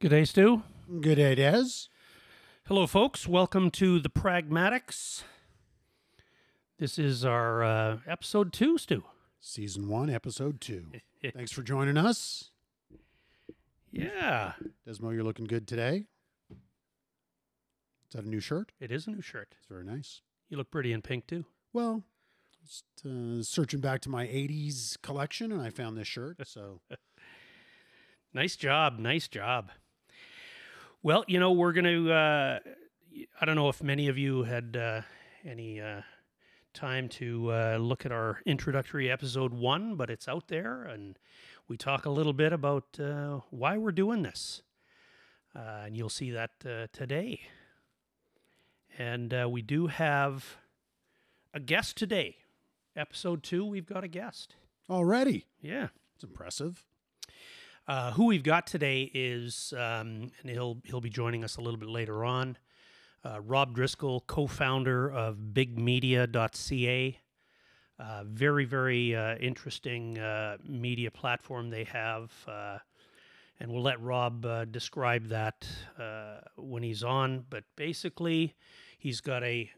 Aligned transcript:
Good 0.00 0.08
day, 0.08 0.24
Stu. 0.24 0.62
Good 1.02 1.16
day, 1.16 1.34
Des. 1.34 1.88
Hello, 2.66 2.86
folks. 2.86 3.28
Welcome 3.28 3.70
to 3.72 4.00
the 4.00 4.08
Pragmatics. 4.08 5.24
This 6.78 6.98
is 6.98 7.22
our 7.22 7.62
uh, 7.62 7.98
episode 8.06 8.50
two, 8.50 8.78
Stu. 8.78 9.04
Season 9.40 9.88
one, 9.88 10.08
episode 10.08 10.58
two. 10.58 10.86
Thanks 11.34 11.52
for 11.52 11.62
joining 11.62 11.98
us. 11.98 12.48
Yeah, 13.92 14.54
Desmo, 14.88 15.12
you're 15.12 15.22
looking 15.22 15.44
good 15.44 15.68
today. 15.68 16.06
Is 16.50 16.56
that 18.14 18.24
a 18.24 18.28
new 18.28 18.40
shirt? 18.40 18.72
it 18.80 18.90
is 18.90 19.06
a 19.06 19.10
new 19.10 19.20
shirt. 19.20 19.54
It's 19.58 19.66
very 19.66 19.84
nice. 19.84 20.22
You 20.48 20.56
look 20.56 20.70
pretty 20.70 20.94
in 20.94 21.02
pink, 21.02 21.26
too. 21.26 21.44
Well, 21.74 22.04
just 22.62 22.84
uh, 23.04 23.42
searching 23.42 23.80
back 23.80 24.00
to 24.00 24.08
my 24.08 24.26
80s 24.26 24.96
collection 25.02 25.52
and 25.52 25.60
I 25.60 25.68
found 25.68 25.98
this 25.98 26.08
shirt. 26.08 26.38
So, 26.48 26.80
Nice 28.32 28.54
job. 28.54 28.98
Nice 28.98 29.26
job. 29.26 29.70
Well, 31.02 31.24
you 31.26 31.40
know, 31.40 31.52
we're 31.52 31.72
going 31.72 31.84
to, 31.84 32.12
uh, 32.12 32.58
I 33.40 33.44
don't 33.46 33.56
know 33.56 33.70
if 33.70 33.82
many 33.82 34.08
of 34.08 34.18
you 34.18 34.42
had 34.42 34.76
uh, 34.76 35.00
any 35.48 35.80
uh, 35.80 36.02
time 36.74 37.08
to 37.08 37.50
uh, 37.50 37.76
look 37.80 38.04
at 38.04 38.12
our 38.12 38.42
introductory 38.44 39.10
episode 39.10 39.54
one, 39.54 39.94
but 39.96 40.10
it's 40.10 40.28
out 40.28 40.48
there 40.48 40.82
and 40.82 41.18
we 41.68 41.78
talk 41.78 42.04
a 42.04 42.10
little 42.10 42.34
bit 42.34 42.52
about 42.52 43.00
uh, 43.00 43.40
why 43.48 43.78
we're 43.78 43.92
doing 43.92 44.20
this. 44.22 44.60
Uh, 45.56 45.84
and 45.86 45.96
you'll 45.96 46.10
see 46.10 46.30
that 46.32 46.50
uh, 46.66 46.86
today. 46.92 47.40
And 48.98 49.32
uh, 49.32 49.48
we 49.50 49.62
do 49.62 49.86
have 49.86 50.58
a 51.54 51.60
guest 51.60 51.96
today. 51.96 52.36
Episode 52.94 53.42
two, 53.42 53.64
we've 53.64 53.86
got 53.86 54.04
a 54.04 54.08
guest. 54.08 54.54
already. 54.90 55.46
Yeah. 55.62 55.88
It's 56.14 56.24
impressive. 56.24 56.84
Uh, 57.90 58.12
who 58.12 58.26
we've 58.26 58.44
got 58.44 58.68
today 58.68 59.10
is, 59.12 59.74
um, 59.76 60.30
and 60.40 60.48
he'll 60.48 60.80
he'll 60.84 61.00
be 61.00 61.10
joining 61.10 61.42
us 61.42 61.56
a 61.56 61.60
little 61.60 61.76
bit 61.76 61.88
later 61.88 62.24
on. 62.24 62.56
Uh, 63.24 63.40
Rob 63.40 63.74
Driscoll, 63.74 64.20
co-founder 64.28 65.10
of 65.10 65.36
BigMedia.ca, 65.52 67.18
uh, 67.98 68.22
very 68.26 68.64
very 68.64 69.16
uh, 69.16 69.34
interesting 69.38 70.16
uh, 70.20 70.58
media 70.62 71.10
platform 71.10 71.68
they 71.68 71.82
have, 71.82 72.30
uh, 72.46 72.78
and 73.58 73.72
we'll 73.72 73.82
let 73.82 74.00
Rob 74.00 74.46
describe 74.70 75.26
that 75.30 75.66
when 76.56 76.84
he's 76.84 77.02
on. 77.02 77.44
But 77.50 77.64
basically, 77.74 78.54
he's 78.98 79.20
got 79.20 79.42
a 79.42 79.68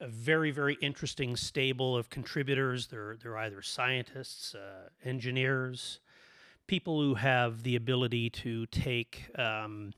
a 0.00 0.08
very 0.08 0.50
very 0.50 0.76
interesting 0.82 1.36
stable 1.36 1.96
of 1.96 2.10
contributors. 2.10 2.88
They're 2.88 3.16
they're 3.22 3.38
either 3.38 3.62
scientists, 3.62 4.56
engineers 5.04 6.00
people 6.70 7.00
who 7.00 7.16
have 7.16 7.64
the 7.64 7.74
ability 7.74 8.30
to 8.30 8.64
take 8.66 9.26
um, 9.36 9.92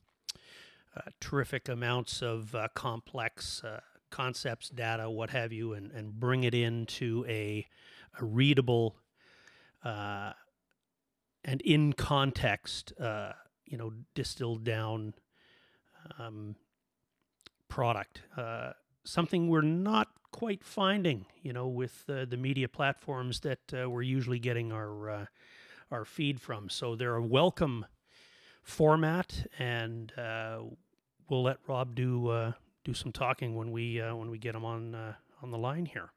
uh, 0.96 1.02
terrific 1.20 1.68
amounts 1.68 2.22
of 2.22 2.54
uh, 2.54 2.66
complex 2.74 3.62
uh, 3.62 3.78
concepts, 4.08 4.70
data, 4.70 5.10
what 5.10 5.28
have 5.28 5.52
you, 5.52 5.74
and, 5.74 5.92
and 5.92 6.18
bring 6.18 6.44
it 6.44 6.54
into 6.54 7.26
a, 7.28 7.66
a 8.18 8.24
readable 8.24 8.96
uh, 9.84 10.32
and 11.44 11.60
in 11.60 11.92
context, 11.92 12.94
uh, 12.98 13.32
you 13.66 13.76
know, 13.76 13.92
distilled 14.14 14.64
down 14.64 15.12
um, 16.18 16.56
product. 17.68 18.22
Something 19.04 19.50
we're 19.50 19.60
not 19.60 20.08
quite 20.30 20.64
finding, 20.64 21.26
you 21.42 21.52
know, 21.52 21.68
with 21.68 22.06
the 22.06 22.38
media 22.38 22.66
platforms 22.66 23.40
that 23.40 23.60
we're 23.70 24.00
usually 24.00 24.38
getting 24.38 24.72
our 24.72 25.28
our 25.92 26.04
feed 26.04 26.40
from. 26.40 26.68
So 26.68 26.96
they're 26.96 27.16
a 27.16 27.22
welcome 27.22 27.86
format, 28.62 29.46
and 29.58 30.12
uh, 30.18 30.60
we'll 31.28 31.42
let 31.42 31.58
Rob 31.68 31.94
do 31.94 32.28
uh, 32.28 32.52
do 32.84 32.94
some 32.94 33.12
talking 33.12 33.54
when 33.54 33.70
we 33.70 34.00
uh, 34.00 34.14
when 34.14 34.30
we 34.30 34.38
get 34.38 34.54
him 34.54 34.64
on 34.64 34.94
uh, 34.94 35.14
on 35.42 35.50
the 35.50 35.58
line 35.58 35.86
here. 35.86 36.12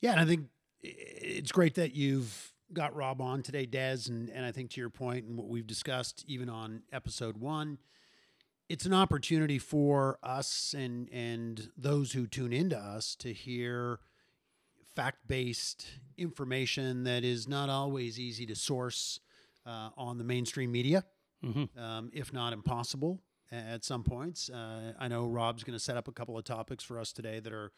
Yeah, 0.00 0.12
and 0.12 0.20
I 0.20 0.24
think 0.24 0.46
it's 0.82 1.52
great 1.52 1.74
that 1.74 1.94
you've 1.94 2.52
got 2.72 2.94
Rob 2.94 3.20
on 3.20 3.42
today, 3.42 3.66
Des, 3.66 4.08
and, 4.08 4.28
and 4.30 4.44
I 4.44 4.52
think 4.52 4.70
to 4.72 4.80
your 4.80 4.90
point 4.90 5.26
and 5.26 5.36
what 5.36 5.48
we've 5.48 5.66
discussed 5.66 6.24
even 6.26 6.48
on 6.48 6.82
episode 6.92 7.36
one, 7.36 7.78
it's 8.68 8.84
an 8.86 8.94
opportunity 8.94 9.58
for 9.58 10.18
us 10.22 10.74
and 10.76 11.08
and 11.12 11.70
those 11.76 12.12
who 12.12 12.26
tune 12.26 12.52
into 12.52 12.76
us 12.78 13.14
to 13.16 13.32
hear 13.32 14.00
fact-based 14.94 15.86
information 16.16 17.04
that 17.04 17.24
is 17.24 17.48
not 17.48 17.68
always 17.68 18.18
easy 18.18 18.46
to 18.46 18.54
source 18.54 19.20
uh, 19.66 19.90
on 19.96 20.18
the 20.18 20.24
mainstream 20.24 20.70
media, 20.72 21.04
hmm 21.42 21.64
um, 21.78 22.10
if 22.12 22.32
not 22.32 22.52
impossible 22.52 23.20
at 23.52 23.84
some 23.84 24.02
points. 24.02 24.48
Uh, 24.50 24.92
I 24.98 25.08
know 25.08 25.26
Rob's 25.26 25.64
going 25.64 25.78
to 25.78 25.84
set 25.84 25.96
up 25.96 26.08
a 26.08 26.12
couple 26.12 26.36
of 26.38 26.44
topics 26.44 26.82
for 26.82 26.98
us 26.98 27.12
today 27.12 27.40
that 27.40 27.52
are 27.52 27.72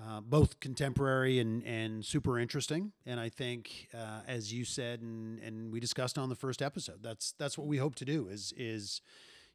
uh, 0.00 0.20
both 0.20 0.60
contemporary 0.60 1.38
and, 1.40 1.64
and 1.64 2.04
super 2.04 2.38
interesting. 2.38 2.92
And 3.04 3.18
I 3.18 3.28
think, 3.28 3.88
uh, 3.94 4.20
as 4.26 4.52
you 4.52 4.64
said, 4.64 5.00
and, 5.00 5.38
and 5.40 5.72
we 5.72 5.80
discussed 5.80 6.18
on 6.18 6.28
the 6.28 6.36
first 6.36 6.62
episode, 6.62 7.02
that's 7.02 7.32
that's 7.32 7.58
what 7.58 7.66
we 7.66 7.78
hope 7.78 7.94
to 7.96 8.04
do 8.04 8.28
is 8.28 8.52
is 8.56 9.00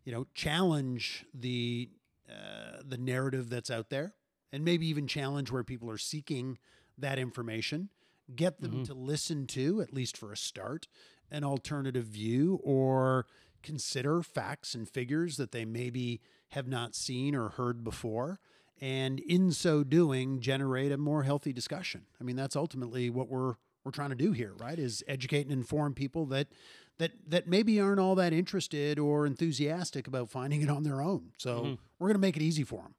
you 0.03 0.11
know 0.11 0.27
challenge 0.33 1.25
the 1.33 1.89
uh, 2.29 2.81
the 2.85 2.97
narrative 2.97 3.49
that's 3.49 3.69
out 3.69 3.89
there, 3.89 4.15
and 4.51 4.65
maybe 4.65 4.87
even 4.87 5.07
challenge 5.07 5.51
where 5.51 5.63
people 5.63 5.89
are 5.89 5.97
seeking 5.97 6.57
that 6.97 7.17
information. 7.19 7.89
Get 8.35 8.61
them 8.61 8.81
Mhm. 8.81 8.85
to 8.85 8.93
listen 8.93 9.47
to 9.47 9.81
at 9.81 9.93
least 9.93 10.17
for 10.17 10.31
a 10.31 10.37
start 10.37 10.87
an 11.31 11.43
alternative 11.43 12.05
view 12.05 12.59
or 12.63 13.25
consider 13.63 14.21
facts 14.21 14.75
and 14.75 14.87
figures 14.87 15.37
that 15.37 15.51
they 15.51 15.65
maybe 15.65 16.21
have 16.49 16.67
not 16.67 16.93
seen 16.93 17.33
or 17.33 17.49
heard 17.49 17.83
before 17.83 18.39
and 18.79 19.19
in 19.21 19.51
so 19.51 19.83
doing 19.83 20.39
generate 20.41 20.91
a 20.91 20.97
more 20.97 21.23
healthy 21.23 21.51
discussion 21.53 22.05
i 22.19 22.23
mean 22.23 22.35
that's 22.35 22.55
ultimately 22.55 23.09
what 23.09 23.29
we're 23.29 23.55
we're 23.83 23.91
trying 23.91 24.09
to 24.09 24.15
do 24.15 24.31
here 24.31 24.53
right 24.59 24.77
is 24.77 25.03
educate 25.07 25.43
and 25.43 25.51
inform 25.51 25.93
people 25.95 26.25
that 26.25 26.47
that 26.99 27.11
that 27.27 27.47
maybe 27.47 27.79
aren't 27.79 27.99
all 27.99 28.15
that 28.15 28.33
interested 28.33 28.99
or 28.99 29.25
enthusiastic 29.25 30.05
about 30.07 30.29
finding 30.29 30.61
it 30.61 30.69
on 30.69 30.83
their 30.83 31.01
own 31.01 31.31
so 31.37 31.63
Mhm. 31.63 31.77
We're 32.03 32.09
going 32.09 32.21
to 32.21 32.27
make 32.27 32.35
it 32.35 32.43
easy 32.43 32.63
for 32.63 32.81
them 32.81 32.93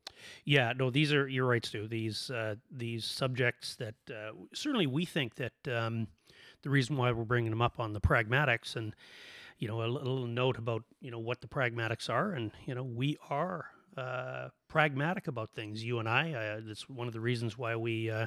Yeah, 0.47 0.73
no, 0.75 0.89
these 0.91 1.13
are 1.13 1.29
you're 1.29 1.47
right, 1.47 1.65
Stu. 1.65 1.87
These 1.87 2.31
uh, 2.31 2.55
these 2.71 3.05
subjects 3.05 3.77
that 3.77 3.95
uh, 4.09 4.33
certainly 4.55 4.87
we 4.87 5.05
think 5.05 5.35
that 5.35 5.53
um, 5.69 6.09
the 6.63 6.71
reason 6.71 6.97
why 6.97 7.13
we're 7.13 7.25
bringing 7.25 7.51
them 7.51 7.61
up 7.61 7.79
on 7.79 7.93
the 7.93 8.01
pragmatics 8.01 8.75
and 8.75 8.97
you 9.59 9.69
know 9.69 9.83
a 9.83 9.87
little 9.87 10.27
note 10.27 10.57
about 10.57 10.83
you 11.03 11.11
know 11.11 11.19
what 11.19 11.43
the 11.43 11.47
pragmatics 11.47 12.09
are 12.09 12.33
and 12.33 12.53
you 12.65 12.75
know 12.75 12.83
we 12.83 13.19
are 13.29 13.67
uh, 13.99 14.49
pragmatic 14.69 15.29
about 15.29 15.51
things. 15.53 15.85
You 15.85 15.99
and 15.99 16.09
I. 16.09 16.33
Uh, 16.33 16.61
that's 16.67 16.89
one 16.89 17.07
of 17.07 17.13
the 17.13 17.21
reasons 17.21 17.59
why 17.59 17.77
we. 17.77 18.11
Uh, 18.11 18.27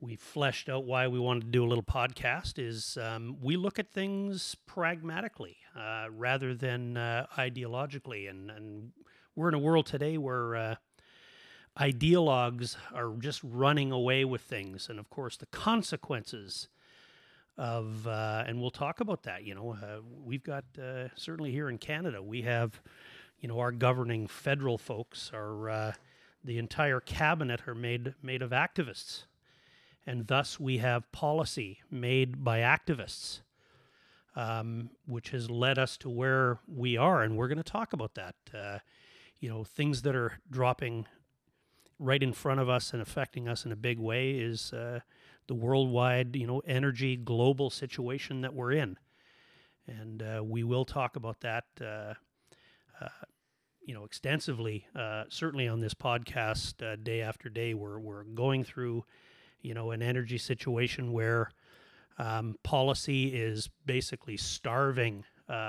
we 0.00 0.14
fleshed 0.14 0.68
out 0.68 0.84
why 0.84 1.08
we 1.08 1.18
wanted 1.18 1.40
to 1.40 1.50
do 1.50 1.64
a 1.64 1.66
little 1.66 1.82
podcast 1.82 2.60
is 2.60 2.96
um, 2.96 3.36
we 3.42 3.56
look 3.56 3.80
at 3.80 3.90
things 3.90 4.56
pragmatically 4.66 5.56
uh, 5.76 6.06
rather 6.12 6.54
than 6.54 6.94
ideologically 7.36 8.30
and, 8.30 8.52
and 8.52 8.92
we're 9.36 9.48
in 9.48 9.54
a 9.54 9.58
world 9.58 9.86
today 9.86 10.16
where 10.18 10.56
uh, 10.56 10.74
ideologues 11.78 12.76
are 12.94 13.12
just 13.18 13.40
running 13.42 13.92
away 13.92 14.24
with 14.24 14.42
things. 14.42 14.88
And 14.88 14.98
of 14.98 15.10
course 15.10 15.36
the 15.36 15.46
consequences 15.46 16.68
of 17.56 18.06
uh, 18.06 18.44
and 18.46 18.60
we'll 18.60 18.70
talk 18.70 18.98
about 18.98 19.22
that 19.22 19.44
you 19.44 19.54
know 19.54 19.76
uh, 19.80 20.00
we've 20.24 20.42
got 20.42 20.64
uh, 20.76 21.06
certainly 21.14 21.52
here 21.52 21.68
in 21.68 21.78
canada 21.78 22.20
we 22.20 22.42
have 22.42 22.80
you 23.38 23.48
know 23.48 23.60
our 23.60 23.70
governing 23.70 24.26
federal 24.26 24.76
folks 24.76 25.30
are 25.32 25.70
uh, 25.70 25.92
the 26.42 26.58
entire 26.58 26.98
cabinet 26.98 27.68
are 27.68 27.74
made 27.74 28.14
made 28.22 28.42
of 28.42 28.50
activists. 28.50 29.24
And 30.06 30.26
thus 30.26 30.60
we 30.60 30.78
have 30.78 31.10
policy 31.12 31.78
made 31.90 32.44
by 32.44 32.58
activists 32.58 33.40
um, 34.36 34.90
which 35.06 35.30
has 35.30 35.50
led 35.50 35.78
us 35.78 35.96
to 35.98 36.08
where 36.08 36.58
we 36.66 36.96
are. 36.96 37.22
And 37.22 37.36
we're 37.36 37.48
going 37.48 37.58
to 37.58 37.64
talk 37.64 37.92
about 37.92 38.14
that 38.14 38.34
uh, 38.52 38.78
you 39.40 39.48
know 39.48 39.64
things 39.64 40.02
that 40.02 40.14
are 40.14 40.40
dropping 40.50 41.06
right 41.98 42.22
in 42.22 42.32
front 42.32 42.60
of 42.60 42.68
us 42.68 42.92
and 42.92 43.00
affecting 43.00 43.48
us 43.48 43.64
in 43.64 43.72
a 43.72 43.76
big 43.76 43.98
way 43.98 44.32
is 44.32 44.72
uh, 44.72 45.00
the 45.46 45.54
worldwide 45.54 46.36
you 46.36 46.46
know 46.46 46.60
energy 46.66 47.16
global 47.16 47.70
situation 47.70 48.40
that 48.42 48.54
we're 48.54 48.72
in. 48.72 48.96
And 49.86 50.22
uh, 50.22 50.42
we 50.42 50.64
will 50.64 50.86
talk 50.86 51.16
about 51.16 51.40
that 51.40 51.64
uh, 51.80 52.14
uh, 53.00 53.08
you 53.84 53.94
know 53.94 54.04
extensively 54.04 54.86
uh, 54.96 55.24
certainly 55.28 55.68
on 55.68 55.80
this 55.80 55.94
podcast 55.94 56.82
uh, 56.82 56.96
day 56.96 57.20
after 57.20 57.48
day. 57.48 57.74
We're, 57.74 57.98
we're 57.98 58.24
going 58.24 58.64
through 58.64 59.04
you 59.60 59.74
know 59.74 59.90
an 59.90 60.02
energy 60.02 60.38
situation 60.38 61.12
where 61.12 61.50
um, 62.18 62.56
policy 62.62 63.26
is 63.26 63.68
basically 63.84 64.36
starving 64.36 65.24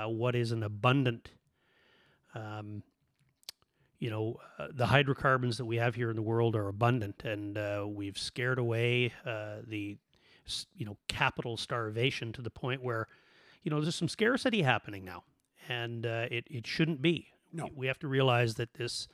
what 0.06 0.34
is 0.34 0.52
an 0.52 0.62
abundant 0.62 1.30
um, 2.34 2.82
you 3.98 4.10
know, 4.10 4.36
uh, 4.58 4.68
the 4.72 4.86
hydrocarbons 4.86 5.56
that 5.58 5.64
we 5.64 5.76
have 5.76 5.94
here 5.94 6.10
in 6.10 6.16
the 6.16 6.22
world 6.22 6.54
are 6.54 6.68
abundant, 6.68 7.22
and 7.24 7.56
uh, 7.56 7.84
we've 7.86 8.18
scared 8.18 8.58
away 8.58 9.12
uh, 9.24 9.56
the, 9.66 9.96
you 10.76 10.84
know, 10.86 10.96
capital 11.08 11.56
starvation 11.56 12.32
to 12.32 12.42
the 12.42 12.50
point 12.50 12.82
where, 12.82 13.06
you 13.62 13.70
know, 13.70 13.80
there's 13.80 13.96
some 13.96 14.08
scarcity 14.08 14.62
happening 14.62 15.04
now, 15.04 15.24
and 15.68 16.06
uh, 16.06 16.26
it 16.30 16.46
it 16.50 16.66
shouldn't 16.66 17.00
be. 17.00 17.28
No. 17.52 17.68
we, 17.74 17.86
have 17.86 17.98
to 18.00 18.08
realize 18.08 18.56
that 18.56 18.74
this 18.74 19.08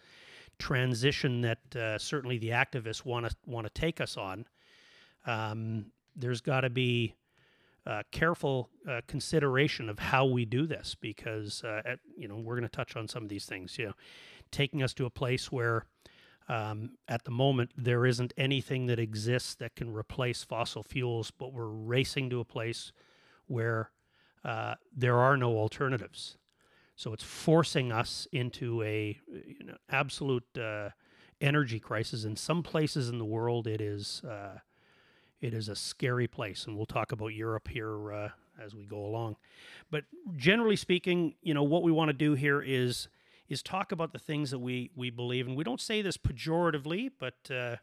transition 0.59 1.43
that 1.43 1.77
uh, 1.77 1.99
certainly 1.99 2.39
the 2.39 2.51
activists 2.51 3.05
want 3.05 3.29
to 3.29 3.37
want 3.47 3.67
to 3.67 3.73
take 3.73 4.01
us 4.01 4.17
on. 4.17 4.47
Um, 5.27 5.87
there's 6.17 6.41
got 6.41 6.63
to 6.63 6.71
be 6.71 7.15
uh, 7.87 8.03
careful 8.11 8.69
uh, 8.89 9.01
consideration 9.07 9.89
of 9.89 9.99
how 9.99 10.25
we 10.25 10.45
do 10.45 10.67
this 10.67 10.95
because 11.01 11.65
uh, 11.65 11.83
at, 11.85 11.99
you 12.17 12.29
know 12.29 12.37
we're 12.37 12.55
going 12.57 12.69
to 12.69 12.77
touch 12.77 12.97
on 12.97 13.09
some 13.09 13.23
of 13.23 13.29
these 13.29 13.45
things. 13.45 13.77
You 13.79 13.87
know, 13.87 13.95
taking 14.53 14.83
us 14.83 14.95
to 14.95 15.07
a 15.07 15.11
place 15.11 15.51
where 15.51 15.87
um, 16.49 16.93
at 17.09 17.25
the 17.25 17.31
moment 17.31 17.71
there 17.77 18.05
isn't 18.07 18.33
anything 18.37 18.87
that 18.87 18.99
exists 18.99 19.55
that 19.57 19.75
can 19.75 19.93
replace 19.93 20.43
fossil 20.45 20.83
fuels, 20.83 21.31
but 21.31 21.53
we're 21.53 21.67
racing 21.67 22.31
to 22.31 22.41
a 22.41 22.45
place 22.45 22.93
where 23.47 23.91
uh, 24.45 24.75
there 24.95 25.19
are 25.19 25.37
no 25.37 25.57
alternatives. 25.57 26.37
So 26.97 27.13
it's 27.13 27.25
forcing 27.25 27.91
us 27.91 28.27
into 28.33 28.83
a 28.83 29.19
you 29.29 29.65
know, 29.65 29.77
absolute 29.91 30.47
uh, 30.59 30.91
energy 31.41 31.81
crisis. 31.81 32.25
In 32.25 32.37
some 32.37 32.63
places 32.63 33.09
in 33.09 33.19
the 33.19 33.25
world, 33.25 33.67
it 33.67 33.81
is 33.81 34.23
uh, 34.25 34.59
it 35.41 35.55
is 35.55 35.69
a 35.69 35.75
scary 35.75 36.29
place, 36.29 36.67
and 36.67 36.77
we'll 36.77 36.87
talk 36.87 37.11
about 37.11 37.29
Europe 37.29 37.69
here 37.69 38.13
uh, 38.13 38.29
as 38.63 38.75
we 38.75 38.85
go 38.85 39.05
along. 39.05 39.37
But 39.91 40.05
generally 40.37 40.77
speaking, 40.77 41.35
you 41.43 41.55
know 41.55 41.65
what 41.65 41.83
we 41.83 41.91
want 41.91 42.11
to 42.11 42.15
do 42.15 42.35
here 42.35 42.63
is 42.63 43.09
is 43.49 43.63
talk 43.63 43.93
about 43.93 44.13
the 44.13 44.19
things 44.19 44.51
that 44.51 44.59
we 44.59 44.91
we 44.95 45.11
believe, 45.11 45.47
and 45.47 45.57
we 45.57 45.65
don't 45.65 45.81
say 45.81 46.03
this 46.03 46.17
pejoratively, 46.17 47.11
but 47.19 47.51
uh, 47.51 47.77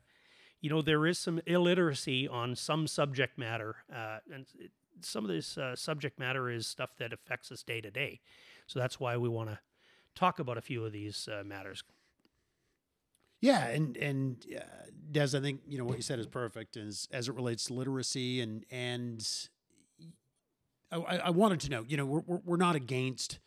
you 0.62 0.70
know 0.70 0.82
there 0.82 1.06
is 1.06 1.20
some 1.20 1.40
illiteracy 1.46 2.28
on 2.28 2.56
some 2.56 2.88
subject 2.88 3.38
matter, 3.38 3.78
uh, 3.94 4.18
and 4.34 4.48
it, 4.58 4.72
some 5.02 5.24
of 5.24 5.32
this 5.32 5.58
uh, 5.58 5.76
subject 5.76 6.20
matter 6.20 6.50
is 6.50 6.68
stuff 6.68 6.92
that 6.98 7.14
affects 7.14 7.52
us 7.52 7.64
day 7.64 7.82
to 7.82 7.92
day. 7.92 8.20
So 8.68 8.80
that's 8.80 9.00
why 9.00 9.18
we 9.18 9.30
want 9.30 9.50
to 9.50 9.60
talk 10.16 10.40
about 10.40 10.58
a 10.58 10.62
few 10.62 10.86
of 10.86 10.92
these 10.92 11.28
uh, 11.32 11.44
matters. 11.44 11.84
Yeah, 13.42 13.68
and 13.68 13.96
and 13.98 14.46
uh, 14.56 14.62
Des, 15.12 15.38
I 15.38 15.40
think 15.40 15.62
you 15.68 15.78
know 15.78 15.86
what 15.86 15.96
you 15.96 16.04
said 16.04 16.20
is 16.20 16.28
perfect 16.28 16.78
as 16.78 17.08
as 17.12 17.30
it 17.30 17.36
relates 17.36 17.66
to 17.66 17.74
literacy 17.74 18.42
and 18.42 18.66
and 18.70 19.26
I, 20.92 20.98
I 20.98 21.30
wanted 21.30 21.60
to 21.62 21.70
know, 21.70 21.86
you 21.88 21.98
know, 21.98 22.06
we're 22.06 22.24
we're, 22.26 22.42
we're 22.46 22.58
not 22.58 22.76
against 22.76 23.40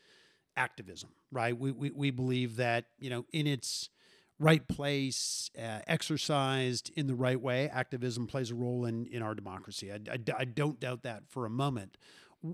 activism, 0.56 1.10
right? 1.30 1.56
We, 1.56 1.72
we 1.72 1.90
we 1.90 2.10
believe 2.10 2.56
that 2.56 2.86
you 2.98 3.10
know 3.10 3.24
in 3.32 3.46
its 3.46 3.88
right 4.38 4.66
place, 4.66 5.50
uh, 5.58 5.80
exercised 5.86 6.90
in 6.96 7.06
the 7.06 7.14
right 7.14 7.40
way, 7.40 7.68
activism 7.68 8.26
plays 8.26 8.50
a 8.50 8.54
role 8.54 8.84
in 8.84 9.06
in 9.06 9.22
our 9.22 9.34
democracy. 9.34 9.92
I, 9.92 9.98
I, 10.10 10.18
I 10.38 10.44
don't 10.44 10.80
doubt 10.80 11.02
that 11.02 11.24
for 11.28 11.46
a 11.46 11.50
moment. 11.50 11.96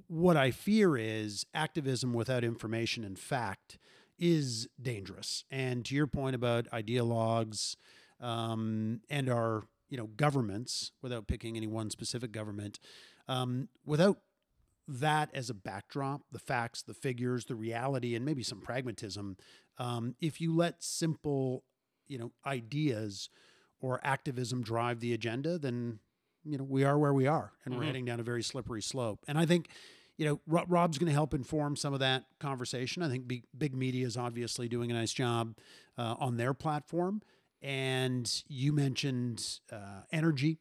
What 0.06 0.36
I 0.36 0.50
fear 0.50 0.96
is 0.98 1.46
activism 1.54 2.12
without 2.12 2.44
information 2.44 3.04
and 3.04 3.18
fact 3.18 3.78
is 4.18 4.68
dangerous. 4.80 5.44
And 5.50 5.84
to 5.86 5.94
your 5.94 6.06
point 6.06 6.34
about 6.34 6.68
ideologues 6.70 7.76
um, 8.20 9.00
and 9.08 9.30
our 9.30 9.66
you 9.88 9.96
know 9.96 10.08
governments, 10.16 10.92
without 11.02 11.26
picking 11.26 11.56
any 11.56 11.66
one 11.66 11.90
specific 11.90 12.32
government, 12.32 12.78
um, 13.28 13.68
without 13.86 14.18
that 14.88 15.30
as 15.34 15.50
a 15.50 15.54
backdrop, 15.54 16.22
the 16.32 16.38
facts, 16.38 16.82
the 16.82 16.94
figures, 16.94 17.44
the 17.44 17.54
reality, 17.54 18.14
and 18.14 18.24
maybe 18.24 18.42
some 18.42 18.60
pragmatism, 18.60 19.36
um, 19.78 20.14
if 20.20 20.40
you 20.40 20.54
let 20.56 20.82
simple 20.82 21.62
you 22.08 22.18
know 22.18 22.32
ideas 22.46 23.28
or 23.80 24.00
activism 24.02 24.62
drive 24.62 25.00
the 25.00 25.12
agenda, 25.12 25.58
then 25.58 25.98
you 26.44 26.58
know 26.58 26.64
we 26.64 26.84
are 26.84 26.98
where 26.98 27.14
we 27.14 27.26
are, 27.26 27.52
and 27.64 27.72
mm-hmm. 27.72 27.80
we're 27.80 27.86
heading 27.86 28.04
down 28.04 28.18
a 28.18 28.24
very 28.24 28.42
slippery 28.42 28.82
slope. 28.82 29.20
And 29.28 29.38
I 29.38 29.46
think 29.46 29.68
you 30.18 30.24
know, 30.26 30.40
Rob's 30.46 30.98
going 30.98 31.06
to 31.06 31.12
help 31.12 31.32
inform 31.32 31.76
some 31.76 31.94
of 31.94 32.00
that 32.00 32.24
conversation. 32.40 33.04
I 33.04 33.08
think 33.08 33.28
big, 33.28 33.44
big 33.56 33.74
media 33.74 34.04
is 34.04 34.16
obviously 34.16 34.68
doing 34.68 34.90
a 34.90 34.94
nice 34.94 35.12
job 35.12 35.56
uh, 35.96 36.16
on 36.18 36.36
their 36.36 36.52
platform. 36.52 37.22
And 37.62 38.30
you 38.48 38.72
mentioned 38.72 39.60
uh, 39.72 40.02
energy. 40.12 40.58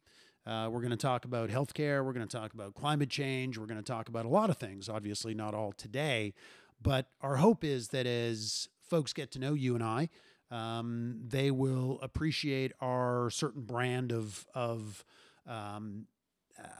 Uh, 0.47 0.69
we're 0.71 0.79
going 0.79 0.91
to 0.91 0.97
talk 0.97 1.25
about 1.25 1.49
healthcare. 1.49 2.05
We're 2.05 2.13
going 2.13 2.27
to 2.27 2.37
talk 2.37 2.53
about 2.53 2.73
climate 2.73 3.09
change. 3.09 3.57
We're 3.57 3.65
going 3.65 3.83
to 3.83 3.91
talk 3.91 4.07
about 4.07 4.25
a 4.25 4.29
lot 4.29 4.49
of 4.49 4.57
things, 4.57 4.87
obviously, 4.87 5.33
not 5.33 5.53
all 5.53 5.73
today. 5.73 6.33
But 6.81 7.09
our 7.21 7.35
hope 7.35 7.65
is 7.65 7.89
that 7.89 8.07
as 8.07 8.69
folks 8.81 9.11
get 9.11 9.31
to 9.31 9.39
know 9.39 9.53
you 9.53 9.75
and 9.75 9.83
I, 9.83 10.09
um, 10.49 11.19
they 11.27 11.51
will 11.51 11.99
appreciate 12.01 12.71
our 12.79 13.29
certain 13.29 13.63
brand 13.63 14.13
of, 14.13 14.45
of 14.53 15.03
um, 15.45 16.05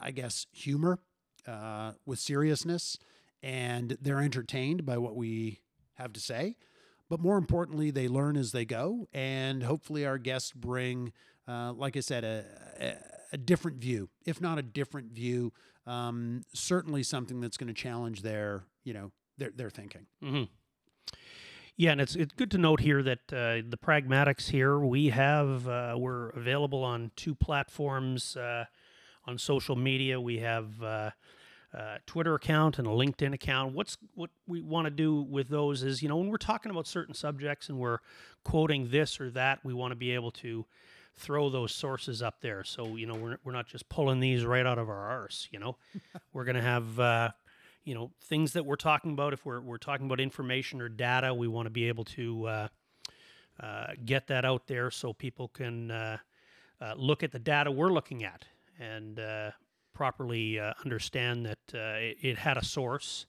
I 0.02 0.12
guess, 0.12 0.48
humor 0.54 1.00
uh, 1.46 1.92
with 2.06 2.20
seriousness 2.20 2.98
and 3.44 3.98
they're 4.02 4.22
entertained 4.22 4.86
by 4.86 4.98
what 4.98 5.16
we 5.16 5.60
have 5.96 6.14
to 6.14 6.20
say. 6.20 6.56
But 7.10 7.20
more 7.20 7.38
importantly, 7.38 7.92
they 7.92 8.08
learn 8.08 8.38
as 8.38 8.52
they 8.52 8.66
go. 8.66 9.08
And 9.14 9.64
hopefully, 9.64 10.06
our 10.06 10.18
guests 10.18 10.52
bring, 10.52 11.14
uh, 11.48 11.74
like 11.74 11.96
I 11.96 12.02
said, 12.02 12.24
a, 12.24 12.44
a, 12.80 13.17
a, 13.32 13.38
different 13.38 13.78
view, 13.78 14.10
if 14.26 14.42
not 14.42 14.58
a 14.58 14.62
different 14.62 15.12
view, 15.12 15.54
um, 15.86 16.44
certainly 16.54 17.04
something 17.04 17.40
that's 17.40 17.58
going 17.58 17.68
to 17.68 17.74
challenge 17.74 18.22
their, 18.22 18.64
you 18.84 18.94
know, 18.94 19.12
their, 19.38 19.52
their 19.52 19.70
thinking. 19.70 20.06
Mm-hmm. 20.24 20.44
Yeah, 21.78 21.92
and 21.92 22.02
it's 22.02 22.16
it's 22.16 22.34
good 22.34 22.50
to 22.52 22.58
note 22.58 22.80
here 22.80 23.04
that 23.04 23.20
uh, 23.32 23.62
the 23.70 23.78
pragmatics 23.78 24.50
here 24.50 24.80
we 24.80 25.10
have 25.10 25.68
uh, 25.68 25.94
we're 25.96 26.30
available 26.30 26.84
on 26.84 27.12
two 27.16 27.36
platforms 27.36 28.36
uh, 28.36 28.66
on 29.26 29.38
social 29.38 29.76
media. 29.76 30.20
We 30.20 30.40
have 30.40 30.82
uh, 30.82 31.12
uh, 31.78 31.98
Twitter 32.08 32.34
account 32.34 32.80
and 32.80 32.88
a 32.88 32.92
LinkedIn 32.92 33.34
account. 33.34 33.76
What's 33.76 33.98
what 34.16 34.32
we 34.48 34.60
want 34.62 34.86
to 34.86 34.90
do 34.90 35.22
with 35.22 35.50
those 35.50 35.84
is, 35.84 36.02
you 36.02 36.10
know, 36.10 36.18
when 36.18 36.30
we're 36.30 36.38
talking 36.38 36.72
about 36.72 36.88
certain 36.88 37.14
subjects 37.14 37.70
and 37.70 37.78
we're 37.78 38.00
quoting 38.44 38.90
this 38.90 39.22
or 39.22 39.30
that, 39.32 39.64
we 39.64 39.74
want 39.74 39.92
to 39.92 39.96
be 39.96 40.12
able 40.12 40.32
to 40.32 40.66
throw 41.18 41.50
those 41.50 41.74
sources 41.74 42.22
up 42.22 42.42
there. 42.42 42.64
So, 42.64 42.96
you 42.96 43.06
know, 43.06 43.16
we're, 43.16 43.38
we're 43.44 43.52
not 43.52 43.68
just 43.68 43.90
pulling 43.90 44.20
these 44.20 44.46
right 44.46 44.66
out 44.66 44.78
of 44.78 44.90
our 44.90 45.10
arse, 45.10 45.48
you 45.52 45.60
know. 45.60 45.78
we're 46.34 46.46
going 46.46 46.56
to 46.56 46.62
have 46.62 47.00
uh, 47.00 47.30
you 47.88 47.96
know, 47.96 48.12
things 48.26 48.52
that 48.52 48.66
we're 48.66 48.76
talking 48.76 49.14
about 49.14 49.32
if 49.32 49.46
we're 49.46 49.62
we're 49.62 49.78
talking 49.78 50.08
about 50.08 50.20
information 50.20 50.82
or 50.82 50.90
data, 50.90 51.34
we 51.34 51.48
want 51.48 51.68
to 51.68 51.70
be 51.70 51.88
able 51.88 52.04
to 52.04 52.46
uh, 52.46 52.68
uh, 53.62 53.88
get 54.04 54.28
that 54.28 54.44
out 54.44 54.68
there 54.68 54.92
so 54.92 55.14
people 55.14 55.48
can 55.48 55.90
uh, 55.90 56.18
uh, 56.82 56.94
look 56.98 57.24
at 57.24 57.32
the 57.32 57.40
data 57.40 57.72
we're 57.72 57.94
looking 57.94 58.26
at 58.26 58.44
and 58.78 59.20
uh, 59.20 59.52
properly 59.94 60.60
uh, 60.60 60.74
understand 60.84 61.46
that 61.46 61.60
uh, 61.74 61.98
it, 61.98 62.18
it, 62.22 62.38
had 62.38 62.58
a 62.58 62.64
source, 62.64 63.26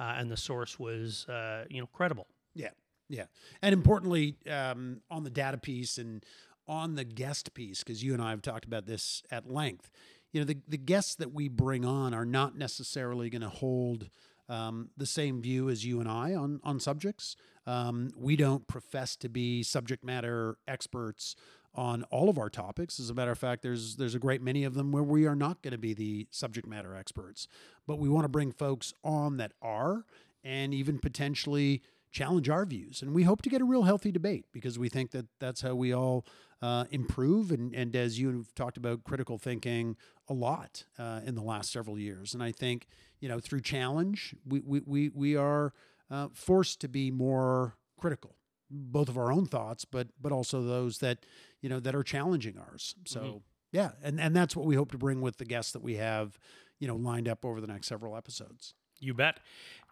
uh, 0.00 0.14
and 0.16 0.30
the 0.30 0.36
source 0.36 0.78
was 0.78 1.28
uh, 1.28 1.66
you 1.68 1.80
know 1.80 1.88
credible. 1.92 2.26
Yeah, 2.54 2.70
yeah, 3.10 3.26
and 3.60 3.72
importantly, 3.72 4.36
um, 4.50 5.02
on 5.10 5.24
the 5.24 5.30
data 5.30 5.58
piece 5.58 5.98
and 5.98 6.24
on 6.66 6.94
the 6.94 7.04
guest 7.04 7.54
piece, 7.54 7.82
because 7.82 8.02
you 8.02 8.12
and 8.12 8.22
I 8.22 8.30
have 8.30 8.42
talked 8.42 8.64
about 8.64 8.86
this 8.86 9.22
at 9.30 9.50
length. 9.50 9.90
You 10.32 10.40
know, 10.40 10.46
the 10.46 10.58
the 10.66 10.78
guests 10.78 11.14
that 11.16 11.32
we 11.32 11.48
bring 11.48 11.84
on 11.84 12.14
are 12.14 12.26
not 12.26 12.56
necessarily 12.56 13.30
going 13.30 13.42
to 13.42 13.48
hold. 13.48 14.08
Um, 14.46 14.90
the 14.94 15.06
same 15.06 15.40
view 15.40 15.70
as 15.70 15.86
you 15.86 16.00
and 16.00 16.08
I 16.08 16.34
on 16.34 16.60
on 16.62 16.78
subjects. 16.78 17.34
Um, 17.66 18.10
we 18.14 18.36
don't 18.36 18.66
profess 18.66 19.16
to 19.16 19.30
be 19.30 19.62
subject 19.62 20.04
matter 20.04 20.58
experts 20.68 21.34
on 21.74 22.04
all 22.04 22.28
of 22.28 22.38
our 22.38 22.50
topics. 22.50 23.00
As 23.00 23.10
a 23.10 23.14
matter 23.14 23.30
of 23.30 23.38
fact, 23.38 23.62
there's 23.62 23.96
there's 23.96 24.14
a 24.14 24.18
great 24.18 24.42
many 24.42 24.64
of 24.64 24.74
them 24.74 24.92
where 24.92 25.02
we 25.02 25.26
are 25.26 25.34
not 25.34 25.62
going 25.62 25.72
to 25.72 25.78
be 25.78 25.94
the 25.94 26.26
subject 26.30 26.66
matter 26.66 26.94
experts, 26.94 27.48
but 27.86 27.98
we 27.98 28.08
want 28.08 28.24
to 28.24 28.28
bring 28.28 28.52
folks 28.52 28.92
on 29.02 29.38
that 29.38 29.52
are, 29.62 30.04
and 30.42 30.72
even 30.74 30.98
potentially 30.98 31.82
challenge 32.12 32.48
our 32.48 32.64
views. 32.64 33.02
And 33.02 33.12
we 33.12 33.24
hope 33.24 33.42
to 33.42 33.48
get 33.48 33.60
a 33.60 33.64
real 33.64 33.82
healthy 33.82 34.12
debate 34.12 34.44
because 34.52 34.78
we 34.78 34.88
think 34.88 35.10
that 35.10 35.26
that's 35.40 35.62
how 35.62 35.74
we 35.74 35.92
all 35.92 36.24
uh, 36.62 36.84
improve. 36.90 37.50
And, 37.50 37.74
and 37.74 37.94
as 37.94 38.18
you've 38.18 38.54
talked 38.54 38.76
about 38.76 39.04
critical 39.04 39.38
thinking 39.38 39.96
a 40.28 40.34
lot 40.34 40.84
uh, 40.98 41.20
in 41.24 41.34
the 41.34 41.42
last 41.42 41.72
several 41.72 41.98
years, 41.98 42.34
and 42.34 42.42
I 42.42 42.52
think 42.52 42.86
you 43.20 43.28
know 43.28 43.40
through 43.40 43.60
challenge, 43.60 44.34
we 44.46 44.60
we 44.60 44.80
we, 44.84 45.08
we 45.10 45.36
are 45.36 45.72
uh, 46.10 46.28
forced 46.32 46.80
to 46.80 46.88
be 46.88 47.10
more 47.10 47.76
critical 47.98 48.36
both 48.74 49.08
of 49.08 49.16
our 49.16 49.32
own 49.32 49.46
thoughts, 49.46 49.84
but 49.84 50.08
but 50.20 50.32
also 50.32 50.62
those 50.62 50.98
that 50.98 51.24
you 51.60 51.68
know 51.68 51.80
that 51.80 51.94
are 51.94 52.02
challenging 52.02 52.58
ours. 52.58 52.94
So 53.06 53.20
mm-hmm. 53.20 53.36
yeah, 53.72 53.92
and 54.02 54.20
and 54.20 54.34
that's 54.34 54.56
what 54.56 54.66
we 54.66 54.74
hope 54.74 54.90
to 54.92 54.98
bring 54.98 55.20
with 55.20 55.38
the 55.38 55.44
guests 55.44 55.72
that 55.72 55.82
we 55.82 55.94
have, 55.94 56.38
you 56.78 56.88
know, 56.88 56.96
lined 56.96 57.28
up 57.28 57.44
over 57.44 57.60
the 57.60 57.66
next 57.66 57.86
several 57.86 58.16
episodes. 58.16 58.74
You 59.00 59.14
bet, 59.14 59.40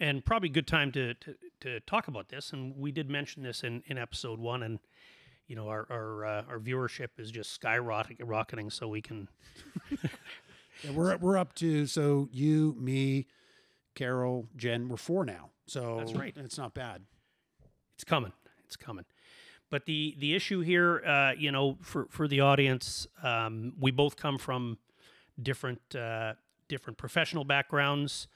and 0.01 0.25
probably 0.25 0.49
good 0.49 0.67
time 0.67 0.93
to 0.93 1.15
to, 1.15 1.35
to 1.61 1.81
talk 1.81 2.09
about 2.09 2.29
this. 2.29 2.53
And 2.53 2.77
we 2.77 2.93
did 2.93 3.11
mention 3.11 3.43
this 3.43 3.63
in 3.63 3.83
in 3.87 3.99
episode 3.99 4.39
one, 4.39 4.63
and 4.63 4.79
you 5.47 5.57
know 5.57 5.69
our 5.69 5.87
our 5.91 6.25
uh, 6.25 6.43
our 6.49 6.59
viewership 6.59 7.09
is 7.19 7.31
just 7.31 7.61
skyrocketing. 7.61 8.73
So 8.73 8.89
we 8.89 9.03
can. 9.03 9.29
yeah, 9.91 10.91
we're 10.93 11.17
we're 11.17 11.37
up 11.37 11.55
to 11.57 11.87
so 11.87 12.29
you, 12.33 12.75
me, 12.79 13.27
Carol, 13.95 14.49
Jen. 14.57 14.89
We're 14.89 14.97
four 14.97 15.25
now. 15.25 15.51
So 15.67 15.97
that's 15.99 16.15
right. 16.15 16.35
It's 16.37 16.59
not 16.59 16.75
bad. 16.75 17.03
It's 17.95 18.05
coming. 18.05 18.33
It's 18.67 18.77
coming. 18.77 19.05
But 19.71 19.87
the 19.87 20.15
the 20.19 20.35
issue 20.35 20.61
here, 20.61 21.03
uh, 21.07 21.33
you 21.37 21.51
know, 21.51 21.79
for 21.81 22.07
for 22.11 22.29
the 22.29 22.41
audience, 22.41 23.07
um, 23.23 23.73
we 23.81 23.91
both 23.91 24.17
come 24.17 24.39
from 24.39 24.79
different 25.41 25.81
uh, 25.95 26.35
different 26.69 26.99
professional 26.99 27.45
backgrounds. 27.45 28.29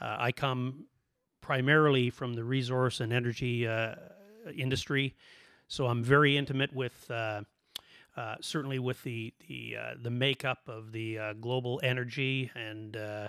Uh, 0.00 0.16
I 0.18 0.32
come 0.32 0.84
primarily 1.40 2.10
from 2.10 2.34
the 2.34 2.44
resource 2.44 3.00
and 3.00 3.12
energy 3.12 3.66
uh, 3.66 3.94
industry, 4.54 5.14
so 5.68 5.86
I'm 5.86 6.02
very 6.02 6.36
intimate 6.36 6.74
with. 6.74 7.10
Uh, 7.10 7.42
uh, 8.16 8.36
certainly, 8.40 8.78
with 8.78 9.02
the 9.02 9.34
the 9.46 9.76
uh, 9.78 9.94
the 10.00 10.10
makeup 10.10 10.60
of 10.68 10.92
the 10.92 11.18
uh, 11.18 11.32
global 11.34 11.78
energy 11.82 12.50
and 12.54 12.96
uh, 12.96 13.28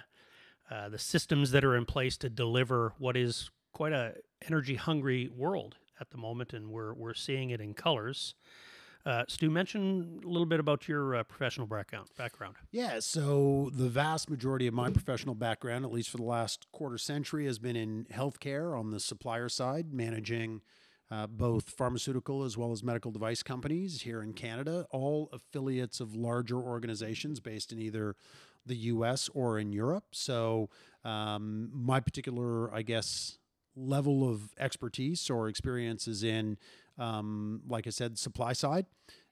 the 0.90 0.98
systems 0.98 1.52
that 1.52 1.66
are 1.66 1.76
in 1.76 1.84
place 1.84 2.16
to 2.18 2.30
deliver 2.30 2.94
what 2.98 3.18
is 3.18 3.52
quite 3.74 3.92
a 3.92 4.14
energy 4.46 4.76
hungry 4.76 5.30
world 5.36 5.76
at 6.00 6.12
the 6.12 6.18
moment, 6.18 6.54
and 6.54 6.70
we're 6.70 6.94
we're 6.94 7.14
seeing 7.14 7.50
it 7.50 7.60
in 7.60 7.74
colors. 7.74 8.34
Uh, 9.06 9.24
Stu, 9.28 9.50
mention 9.50 10.20
a 10.26 10.28
little 10.28 10.46
bit 10.46 10.60
about 10.60 10.90
your 10.90 11.16
uh, 11.16 11.24
professional 11.24 11.66
background. 11.66 12.10
Background. 12.18 12.56
Yeah, 12.72 13.00
so 13.00 13.70
the 13.74 13.88
vast 13.88 14.30
majority 14.30 14.68
of 14.68 14.74
my 14.74 14.90
professional 14.90 15.34
background, 15.34 15.86
at 15.86 15.94
least 15.94 16.10
for 16.10 16.18
the 16.18 16.24
last 16.24 16.68
quarter 16.74 16.98
century, 16.98 17.46
has 17.46 17.58
been 17.58 17.78
in 17.78 18.06
healthcare 18.12 18.78
on 18.78 18.92
the 18.92 19.00
supplier 19.00 19.48
side, 19.48 19.94
managing 19.94 20.62
uh, 21.10 21.28
both 21.28 21.70
pharmaceutical 21.70 22.44
as 22.44 22.58
well 22.58 22.72
as 22.72 22.84
medical 22.84 23.12
device 23.12 23.44
companies 23.44 24.02
here 24.02 24.22
in 24.22 24.34
Canada, 24.34 24.86
all 24.92 25.30
affiliates 25.32 26.00
of 26.00 26.16
larger 26.16 26.58
organizations 26.58 27.40
based 27.40 27.72
in 27.72 27.80
either 27.80 28.16
the 28.66 28.76
U.S. 28.76 29.30
or 29.34 29.58
in 29.60 29.72
Europe. 29.72 30.06
So 30.12 30.70
um, 31.06 31.70
my 31.74 32.00
particular, 32.00 32.74
I 32.74 32.82
guess, 32.82 33.38
level 33.76 34.30
of 34.30 34.54
expertise 34.60 35.30
or 35.30 35.48
experience 35.48 36.08
is 36.08 36.24
in 36.24 36.58
um, 36.98 37.62
like 37.68 37.88
I 37.88 37.92
said, 37.92 38.18
supply 38.18 38.54
side. 38.54 38.86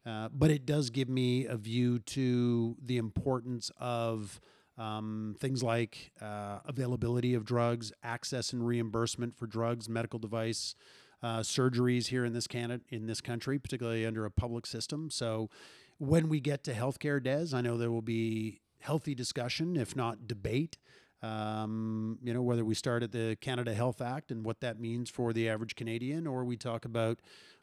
Uh, 0.06 0.30
but 0.32 0.52
it 0.52 0.66
does 0.66 0.90
give 0.90 1.10
me 1.10 1.46
a 1.46 1.58
view 1.58 2.00
to 2.00 2.78
the 2.84 2.98
importance 2.98 3.72
of 3.80 4.40
um, 4.78 5.36
things 5.40 5.64
like 5.64 6.12
uh, 6.22 6.60
availability 6.66 7.34
of 7.34 7.44
drugs, 7.44 7.92
access 8.04 8.54
and 8.54 8.66
reimbursement 8.66 9.36
for 9.36 9.48
drugs, 9.48 9.90
medical 9.90 10.20
device, 10.20 10.76
uh, 11.24 11.40
surgeries 11.40 12.08
here 12.08 12.26
in 12.26 12.34
this 12.34 12.48
Canada, 12.48 12.84
in 12.90 13.08
this 13.08 13.22
country, 13.22 13.60
particularly 13.60 14.06
under 14.06 14.26
a 14.26 14.32
public 14.32 14.66
system. 14.66 15.10
So, 15.10 15.50
when 15.98 16.28
we 16.28 16.40
get 16.40 16.64
to 16.66 16.74
healthcare, 16.74 17.24
Des, 17.24 17.56
I 17.56 17.62
know 17.62 17.78
there 17.78 17.92
will 17.92 18.02
be 18.02 18.60
healthy 18.80 19.16
discussion, 19.16 19.78
if 19.78 19.96
not 19.96 20.28
debate. 20.28 20.78
Um, 21.24 22.20
you 22.22 22.34
know, 22.34 22.42
whether 22.42 22.64
we 22.64 22.76
start 22.76 23.02
at 23.02 23.12
the 23.12 23.38
Canada 23.42 23.74
Health 23.74 24.02
Act 24.02 24.30
and 24.30 24.46
what 24.46 24.60
that 24.60 24.80
means 24.80 25.10
for 25.10 25.34
the 25.34 25.50
average 25.50 25.76
Canadian, 25.76 26.28
or 26.28 26.44
we 26.44 26.58
talk 26.58 26.86
about 26.86 27.20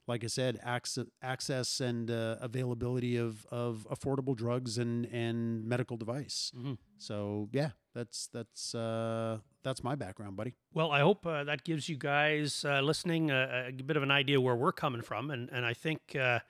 like 0.06 0.24
I 0.24 0.26
said, 0.26 0.58
access, 0.62 1.06
access 1.22 1.80
and 1.80 2.10
uh, 2.10 2.36
availability 2.40 3.16
of, 3.16 3.46
of 3.50 3.86
affordable 3.90 4.36
drugs 4.36 4.78
and, 4.78 5.06
and 5.06 5.64
medical 5.64 5.96
device. 5.96 6.52
Mm-hmm. 6.56 6.74
So 6.98 7.48
yeah, 7.52 7.70
that's 7.94 8.28
that's 8.32 8.74
uh, 8.74 9.38
that's 9.62 9.84
my 9.84 9.94
background, 9.94 10.36
buddy. 10.36 10.54
Well, 10.74 10.90
I 10.90 11.00
hope 11.00 11.26
uh, 11.26 11.44
that 11.44 11.64
gives 11.64 11.88
you 11.88 11.96
guys 11.96 12.64
uh, 12.64 12.80
listening 12.80 13.30
a, 13.30 13.68
a, 13.68 13.82
bit 13.82 13.96
of 13.96 14.02
an 14.02 14.10
idea 14.10 14.40
where 14.40 14.56
we're 14.56 14.72
coming 14.72 15.02
from, 15.02 15.30
and 15.30 15.48
and 15.50 15.64
I 15.66 15.74
think. 15.74 16.16
Uh, 16.18 16.40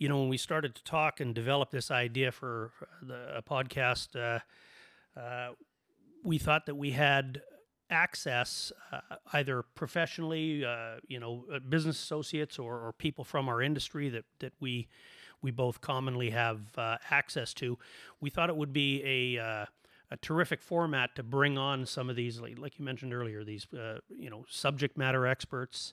you 0.00 0.08
know, 0.08 0.20
when 0.20 0.28
we 0.28 0.36
started 0.36 0.76
to 0.76 0.84
talk 0.84 1.18
and 1.18 1.34
develop 1.34 1.72
this 1.72 1.90
idea 1.90 2.30
for 2.30 2.70
the 3.02 3.42
podcast, 3.50 4.14
uh, 4.14 5.48
we 6.22 6.38
thought 6.38 6.66
that 6.66 6.76
we 6.76 6.92
had 6.92 7.42
access 7.90 8.72
uh, 8.92 9.00
either 9.32 9.62
professionally, 9.62 10.64
uh, 10.64 10.96
you 11.06 11.18
know, 11.18 11.44
uh, 11.52 11.58
business 11.58 12.00
associates 12.00 12.58
or, 12.58 12.74
or, 12.74 12.92
people 12.92 13.24
from 13.24 13.48
our 13.48 13.62
industry 13.62 14.08
that, 14.08 14.24
that 14.40 14.52
we 14.60 14.88
we 15.40 15.52
both 15.52 15.80
commonly 15.80 16.30
have 16.30 16.60
uh, 16.76 16.96
access 17.10 17.54
to. 17.54 17.78
We 18.20 18.28
thought 18.28 18.50
it 18.50 18.56
would 18.56 18.72
be 18.72 19.36
a 19.36 19.42
uh, 19.42 19.66
a 20.10 20.16
terrific 20.16 20.62
format 20.62 21.14
to 21.16 21.22
bring 21.22 21.58
on 21.58 21.84
some 21.84 22.08
of 22.08 22.16
these, 22.16 22.40
like, 22.40 22.78
you 22.78 22.84
mentioned 22.84 23.12
earlier, 23.12 23.44
these 23.44 23.66
uh, 23.72 23.98
you 24.08 24.30
know 24.30 24.44
subject 24.48 24.96
matter 24.96 25.26
experts. 25.26 25.92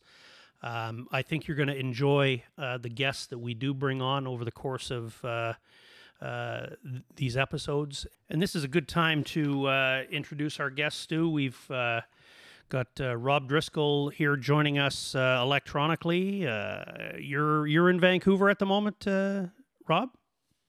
Um, 0.64 1.08
I 1.12 1.22
think 1.22 1.48
you're 1.48 1.58
going 1.58 1.68
to 1.68 1.78
enjoy 1.78 2.44
the 2.58 2.90
guests 2.90 3.28
that 3.28 3.38
we 3.38 3.54
do 3.54 3.74
bring 3.74 4.02
on 4.02 4.26
over 4.26 4.44
the 4.44 4.52
course 4.52 4.90
of 4.90 5.24
uh, 6.22 6.68
these 7.16 7.38
episodes. 7.38 8.08
And 8.30 8.42
this 8.42 8.56
is 8.56 8.64
a 8.64 8.68
good 8.68 8.88
time 8.88 9.24
to 9.26 9.68
uh, 9.68 10.04
introduce 10.12 10.60
our 10.60 10.70
guest, 10.70 11.00
Stu. 11.02 11.30
We've 11.30 11.70
uh, 11.70 12.02
got 12.70 12.88
uh, 13.00 13.16
Rob 13.18 13.48
Driscoll 13.48 14.10
here 14.10 14.36
joining 14.36 14.80
us 14.80 15.16
uh, 15.16 15.40
electronically. 15.42 16.42
you're 17.20 17.68
you're 17.68 17.90
in 17.90 18.00
Vancouver 18.00 18.50
at 18.50 18.60
the 18.60 18.66
moment, 18.66 19.06
Rob. 19.88 20.10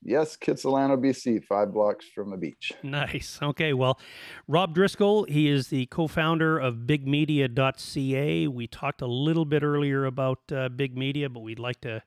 Yes, 0.02 0.36
Kitsilano, 0.36 0.96
BC, 0.96 1.42
five 1.42 1.72
blocks 1.72 2.06
from 2.14 2.30
the 2.30 2.36
beach. 2.36 2.72
Nice. 2.82 3.40
Okay. 3.42 3.72
Well, 3.72 3.98
Rob 4.46 4.72
Driscoll, 4.74 5.24
he 5.24 5.48
is 5.48 5.68
the 5.68 5.86
co 5.86 6.06
founder 6.06 6.58
of 6.58 6.86
bigmedia.ca. 6.86 8.46
We 8.46 8.66
talked 8.68 9.02
a 9.02 9.06
little 9.06 9.44
bit 9.44 9.64
earlier 9.64 10.04
about 10.04 10.40
uh, 10.52 10.68
Big 10.68 10.96
Media, 10.96 11.28
but 11.28 11.40
we'd 11.40 11.58
like 11.58 11.80
to 11.80 12.02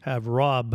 have 0.00 0.26
Rob 0.26 0.74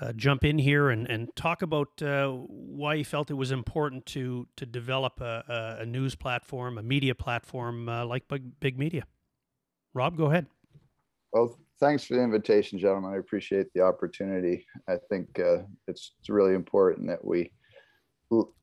uh, 0.00 0.04
uh, 0.06 0.12
jump 0.12 0.44
in 0.44 0.58
here 0.58 0.90
and, 0.90 1.08
and 1.08 1.34
talk 1.36 1.62
about 1.62 2.02
uh, 2.02 2.28
why 2.28 2.96
he 2.96 3.02
felt 3.02 3.30
it 3.30 3.34
was 3.34 3.50
important 3.50 4.06
to 4.06 4.46
to 4.56 4.66
develop 4.66 5.20
a, 5.20 5.76
a 5.80 5.86
news 5.86 6.14
platform, 6.14 6.78
a 6.78 6.82
media 6.82 7.14
platform 7.14 7.88
uh, 7.88 8.04
like 8.04 8.28
Big, 8.28 8.60
Big 8.60 8.78
Media. 8.78 9.04
Rob, 9.94 10.16
go 10.16 10.26
ahead. 10.26 10.46
Well, 11.32 11.58
thanks 11.80 12.04
for 12.04 12.14
the 12.14 12.22
invitation, 12.22 12.78
gentlemen. 12.78 13.12
I 13.12 13.18
appreciate 13.18 13.66
the 13.74 13.82
opportunity. 13.82 14.66
I 14.88 14.96
think 15.08 15.38
uh, 15.38 15.62
it's, 15.88 16.12
it's 16.18 16.28
really 16.28 16.54
important 16.54 17.08
that 17.08 17.24
we 17.24 17.50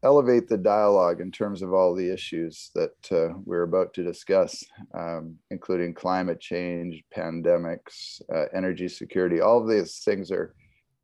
elevate 0.03 0.47
the 0.47 0.57
dialogue 0.57 1.21
in 1.21 1.31
terms 1.31 1.61
of 1.61 1.73
all 1.73 1.95
the 1.95 2.11
issues 2.11 2.69
that 2.75 3.11
uh, 3.11 3.33
we're 3.45 3.63
about 3.63 3.93
to 3.93 4.03
discuss, 4.03 4.63
um, 4.93 5.35
including 5.51 5.93
climate 5.93 6.39
change, 6.39 7.01
pandemics, 7.15 8.21
uh, 8.33 8.45
energy 8.53 8.87
security. 8.87 9.39
All 9.39 9.61
of 9.61 9.69
these 9.69 9.99
things 9.99 10.31
are 10.31 10.53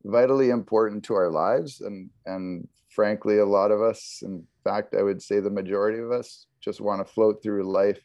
vitally 0.06 0.50
important 0.50 1.04
to 1.04 1.14
our 1.14 1.30
lives 1.30 1.82
and 1.82 2.10
and 2.26 2.68
frankly 2.90 3.40
a 3.40 3.46
lot 3.46 3.72
of 3.72 3.82
us 3.82 4.22
in 4.24 4.44
fact 4.64 4.96
i 4.96 5.02
would 5.02 5.22
say 5.22 5.40
the 5.40 5.50
majority 5.50 6.00
of 6.00 6.12
us 6.12 6.46
just 6.62 6.82
want 6.82 7.06
to 7.06 7.14
float 7.14 7.42
through 7.44 7.64
life 7.64 8.00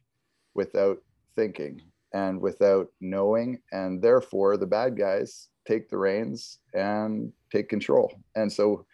without 0.55 0.99
thinking 1.37 1.81
and 2.13 2.41
without 2.41 2.89
knowing 3.01 3.59
and 3.73 4.01
therefore 4.03 4.57
the 4.57 4.67
bad 4.67 4.97
guys 4.97 5.49
take 5.67 5.89
the 5.89 5.99
reins 5.99 6.59
and 6.75 7.33
take 7.53 7.69
control. 7.69 8.13
And 8.35 8.53
so 8.53 8.87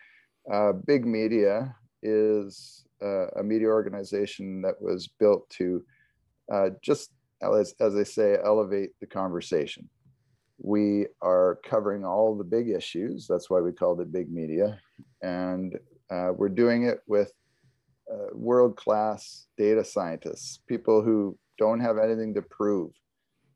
uh, 0.53 0.73
big 0.73 1.07
media 1.07 1.75
is 2.03 2.85
uh, 3.03 3.29
a 3.37 3.43
media 3.43 3.69
organization 3.69 4.63
that 4.63 4.81
was 4.81 5.09
built 5.09 5.49
to 5.51 5.83
uh, 6.53 6.71
just 6.83 7.13
as, 7.43 7.75
as 7.81 7.97
i 7.97 8.03
say 8.03 8.37
elevate 8.45 8.91
the 9.01 9.07
conversation 9.07 9.89
we 10.63 11.07
are 11.23 11.59
covering 11.65 12.05
all 12.05 12.37
the 12.37 12.45
big 12.45 12.69
issues. 12.69 13.27
That's 13.27 13.49
why 13.49 13.61
we 13.61 13.73
called 13.73 14.01
it 14.01 14.13
big 14.13 14.31
media. 14.31 14.79
And 15.23 15.79
uh, 16.11 16.33
we're 16.37 16.49
doing 16.49 16.85
it 16.85 17.01
with 17.07 17.33
uh, 18.13 18.29
world 18.35 18.77
class 18.77 19.47
data 19.57 19.85
scientists, 19.85 20.61
people 20.69 21.03
who 21.03 21.39
don't 21.59 21.81
have 21.81 21.99
anything 21.99 22.35
to 22.35 22.43
prove. 22.43 22.91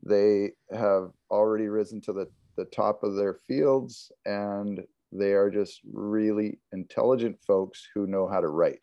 They 0.03 0.51
have 0.71 1.11
already 1.29 1.67
risen 1.67 2.01
to 2.01 2.13
the, 2.13 2.27
the 2.57 2.65
top 2.65 3.03
of 3.03 3.15
their 3.15 3.33
fields 3.47 4.11
and 4.25 4.81
they 5.11 5.31
are 5.33 5.49
just 5.49 5.81
really 5.91 6.59
intelligent 6.73 7.37
folks 7.45 7.87
who 7.93 8.07
know 8.07 8.27
how 8.27 8.41
to 8.41 8.47
write. 8.47 8.79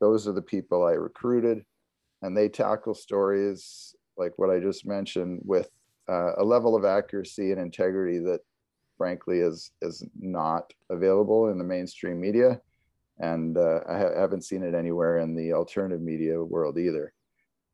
Those 0.00 0.28
are 0.28 0.32
the 0.32 0.42
people 0.42 0.84
I 0.84 0.92
recruited, 0.92 1.64
and 2.22 2.36
they 2.36 2.48
tackle 2.48 2.94
stories 2.94 3.94
like 4.16 4.32
what 4.36 4.50
I 4.50 4.60
just 4.60 4.86
mentioned 4.86 5.40
with 5.44 5.70
uh, 6.08 6.32
a 6.36 6.44
level 6.44 6.76
of 6.76 6.84
accuracy 6.84 7.50
and 7.52 7.60
integrity 7.60 8.18
that 8.18 8.40
frankly 8.96 9.40
is 9.40 9.72
is 9.82 10.04
not 10.18 10.72
available 10.90 11.48
in 11.48 11.58
the 11.58 11.64
mainstream 11.64 12.20
media. 12.20 12.60
And 13.18 13.56
uh, 13.56 13.80
I 13.88 13.98
ha- 13.98 14.14
haven't 14.16 14.42
seen 14.44 14.62
it 14.62 14.74
anywhere 14.74 15.18
in 15.18 15.34
the 15.34 15.52
alternative 15.52 16.00
media 16.00 16.42
world 16.42 16.78
either. 16.78 17.12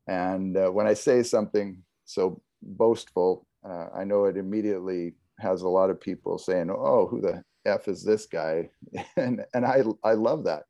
And 0.07 0.57
uh, 0.57 0.69
when 0.69 0.87
i 0.87 0.93
say 0.93 1.23
something 1.23 1.77
so 2.05 2.41
boastful 2.61 3.45
uh, 3.67 3.87
i 3.95 4.03
know 4.03 4.25
it 4.25 4.37
immediately 4.37 5.13
has 5.39 5.61
a 5.61 5.69
lot 5.69 5.89
of 5.89 5.99
people 5.99 6.37
saying 6.37 6.69
oh 6.69 7.07
who 7.07 7.21
the 7.21 7.43
f 7.65 7.87
is 7.87 8.03
this 8.03 8.25
guy? 8.25 8.69
And 9.17 9.45
and 9.53 9.65
i 9.65 9.83
i 10.03 10.13
love 10.13 10.45
that. 10.45 10.63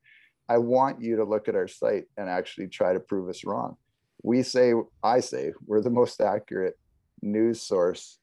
I 0.48 0.58
want 0.58 1.00
you 1.00 1.16
to 1.16 1.24
look 1.24 1.48
at 1.48 1.54
our 1.54 1.68
site 1.68 2.04
and 2.18 2.28
actually 2.28 2.68
try 2.68 2.92
to 2.92 3.00
prove 3.00 3.28
us 3.28 3.44
wrong. 3.44 3.76
We 4.22 4.42
say 4.42 4.74
i 5.02 5.20
say 5.20 5.52
we're 5.66 5.82
the 5.82 5.90
most 5.90 6.20
accurate 6.20 6.76
news 7.22 7.62
source 7.62 8.18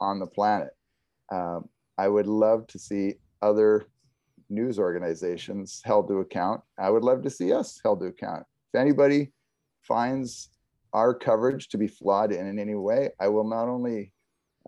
on 0.00 0.18
the 0.18 0.26
planet. 0.26 0.70
Um, 1.30 1.68
I 1.98 2.08
would 2.08 2.26
love 2.26 2.66
to 2.68 2.78
see 2.78 3.14
other 3.40 3.86
news 4.50 4.78
organizations 4.78 5.80
held 5.84 6.08
to 6.08 6.20
account. 6.20 6.60
I 6.78 6.90
would 6.90 7.04
love 7.04 7.22
to 7.22 7.30
see 7.30 7.52
us 7.52 7.80
held 7.82 8.00
to 8.00 8.06
account. 8.06 8.44
If 8.72 8.80
anybody 8.80 9.32
finds 9.82 10.50
our 10.92 11.14
coverage 11.14 11.68
to 11.68 11.78
be 11.78 11.86
flawed 11.88 12.32
in, 12.32 12.46
in 12.46 12.58
any 12.58 12.74
way, 12.74 13.10
I 13.20 13.28
will 13.28 13.48
not 13.48 13.68
only 13.68 14.12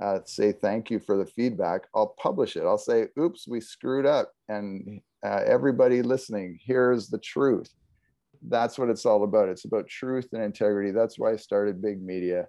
uh, 0.01 0.21
say 0.25 0.53
thank 0.53 0.91
you 0.91 0.99
for 0.99 1.17
the 1.17 1.27
feedback, 1.27 1.83
I'll 1.95 2.15
publish 2.19 2.57
it. 2.57 2.65
I'll 2.65 2.79
say, 2.79 3.09
oops, 3.19 3.47
we 3.47 3.61
screwed 3.61 4.07
up. 4.07 4.33
And 4.49 5.01
uh, 5.25 5.43
everybody 5.47 6.03
listening, 6.03 6.59
here's 6.63 7.09
the 7.09 7.19
truth. 7.19 7.71
that's 8.49 8.79
what 8.79 8.91
it's 8.91 9.07
all 9.07 9.25
about. 9.25 9.49
It's 9.49 9.65
about 9.65 9.89
truth 9.89 10.29
and 10.33 10.43
integrity. 10.43 10.91
That's 10.91 11.19
why 11.19 11.33
I 11.33 11.37
started 11.37 11.81
big 11.81 12.03
media. 12.03 12.47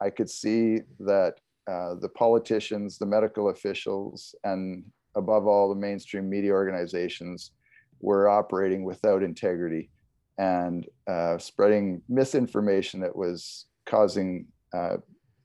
I 0.00 0.10
could 0.10 0.30
see 0.30 0.80
that 1.00 1.34
uh, 1.70 1.94
the 2.00 2.08
politicians, 2.08 2.98
the 2.98 3.06
medical 3.06 3.50
officials, 3.50 4.34
and 4.44 4.84
above 5.16 5.46
all, 5.46 5.68
the 5.68 5.80
mainstream 5.80 6.28
media 6.28 6.52
organizations 6.52 7.52
were 8.00 8.28
operating 8.28 8.84
without 8.84 9.22
integrity 9.22 9.90
and 10.38 10.86
uh, 11.08 11.36
spreading 11.36 12.00
misinformation 12.08 13.00
that 13.00 13.14
was 13.14 13.66
causing 13.86 14.46
uh, 14.72 14.96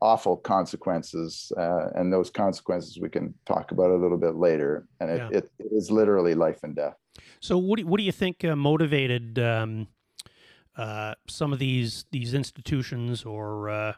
awful 0.02 0.38
consequences. 0.38 1.52
Uh, 1.58 1.88
and 1.96 2.14
those 2.14 2.30
consequences 2.30 3.00
we 3.00 3.10
can 3.10 3.34
talk 3.46 3.72
about 3.72 3.90
a 3.90 3.96
little 3.96 4.18
bit 4.18 4.36
later. 4.36 4.88
And 5.00 5.10
it, 5.10 5.18
Yeah. 5.18 5.38
it, 5.40 5.52
it 5.60 5.72
is 5.72 5.90
literally 5.90 6.36
life 6.36 6.60
and 6.64 6.76
death. 6.76 6.96
So 7.40 7.58
what 7.58 7.80
do, 7.80 7.88
what 7.88 7.98
do 7.98 8.04
you 8.04 8.12
think 8.12 8.46
uh, 8.46 8.56
motivated 8.56 9.40
um, 9.40 9.88
uh, 10.78 11.16
some 11.28 11.54
of 11.54 11.60
these 11.60 12.06
these 12.12 12.34
institutions 12.34 13.24
or 13.24 13.70
uh, 13.70 13.94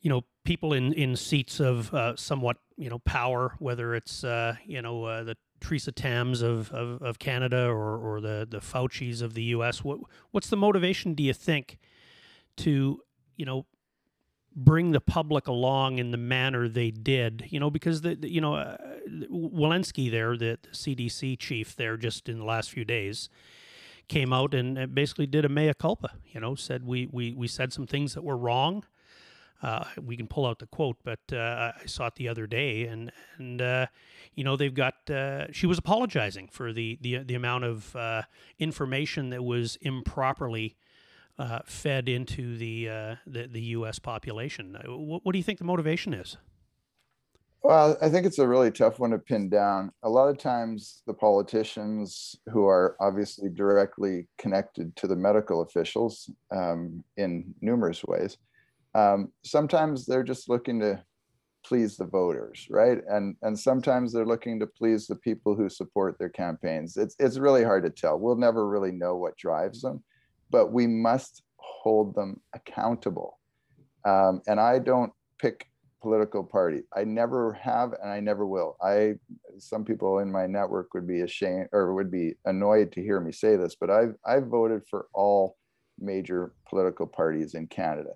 you 0.00 0.10
know 0.10 0.22
people 0.44 0.72
in 0.72 0.92
in 0.92 1.16
seats 1.16 1.60
of 1.60 1.92
uh, 1.94 2.16
somewhat 2.16 2.56
you 2.76 2.90
know 2.90 2.98
power, 3.00 3.54
whether 3.58 3.94
it's 3.94 4.24
uh, 4.24 4.56
you 4.64 4.82
know 4.82 5.04
uh, 5.04 5.24
the 5.24 5.36
Theresa 5.60 5.92
Tams 5.92 6.40
of, 6.40 6.72
of, 6.72 7.02
of 7.02 7.18
Canada 7.18 7.66
or, 7.66 7.96
or 7.98 8.20
the 8.20 8.46
the 8.50 8.60
Fauci's 8.60 9.22
of 9.22 9.34
the 9.34 9.44
U.S. 9.44 9.84
What 9.84 10.00
what's 10.30 10.48
the 10.48 10.56
motivation? 10.56 11.14
Do 11.14 11.22
you 11.22 11.34
think 11.34 11.78
to 12.58 13.00
you 13.36 13.46
know 13.46 13.66
bring 14.54 14.90
the 14.90 15.00
public 15.00 15.46
along 15.46 15.98
in 15.98 16.10
the 16.10 16.16
manner 16.16 16.68
they 16.68 16.90
did, 16.90 17.44
you 17.50 17.60
know, 17.60 17.70
because 17.70 18.00
the, 18.00 18.14
the 18.16 18.30
you 18.30 18.40
know 18.40 18.54
uh, 18.54 18.76
Walensky 19.30 20.10
there, 20.10 20.36
the, 20.36 20.58
the 20.62 20.70
CDC 20.70 21.38
chief 21.38 21.76
there, 21.76 21.96
just 21.96 22.28
in 22.28 22.38
the 22.38 22.44
last 22.44 22.70
few 22.70 22.84
days, 22.84 23.28
came 24.08 24.32
out 24.32 24.54
and 24.54 24.94
basically 24.94 25.26
did 25.26 25.44
a 25.44 25.48
mea 25.48 25.72
culpa. 25.74 26.10
You 26.26 26.40
know, 26.40 26.54
said 26.54 26.84
we 26.84 27.08
we 27.10 27.32
we 27.32 27.46
said 27.46 27.72
some 27.72 27.86
things 27.86 28.14
that 28.14 28.24
were 28.24 28.36
wrong. 28.36 28.84
Uh, 29.62 29.84
we 30.00 30.16
can 30.16 30.26
pull 30.26 30.46
out 30.46 30.58
the 30.58 30.66
quote, 30.66 30.96
but 31.04 31.20
uh, 31.32 31.72
I 31.82 31.86
saw 31.86 32.06
it 32.06 32.14
the 32.14 32.28
other 32.28 32.46
day, 32.46 32.86
and 32.86 33.12
and 33.36 33.60
uh, 33.60 33.86
you 34.34 34.42
know 34.42 34.56
they've 34.56 34.74
got. 34.74 34.94
Uh, 35.10 35.52
she 35.52 35.66
was 35.66 35.78
apologizing 35.78 36.48
for 36.48 36.72
the 36.72 36.98
the 37.00 37.18
the 37.18 37.34
amount 37.34 37.64
of 37.64 37.94
uh, 37.94 38.22
information 38.58 39.30
that 39.30 39.44
was 39.44 39.76
improperly 39.82 40.76
uh, 41.38 41.60
fed 41.66 42.08
into 42.08 42.56
the, 42.56 42.86
the 43.26 43.48
the 43.48 43.60
U.S. 43.60 43.98
population. 43.98 44.78
What, 44.86 45.24
what 45.24 45.32
do 45.32 45.38
you 45.38 45.44
think 45.44 45.58
the 45.58 45.64
motivation 45.64 46.14
is? 46.14 46.38
Well, 47.62 47.98
I 48.00 48.08
think 48.08 48.24
it's 48.24 48.38
a 48.38 48.48
really 48.48 48.70
tough 48.70 48.98
one 48.98 49.10
to 49.10 49.18
pin 49.18 49.50
down. 49.50 49.92
A 50.02 50.08
lot 50.08 50.30
of 50.30 50.38
times, 50.38 51.02
the 51.06 51.12
politicians 51.12 52.34
who 52.50 52.66
are 52.66 52.96
obviously 53.00 53.50
directly 53.50 54.28
connected 54.38 54.96
to 54.96 55.06
the 55.06 55.16
medical 55.16 55.60
officials 55.60 56.30
um, 56.50 57.04
in 57.18 57.54
numerous 57.60 58.02
ways, 58.02 58.38
um, 58.94 59.32
sometimes 59.44 60.06
they're 60.06 60.22
just 60.22 60.48
looking 60.48 60.80
to 60.80 61.02
please 61.64 61.96
the 61.96 62.06
voters, 62.06 62.66
right? 62.70 62.98
And 63.08 63.36
and 63.42 63.58
sometimes 63.58 64.12
they're 64.12 64.26
looking 64.26 64.58
to 64.60 64.66
please 64.66 65.06
the 65.06 65.16
people 65.16 65.54
who 65.54 65.68
support 65.68 66.18
their 66.18 66.28
campaigns. 66.28 66.96
It's 66.96 67.14
it's 67.18 67.38
really 67.38 67.64
hard 67.64 67.84
to 67.84 67.90
tell. 67.90 68.18
We'll 68.18 68.36
never 68.36 68.68
really 68.68 68.92
know 68.92 69.16
what 69.16 69.36
drives 69.36 69.82
them, 69.82 70.02
but 70.50 70.72
we 70.72 70.86
must 70.86 71.42
hold 71.56 72.14
them 72.14 72.40
accountable. 72.54 73.38
Um, 74.04 74.40
and 74.46 74.58
I 74.58 74.78
don't 74.78 75.12
pick 75.38 75.66
political 76.00 76.42
party. 76.42 76.80
I 76.96 77.04
never 77.04 77.52
have 77.52 77.92
and 78.02 78.10
I 78.10 78.20
never 78.20 78.46
will. 78.46 78.76
I 78.82 79.14
some 79.58 79.84
people 79.84 80.20
in 80.20 80.32
my 80.32 80.46
network 80.46 80.94
would 80.94 81.06
be 81.06 81.20
ashamed 81.20 81.68
or 81.72 81.94
would 81.94 82.10
be 82.10 82.34
annoyed 82.46 82.92
to 82.92 83.02
hear 83.02 83.20
me 83.20 83.32
say 83.32 83.56
this, 83.56 83.76
but 83.78 83.90
I've 83.90 84.14
I've 84.24 84.46
voted 84.46 84.82
for 84.88 85.08
all 85.12 85.56
major 85.98 86.52
political 86.68 87.06
parties 87.06 87.54
in 87.54 87.66
Canada. 87.66 88.10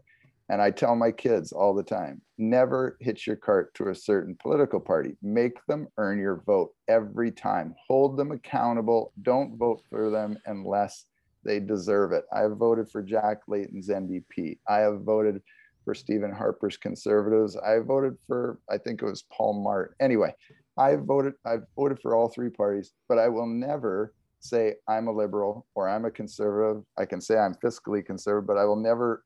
And 0.50 0.60
I 0.60 0.70
tell 0.70 0.94
my 0.94 1.10
kids 1.10 1.52
all 1.52 1.74
the 1.74 1.82
time, 1.82 2.20
never 2.36 2.98
hitch 3.00 3.26
your 3.26 3.36
cart 3.36 3.74
to 3.74 3.88
a 3.88 3.94
certain 3.94 4.36
political 4.40 4.78
party. 4.78 5.16
Make 5.22 5.64
them 5.66 5.88
earn 5.96 6.18
your 6.18 6.42
vote 6.44 6.72
every 6.88 7.30
time. 7.30 7.74
Hold 7.88 8.16
them 8.18 8.30
accountable. 8.30 9.12
Don't 9.22 9.56
vote 9.56 9.82
for 9.88 10.10
them 10.10 10.36
unless 10.46 11.06
they 11.44 11.60
deserve 11.60 12.12
it. 12.12 12.24
I 12.32 12.40
have 12.40 12.56
voted 12.56 12.90
for 12.90 13.02
Jack 13.02 13.40
Layton's 13.48 13.88
NDP. 13.88 14.58
I 14.68 14.78
have 14.78 15.02
voted 15.02 15.40
for 15.84 15.94
Stephen 15.94 16.32
Harper's 16.32 16.76
Conservatives. 16.76 17.56
I 17.56 17.78
voted 17.78 18.16
for, 18.26 18.58
I 18.70 18.78
think 18.78 19.02
it 19.02 19.06
was 19.06 19.24
Paul 19.30 19.62
Mart. 19.62 19.94
Anyway, 20.00 20.34
I 20.78 20.96
voted, 20.96 21.34
I've 21.44 21.64
voted 21.76 22.00
for 22.00 22.14
all 22.14 22.28
three 22.28 22.50
parties, 22.50 22.92
but 23.08 23.18
I 23.18 23.28
will 23.28 23.46
never 23.46 24.14
say 24.40 24.74
I'm 24.88 25.08
a 25.08 25.12
liberal 25.12 25.66
or 25.74 25.88
I'm 25.88 26.04
a 26.04 26.10
conservative. 26.10 26.82
I 26.98 27.04
can 27.06 27.20
say 27.20 27.38
I'm 27.38 27.54
fiscally 27.54 28.04
conservative, 28.04 28.46
but 28.46 28.58
I 28.58 28.64
will 28.64 28.76
never 28.76 29.24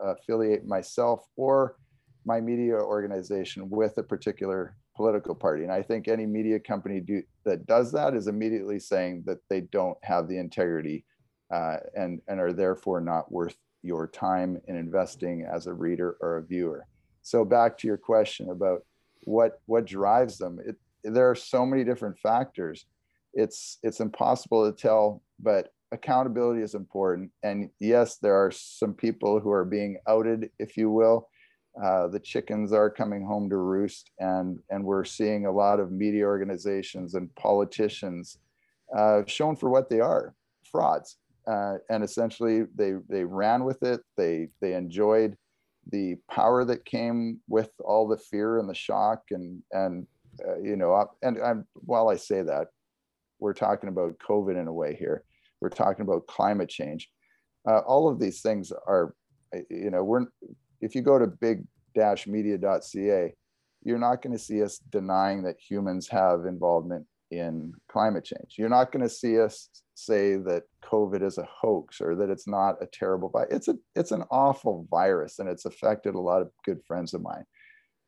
affiliate 0.00 0.66
myself 0.66 1.26
or 1.36 1.76
my 2.24 2.40
media 2.40 2.74
organization 2.74 3.68
with 3.70 3.96
a 3.98 4.02
particular 4.02 4.76
political 4.96 5.34
party. 5.34 5.62
And 5.62 5.72
I 5.72 5.82
think 5.82 6.08
any 6.08 6.26
media 6.26 6.58
company 6.58 7.00
do, 7.00 7.22
that 7.44 7.66
does 7.66 7.92
that 7.92 8.14
is 8.14 8.26
immediately 8.26 8.80
saying 8.80 9.22
that 9.26 9.38
they 9.48 9.62
don't 9.62 9.96
have 10.02 10.28
the 10.28 10.38
integrity 10.38 11.04
uh, 11.52 11.76
and, 11.94 12.20
and 12.28 12.40
are 12.40 12.52
therefore 12.52 13.00
not 13.00 13.30
worth 13.30 13.56
your 13.82 14.08
time 14.08 14.60
in 14.66 14.76
investing 14.76 15.46
as 15.50 15.66
a 15.66 15.72
reader 15.72 16.16
or 16.20 16.38
a 16.38 16.42
viewer. 16.42 16.84
So 17.22 17.44
back 17.44 17.78
to 17.78 17.86
your 17.86 17.96
question 17.96 18.50
about 18.50 18.82
what 19.24 19.60
what 19.66 19.84
drives 19.84 20.38
them. 20.38 20.58
It, 20.64 20.76
there 21.04 21.30
are 21.30 21.34
so 21.34 21.64
many 21.64 21.84
different 21.84 22.18
factors. 22.18 22.86
It's 23.34 23.78
it's 23.82 24.00
impossible 24.00 24.70
to 24.70 24.76
tell, 24.76 25.22
but 25.38 25.68
accountability 25.92 26.62
is 26.62 26.74
important. 26.74 27.30
And 27.42 27.70
yes, 27.80 28.16
there 28.16 28.34
are 28.34 28.50
some 28.50 28.94
people 28.94 29.40
who 29.40 29.50
are 29.50 29.64
being 29.64 29.98
outed, 30.06 30.50
if 30.58 30.76
you 30.76 30.90
will. 30.90 31.28
Uh, 31.82 32.08
the 32.08 32.20
chickens 32.20 32.72
are 32.72 32.90
coming 32.90 33.24
home 33.24 33.48
to 33.50 33.56
roost, 33.56 34.10
and 34.18 34.58
and 34.70 34.84
we're 34.84 35.04
seeing 35.04 35.46
a 35.46 35.52
lot 35.52 35.78
of 35.78 35.92
media 35.92 36.24
organizations 36.24 37.14
and 37.14 37.32
politicians 37.36 38.38
uh, 38.96 39.22
shown 39.26 39.54
for 39.54 39.70
what 39.70 39.88
they 39.88 40.00
are, 40.00 40.34
frauds. 40.64 41.18
Uh, 41.46 41.74
and 41.88 42.02
essentially, 42.02 42.64
they 42.74 42.94
they 43.08 43.24
ran 43.24 43.64
with 43.64 43.82
it. 43.84 44.00
They 44.16 44.48
they 44.60 44.74
enjoyed 44.74 45.36
the 45.90 46.16
power 46.28 46.64
that 46.64 46.84
came 46.84 47.40
with 47.48 47.70
all 47.84 48.08
the 48.08 48.18
fear 48.18 48.58
and 48.58 48.68
the 48.68 48.74
shock, 48.74 49.22
and 49.30 49.62
and 49.70 50.06
uh, 50.46 50.58
you 50.58 50.74
know, 50.74 51.08
and 51.22 51.36
and 51.36 51.64
while 51.74 52.08
I 52.08 52.16
say 52.16 52.42
that, 52.42 52.68
we're 53.38 53.54
talking 53.54 53.88
about 53.88 54.18
COVID 54.18 54.60
in 54.60 54.66
a 54.66 54.72
way 54.72 54.96
here. 54.96 55.22
We're 55.60 55.68
talking 55.70 56.02
about 56.02 56.26
climate 56.26 56.68
change. 56.68 57.08
Uh, 57.68 57.78
all 57.80 58.08
of 58.08 58.18
these 58.18 58.40
things 58.40 58.72
are, 58.86 59.14
you 59.70 59.90
know, 59.90 60.04
we're 60.04 60.26
if 60.80 60.94
you 60.94 61.02
go 61.02 61.18
to 61.18 61.26
big 61.26 61.64
dash 61.94 62.26
media.ca 62.26 63.34
you're 63.82 63.98
not 63.98 64.22
going 64.22 64.32
to 64.32 64.42
see 64.42 64.62
us 64.62 64.78
denying 64.90 65.42
that 65.42 65.56
humans 65.58 66.08
have 66.08 66.46
involvement 66.46 67.06
in 67.30 67.72
climate 67.90 68.24
change. 68.24 68.54
You're 68.56 68.68
not 68.68 68.90
going 68.90 69.02
to 69.02 69.08
see 69.08 69.40
us 69.40 69.68
say 69.94 70.36
that 70.36 70.64
COVID 70.84 71.22
is 71.22 71.38
a 71.38 71.48
hoax 71.50 72.00
or 72.00 72.16
that 72.16 72.30
it's 72.30 72.46
not 72.48 72.76
a 72.80 72.86
terrible 72.86 73.28
virus. 73.28 73.48
It's 73.50 73.68
a 73.68 73.76
it's 73.94 74.12
an 74.12 74.24
awful 74.30 74.86
virus 74.90 75.38
and 75.38 75.48
it's 75.48 75.64
affected 75.64 76.14
a 76.14 76.20
lot 76.20 76.42
of 76.42 76.50
good 76.64 76.80
friends 76.86 77.14
of 77.14 77.22
mine. 77.22 77.44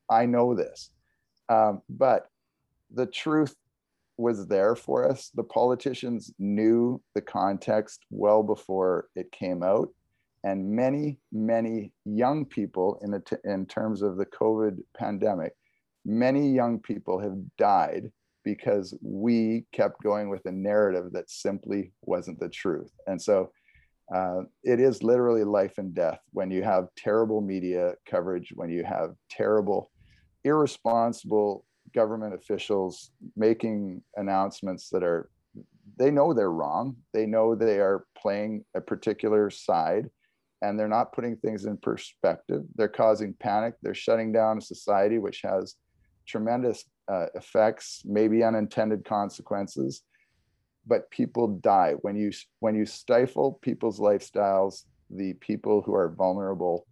I 0.09 0.27
know 0.27 0.55
this, 0.55 0.91
um, 1.49 1.83
but 1.89 2.27
the 2.93 3.07
truth 3.07 3.55
was 4.21 4.47
there 4.47 4.77
for 4.77 5.09
us. 5.09 5.31
The 5.35 5.45
politicians 5.45 6.33
knew 6.39 7.01
the 7.15 7.23
context 7.23 8.05
well 8.11 8.43
before 8.43 9.09
it 9.17 9.33
came 9.33 9.63
out, 9.63 9.89
and 10.45 10.71
many 10.71 11.19
many 11.33 11.93
young 12.05 12.45
people 12.45 13.01
in 13.03 13.23
in 13.45 13.67
terms 13.67 14.03
of 14.03 14.17
the 14.17 14.27
COVID 14.27 14.79
pandemic, 14.97 15.53
many 16.05 16.51
young 16.51 16.79
people 16.79 17.19
have 17.19 17.37
died 17.57 18.11
because 18.45 18.97
we 19.03 19.67
kept 19.73 20.03
going 20.03 20.29
with 20.29 20.45
a 20.47 20.53
narrative 20.53 21.13
that 21.13 21.31
simply 21.31 21.93
wasn't 22.03 22.41
the 22.41 22.49
truth. 22.49 22.91
And 23.07 23.21
so 23.21 23.51
uh, 24.15 24.43
it 24.65 24.81
is 24.81 25.03
literally 25.03 25.45
life 25.45 25.79
and 25.79 25.95
death 25.95 26.21
when 26.33 26.51
you 26.51 26.63
have 26.63 26.89
terrible 26.97 27.41
media 27.41 27.95
coverage, 28.07 28.51
when 28.55 28.71
you 28.71 28.83
have 28.85 29.11
terrible, 29.31 29.91
irresponsible 30.45 31.65
government 31.93 32.35
officials 32.35 33.11
making 33.37 34.03
announcements 34.17 34.89
that 34.91 35.03
are, 35.03 35.31
they 35.99 36.11
know 36.11 36.33
they're 36.33 36.53
wrong. 36.53 36.97
They 37.13 37.27
know 37.27 37.55
they 37.55 37.79
are 37.79 38.05
playing 38.17 38.65
a 38.75 38.81
particular 38.81 39.51
side 39.51 40.11
and 40.63 40.79
they're 40.79 40.89
not 40.89 41.13
putting 41.13 41.37
things 41.37 41.65
in 41.65 41.77
perspective. 41.79 42.63
They're 42.75 42.89
causing 42.89 43.35
panic. 43.35 43.75
They're 43.83 43.95
shutting 43.95 44.33
down 44.33 44.59
a 44.59 44.63
society 44.63 45.19
which 45.19 45.41
has 45.43 45.77
tremendous 46.27 46.85
uh, 47.11 47.27
effects, 47.35 48.03
maybe 48.05 48.45
unintended 48.45 49.05
consequences, 49.05 50.03
but 50.87 51.11
people 51.11 51.49
die 51.59 51.95
when 52.03 52.17
you 52.17 52.31
when 52.61 52.75
you 52.75 52.87
stifle 52.87 53.59
people's 53.63 53.99
lifestyles. 53.99 54.85
The 55.11 55.33
people 55.35 55.83
who 55.83 55.95
are 55.95 56.09
vulnerable 56.09 56.87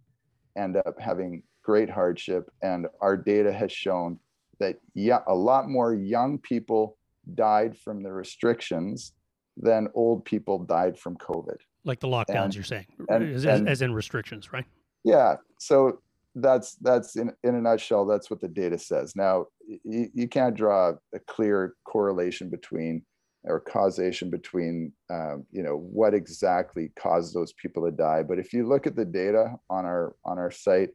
end 0.57 0.75
up 0.75 0.99
having 0.99 1.43
great 1.63 1.89
hardship, 1.89 2.49
and 2.61 2.87
our 3.01 3.15
data 3.15 3.53
has 3.53 3.71
shown 3.71 4.19
that 4.59 4.75
yeah, 4.93 5.19
a 5.27 5.35
lot 5.35 5.69
more 5.69 5.93
young 5.93 6.37
people 6.37 6.97
died 7.35 7.77
from 7.77 8.03
the 8.03 8.11
restrictions 8.11 9.13
than 9.57 9.87
old 9.93 10.25
people 10.25 10.59
died 10.59 10.97
from 10.97 11.15
COVID. 11.17 11.57
like 11.85 11.99
the 11.99 12.07
lockdowns. 12.07 12.45
And- 12.45 12.55
you're 12.55 12.63
saying, 12.63 12.85
and- 13.09 13.35
as, 13.35 13.45
and- 13.45 13.69
as 13.69 13.81
in 13.81 13.93
restrictions, 13.93 14.51
right? 14.53 14.65
Yeah. 15.03 15.35
So 15.59 16.01
that's 16.35 16.75
that's 16.75 17.15
in, 17.15 17.31
in 17.43 17.55
a 17.55 17.61
nutshell. 17.61 18.05
That's 18.05 18.29
what 18.29 18.41
the 18.41 18.47
data 18.47 18.77
says. 18.77 19.15
Now 19.15 19.47
you, 19.83 20.09
you 20.13 20.27
can't 20.27 20.55
draw 20.55 20.93
a 21.13 21.19
clear 21.27 21.75
correlation 21.85 22.49
between 22.49 23.03
or 23.45 23.61
causation 23.61 24.29
between 24.29 24.91
um, 25.09 25.45
you 25.51 25.63
know 25.63 25.77
what 25.77 26.13
exactly 26.13 26.91
caused 26.99 27.33
those 27.33 27.53
people 27.53 27.85
to 27.85 27.91
die. 27.91 28.23
But 28.23 28.39
if 28.39 28.53
you 28.53 28.67
look 28.67 28.85
at 28.87 28.95
the 28.95 29.05
data 29.05 29.55
on 29.69 29.85
our 29.85 30.15
on 30.25 30.37
our 30.37 30.51
site 30.51 30.89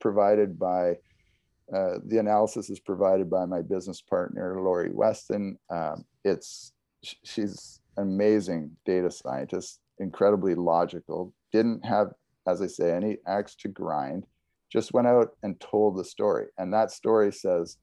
provided 0.00 0.58
by 0.58 0.96
uh, 1.74 1.98
the 2.06 2.18
analysis 2.18 2.68
is 2.68 2.80
provided 2.80 3.30
by 3.30 3.44
my 3.46 3.62
business 3.62 4.00
partner 4.00 4.60
Lori 4.60 4.90
Weston. 4.92 5.56
Um, 5.70 6.04
it's 6.24 6.72
she's 7.02 7.80
an 7.96 8.04
amazing 8.04 8.76
data 8.84 9.10
scientist, 9.10 9.80
incredibly 9.98 10.54
logical. 10.54 11.32
Didn't 11.52 11.84
have, 11.84 12.12
as 12.46 12.60
I 12.60 12.66
say, 12.66 12.92
any 12.92 13.18
axe 13.26 13.54
to 13.56 13.68
grind. 13.68 14.26
Just 14.70 14.92
went 14.92 15.06
out 15.06 15.30
and 15.42 15.60
told 15.60 15.96
the 15.96 16.04
story, 16.04 16.46
and 16.58 16.72
that 16.72 16.90
story 16.90 17.32
says 17.32 17.76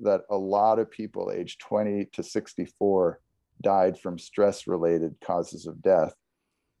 that 0.00 0.22
a 0.30 0.36
lot 0.36 0.78
of 0.78 0.90
people 0.90 1.32
aged 1.34 1.60
20 1.60 2.06
to 2.12 2.22
64 2.22 3.20
died 3.60 3.98
from 3.98 4.16
stress-related 4.16 5.16
causes 5.20 5.66
of 5.66 5.82
death, 5.82 6.14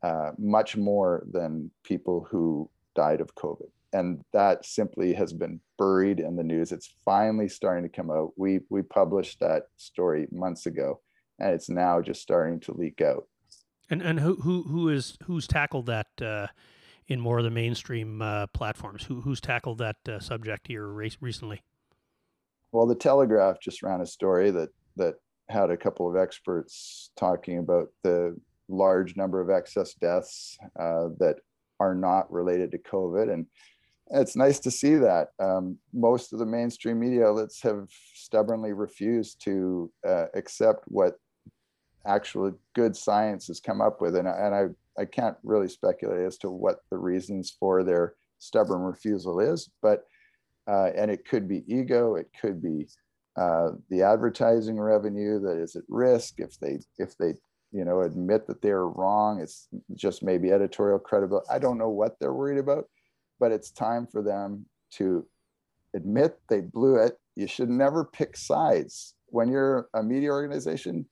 uh, 0.04 0.30
much 0.38 0.76
more 0.76 1.26
than 1.32 1.72
people 1.82 2.24
who 2.30 2.70
died 2.94 3.20
of 3.20 3.34
COVID 3.34 3.68
and 3.92 4.22
that 4.32 4.64
simply 4.64 5.14
has 5.14 5.32
been 5.32 5.60
buried 5.78 6.20
in 6.20 6.36
the 6.36 6.42
news. 6.42 6.72
It's 6.72 6.92
finally 7.04 7.48
starting 7.48 7.84
to 7.84 7.96
come 7.96 8.10
out. 8.10 8.32
We 8.36 8.60
we 8.70 8.82
published 8.82 9.40
that 9.40 9.64
story 9.76 10.26
months 10.30 10.66
ago, 10.66 11.00
and 11.38 11.54
it's 11.54 11.68
now 11.68 12.00
just 12.00 12.22
starting 12.22 12.60
to 12.60 12.74
leak 12.74 13.00
out. 13.00 13.26
And 13.90 14.02
and 14.02 14.20
who 14.20 14.36
who 14.36 14.64
who 14.64 14.88
is 14.88 15.16
who's 15.24 15.46
tackled 15.46 15.86
that 15.86 16.08
uh, 16.20 16.48
in 17.06 17.20
more 17.20 17.38
of 17.38 17.44
the 17.44 17.50
mainstream 17.50 18.20
uh, 18.20 18.46
platforms? 18.48 19.04
Who 19.04 19.22
who's 19.22 19.40
tackled 19.40 19.78
that 19.78 19.96
uh, 20.08 20.20
subject 20.20 20.66
here 20.68 20.86
recently? 20.86 21.62
Well, 22.70 22.86
the 22.86 22.94
Telegraph 22.94 23.60
just 23.60 23.82
ran 23.82 24.00
a 24.00 24.06
story 24.06 24.50
that 24.50 24.68
that 24.96 25.14
had 25.48 25.70
a 25.70 25.76
couple 25.76 26.08
of 26.08 26.16
experts 26.16 27.10
talking 27.16 27.58
about 27.58 27.88
the 28.02 28.36
large 28.68 29.16
number 29.16 29.40
of 29.40 29.48
excess 29.48 29.94
deaths 29.94 30.58
uh, 30.78 31.08
that 31.18 31.36
are 31.80 31.94
not 31.94 32.30
related 32.30 32.70
to 32.72 32.78
COVID, 32.78 33.32
and 33.32 33.46
it's 34.10 34.36
nice 34.36 34.58
to 34.60 34.70
see 34.70 34.94
that. 34.96 35.28
Um, 35.38 35.78
most 35.92 36.32
of 36.32 36.38
the 36.38 36.46
mainstream 36.46 37.00
media 37.00 37.26
outlets 37.26 37.62
have 37.62 37.88
stubbornly 38.14 38.72
refused 38.72 39.42
to 39.44 39.90
uh, 40.06 40.26
accept 40.34 40.84
what 40.86 41.14
actual 42.06 42.52
good 42.74 42.96
science 42.96 43.46
has 43.48 43.60
come 43.60 43.80
up 43.80 44.00
with, 44.00 44.16
and, 44.16 44.28
I- 44.28 44.38
and 44.46 44.54
I 44.54 44.64
I 45.00 45.04
can't 45.04 45.36
really 45.44 45.68
speculate 45.68 46.26
as 46.26 46.38
to 46.38 46.50
what 46.50 46.80
the 46.90 46.98
reasons 46.98 47.56
for 47.60 47.84
their 47.84 48.14
stubborn 48.40 48.80
refusal 48.82 49.38
is, 49.38 49.70
but 49.80 50.04
uh, 50.68 50.90
and 50.96 51.10
it 51.10 51.24
could 51.24 51.48
be 51.48 51.62
ego, 51.72 52.16
it 52.16 52.28
could 52.40 52.60
be 52.60 52.88
uh, 53.36 53.70
the 53.90 54.02
advertising 54.02 54.78
revenue 54.80 55.38
that 55.40 55.56
is 55.56 55.76
at 55.76 55.84
risk 55.88 56.34
if 56.38 56.58
they 56.58 56.80
if 56.98 57.16
they 57.16 57.34
you 57.70 57.84
know 57.84 58.00
admit 58.02 58.46
that 58.48 58.60
they're 58.60 58.88
wrong. 58.88 59.40
It's 59.40 59.68
just 59.94 60.22
maybe 60.22 60.50
editorial 60.50 60.98
credibility. 60.98 61.46
I 61.50 61.60
don't 61.60 61.78
know 61.78 61.90
what 61.90 62.16
they're 62.18 62.34
worried 62.34 62.58
about, 62.58 62.86
but 63.38 63.52
it's 63.52 63.70
time 63.70 64.06
for 64.06 64.22
them 64.22 64.66
to 64.92 65.26
admit 65.94 66.38
they 66.48 66.60
blew 66.60 66.96
it. 66.96 67.18
You 67.36 67.46
should 67.46 67.70
never 67.70 68.04
pick 68.04 68.36
sides 68.36 69.14
when 69.26 69.48
you're 69.48 69.88
a 69.94 70.02
media 70.02 70.30
organization. 70.30 71.06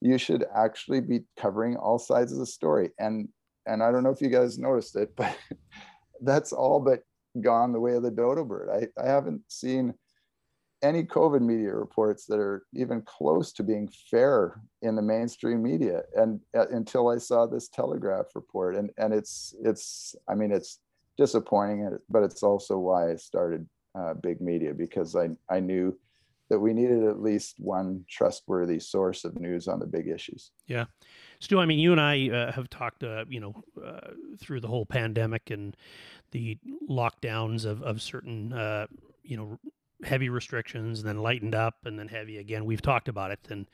You 0.00 0.18
should 0.18 0.44
actually 0.54 1.00
be 1.00 1.20
covering 1.38 1.76
all 1.76 1.98
sides 1.98 2.32
of 2.32 2.38
the 2.38 2.46
story. 2.46 2.90
And 2.98 3.28
and 3.66 3.82
I 3.82 3.92
don't 3.92 4.02
know 4.02 4.10
if 4.10 4.20
you 4.20 4.28
guys 4.28 4.58
noticed 4.58 4.96
it, 4.96 5.12
but 5.16 5.36
that's 6.20 6.52
all 6.52 6.80
but 6.80 7.02
gone 7.40 7.72
the 7.72 7.80
way 7.80 7.94
of 7.94 8.02
the 8.02 8.10
dodo 8.10 8.44
bird. 8.44 8.68
I, 8.70 9.02
I 9.02 9.06
haven't 9.06 9.42
seen 9.48 9.94
any 10.82 11.04
COVID 11.04 11.40
media 11.40 11.72
reports 11.74 12.26
that 12.26 12.40
are 12.40 12.64
even 12.74 13.02
close 13.02 13.52
to 13.52 13.62
being 13.62 13.88
fair 14.10 14.60
in 14.82 14.96
the 14.96 15.02
mainstream 15.02 15.62
media, 15.62 16.02
and 16.16 16.40
uh, 16.56 16.66
until 16.68 17.08
I 17.08 17.18
saw 17.18 17.46
this 17.46 17.68
Telegraph 17.68 18.26
report, 18.34 18.76
and 18.76 18.90
and 18.98 19.14
it's 19.14 19.54
it's 19.62 20.16
I 20.28 20.34
mean 20.34 20.50
it's 20.50 20.80
disappointing, 21.16 21.98
but 22.08 22.22
it's 22.22 22.42
also 22.42 22.78
why 22.78 23.10
I 23.10 23.16
started 23.16 23.66
uh, 23.94 24.14
big 24.14 24.40
media 24.40 24.72
because 24.74 25.14
I 25.16 25.30
I 25.48 25.60
knew 25.60 25.98
that 26.52 26.58
we 26.58 26.74
needed 26.74 27.02
at 27.04 27.22
least 27.22 27.54
one 27.58 28.04
trustworthy 28.10 28.78
source 28.78 29.24
of 29.24 29.40
news 29.40 29.68
on 29.68 29.78
the 29.78 29.86
big 29.86 30.06
issues. 30.06 30.50
Yeah. 30.66 30.84
Stu, 31.40 31.58
I 31.58 31.64
mean, 31.64 31.78
you 31.78 31.92
and 31.92 32.00
I 32.00 32.28
uh, 32.28 32.52
have 32.52 32.68
talked, 32.68 33.02
uh, 33.02 33.24
you 33.26 33.40
know, 33.40 33.54
uh, 33.82 34.10
through 34.38 34.60
the 34.60 34.68
whole 34.68 34.84
pandemic 34.84 35.50
and 35.50 35.74
the 36.32 36.58
lockdowns 36.90 37.64
of, 37.64 37.82
of 37.82 38.02
certain, 38.02 38.52
uh, 38.52 38.86
you 39.22 39.38
know, 39.38 39.58
heavy 40.04 40.28
restrictions 40.28 40.98
and 40.98 41.08
then 41.08 41.22
lightened 41.22 41.54
up 41.54 41.76
and 41.86 41.98
then 41.98 42.08
heavy 42.08 42.36
again. 42.36 42.66
We've 42.66 42.82
talked 42.82 43.08
about 43.08 43.30
it. 43.30 43.40
And, 43.48 43.66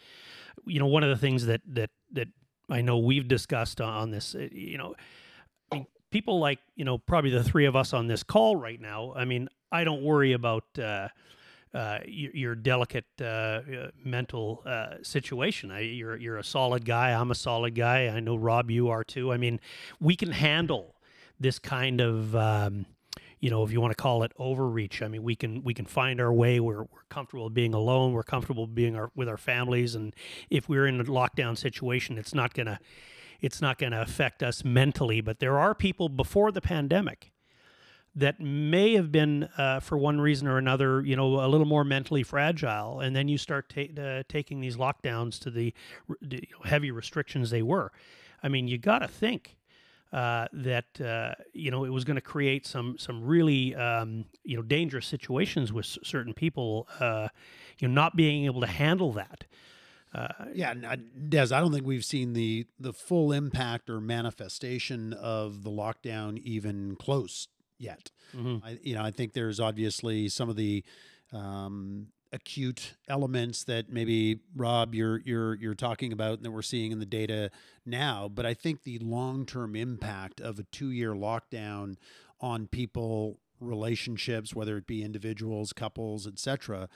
you 0.64 0.78
know, 0.78 0.86
one 0.86 1.02
of 1.02 1.10
the 1.10 1.16
things 1.16 1.46
that, 1.46 1.62
that, 1.66 1.90
that 2.12 2.28
I 2.70 2.80
know 2.80 2.98
we've 2.98 3.26
discussed 3.26 3.80
on 3.80 4.12
this, 4.12 4.36
uh, 4.36 4.46
you 4.52 4.78
know, 4.78 4.94
people 6.10 6.38
like, 6.38 6.58
you 6.74 6.84
know, 6.84 6.98
probably 6.98 7.30
the 7.30 7.44
three 7.44 7.66
of 7.66 7.76
us 7.76 7.92
on 7.92 8.06
this 8.06 8.22
call 8.22 8.56
right 8.56 8.80
now. 8.80 9.12
I 9.16 9.24
mean, 9.24 9.48
I 9.70 9.84
don't 9.84 10.02
worry 10.02 10.32
about, 10.32 10.64
uh, 10.78 11.08
uh, 11.74 11.98
your, 12.06 12.34
your 12.34 12.54
delicate 12.54 13.04
uh, 13.20 13.24
uh, 13.24 13.90
mental 14.02 14.62
uh, 14.64 14.94
situation. 15.02 15.70
I, 15.70 15.80
you're 15.80 16.16
you're 16.16 16.38
a 16.38 16.44
solid 16.44 16.84
guy. 16.84 17.10
I'm 17.10 17.30
a 17.30 17.34
solid 17.34 17.74
guy. 17.74 18.06
I 18.08 18.20
know 18.20 18.36
Rob, 18.36 18.70
you 18.70 18.88
are 18.88 19.04
too. 19.04 19.32
I 19.32 19.36
mean, 19.36 19.60
we 20.00 20.16
can 20.16 20.32
handle 20.32 20.96
this 21.38 21.58
kind 21.58 22.00
of. 22.00 22.34
Um, 22.34 22.86
you 23.40 23.50
know, 23.50 23.62
if 23.62 23.70
you 23.70 23.80
want 23.80 23.96
to 23.96 24.02
call 24.02 24.24
it 24.24 24.32
overreach, 24.36 25.00
I 25.00 25.06
mean, 25.06 25.22
we 25.22 25.36
can 25.36 25.62
we 25.62 25.72
can 25.72 25.86
find 25.86 26.20
our 26.20 26.32
way. 26.32 26.58
We're, 26.58 26.82
we're 26.82 27.06
comfortable 27.08 27.50
being 27.50 27.72
alone. 27.72 28.12
We're 28.12 28.24
comfortable 28.24 28.66
being 28.66 28.96
our, 28.96 29.12
with 29.14 29.28
our 29.28 29.36
families, 29.36 29.94
and 29.94 30.12
if 30.50 30.68
we're 30.68 30.86
in 30.88 31.00
a 31.00 31.04
lockdown 31.04 31.56
situation, 31.56 32.18
it's 32.18 32.34
not 32.34 32.52
gonna 32.52 32.80
it's 33.40 33.60
not 33.60 33.78
gonna 33.78 34.00
affect 34.00 34.42
us 34.42 34.64
mentally. 34.64 35.20
But 35.20 35.38
there 35.38 35.58
are 35.58 35.74
people 35.74 36.08
before 36.08 36.52
the 36.52 36.60
pandemic 36.60 37.32
that 38.14 38.40
may 38.40 38.94
have 38.94 39.12
been, 39.12 39.44
uh, 39.56 39.78
for 39.80 39.96
one 39.96 40.20
reason 40.20 40.48
or 40.48 40.58
another, 40.58 41.02
you 41.04 41.14
know, 41.14 41.44
a 41.44 41.46
little 41.46 41.66
more 41.66 41.84
mentally 41.84 42.22
fragile, 42.24 43.00
and 43.00 43.14
then 43.14 43.28
you 43.28 43.38
start 43.38 43.68
ta- 43.68 44.02
uh, 44.02 44.22
taking 44.28 44.60
these 44.60 44.76
lockdowns 44.76 45.38
to 45.38 45.50
the, 45.50 45.72
r- 46.08 46.16
the 46.20 46.42
heavy 46.64 46.90
restrictions 46.90 47.50
they 47.50 47.62
were. 47.62 47.92
I 48.42 48.48
mean, 48.48 48.66
you 48.66 48.78
got 48.78 49.00
to 49.00 49.08
think 49.08 49.58
uh, 50.12 50.46
that 50.52 51.00
uh, 51.00 51.34
you 51.52 51.70
know 51.70 51.84
it 51.84 51.90
was 51.90 52.04
going 52.04 52.16
to 52.16 52.22
create 52.22 52.66
some 52.66 52.96
some 52.98 53.24
really 53.24 53.74
um, 53.74 54.24
you 54.42 54.56
know 54.56 54.62
dangerous 54.62 55.06
situations 55.06 55.72
with 55.72 55.84
certain 55.84 56.32
people, 56.32 56.88
uh, 56.98 57.28
you 57.78 57.88
know, 57.88 57.94
not 57.94 58.16
being 58.16 58.46
able 58.46 58.60
to 58.62 58.66
handle 58.66 59.12
that. 59.12 59.44
Uh, 60.14 60.28
Yeah, 60.54 60.74
uh, 60.88 60.96
Des, 61.28 61.54
I 61.54 61.60
don't 61.60 61.72
think 61.72 61.86
we've 61.86 62.04
seen 62.04 62.32
the 62.32 62.66
the 62.78 62.92
full 62.92 63.32
impact 63.32 63.90
or 63.90 64.00
manifestation 64.00 65.12
of 65.12 65.62
the 65.62 65.70
lockdown 65.70 66.38
even 66.38 66.96
close 66.96 67.48
yet. 67.78 68.10
mhm. 68.34 68.62
I, 68.64 68.78
you 68.82 68.94
know, 68.94 69.02
I 69.02 69.10
think 69.10 69.32
there's 69.32 69.60
obviously 69.60 70.28
some 70.28 70.48
of 70.48 70.56
the 70.56 70.84
um, 71.32 72.08
acute 72.32 72.94
elements 73.08 73.64
that 73.64 73.90
maybe 73.90 74.40
Rob 74.56 74.94
you're 74.94 75.20
you're 75.24 75.54
you're 75.56 75.74
talking 75.74 76.12
about 76.12 76.34
and 76.34 76.44
that 76.44 76.50
we're 76.50 76.62
seeing 76.62 76.92
in 76.92 76.98
the 76.98 77.06
data 77.06 77.50
now. 77.86 78.28
But 78.28 78.46
I 78.46 78.54
think 78.54 78.82
the 78.82 78.98
long 78.98 79.46
term 79.46 79.76
impact 79.76 80.40
of 80.40 80.58
a 80.58 80.64
two 80.64 80.90
year 80.90 81.12
lockdown 81.14 81.96
on 82.40 82.66
people 82.66 83.40
relationships, 83.60 84.54
whether 84.54 84.76
it 84.76 84.86
be 84.86 85.02
individuals, 85.02 85.72
couples, 85.72 86.26
etc., 86.26 86.88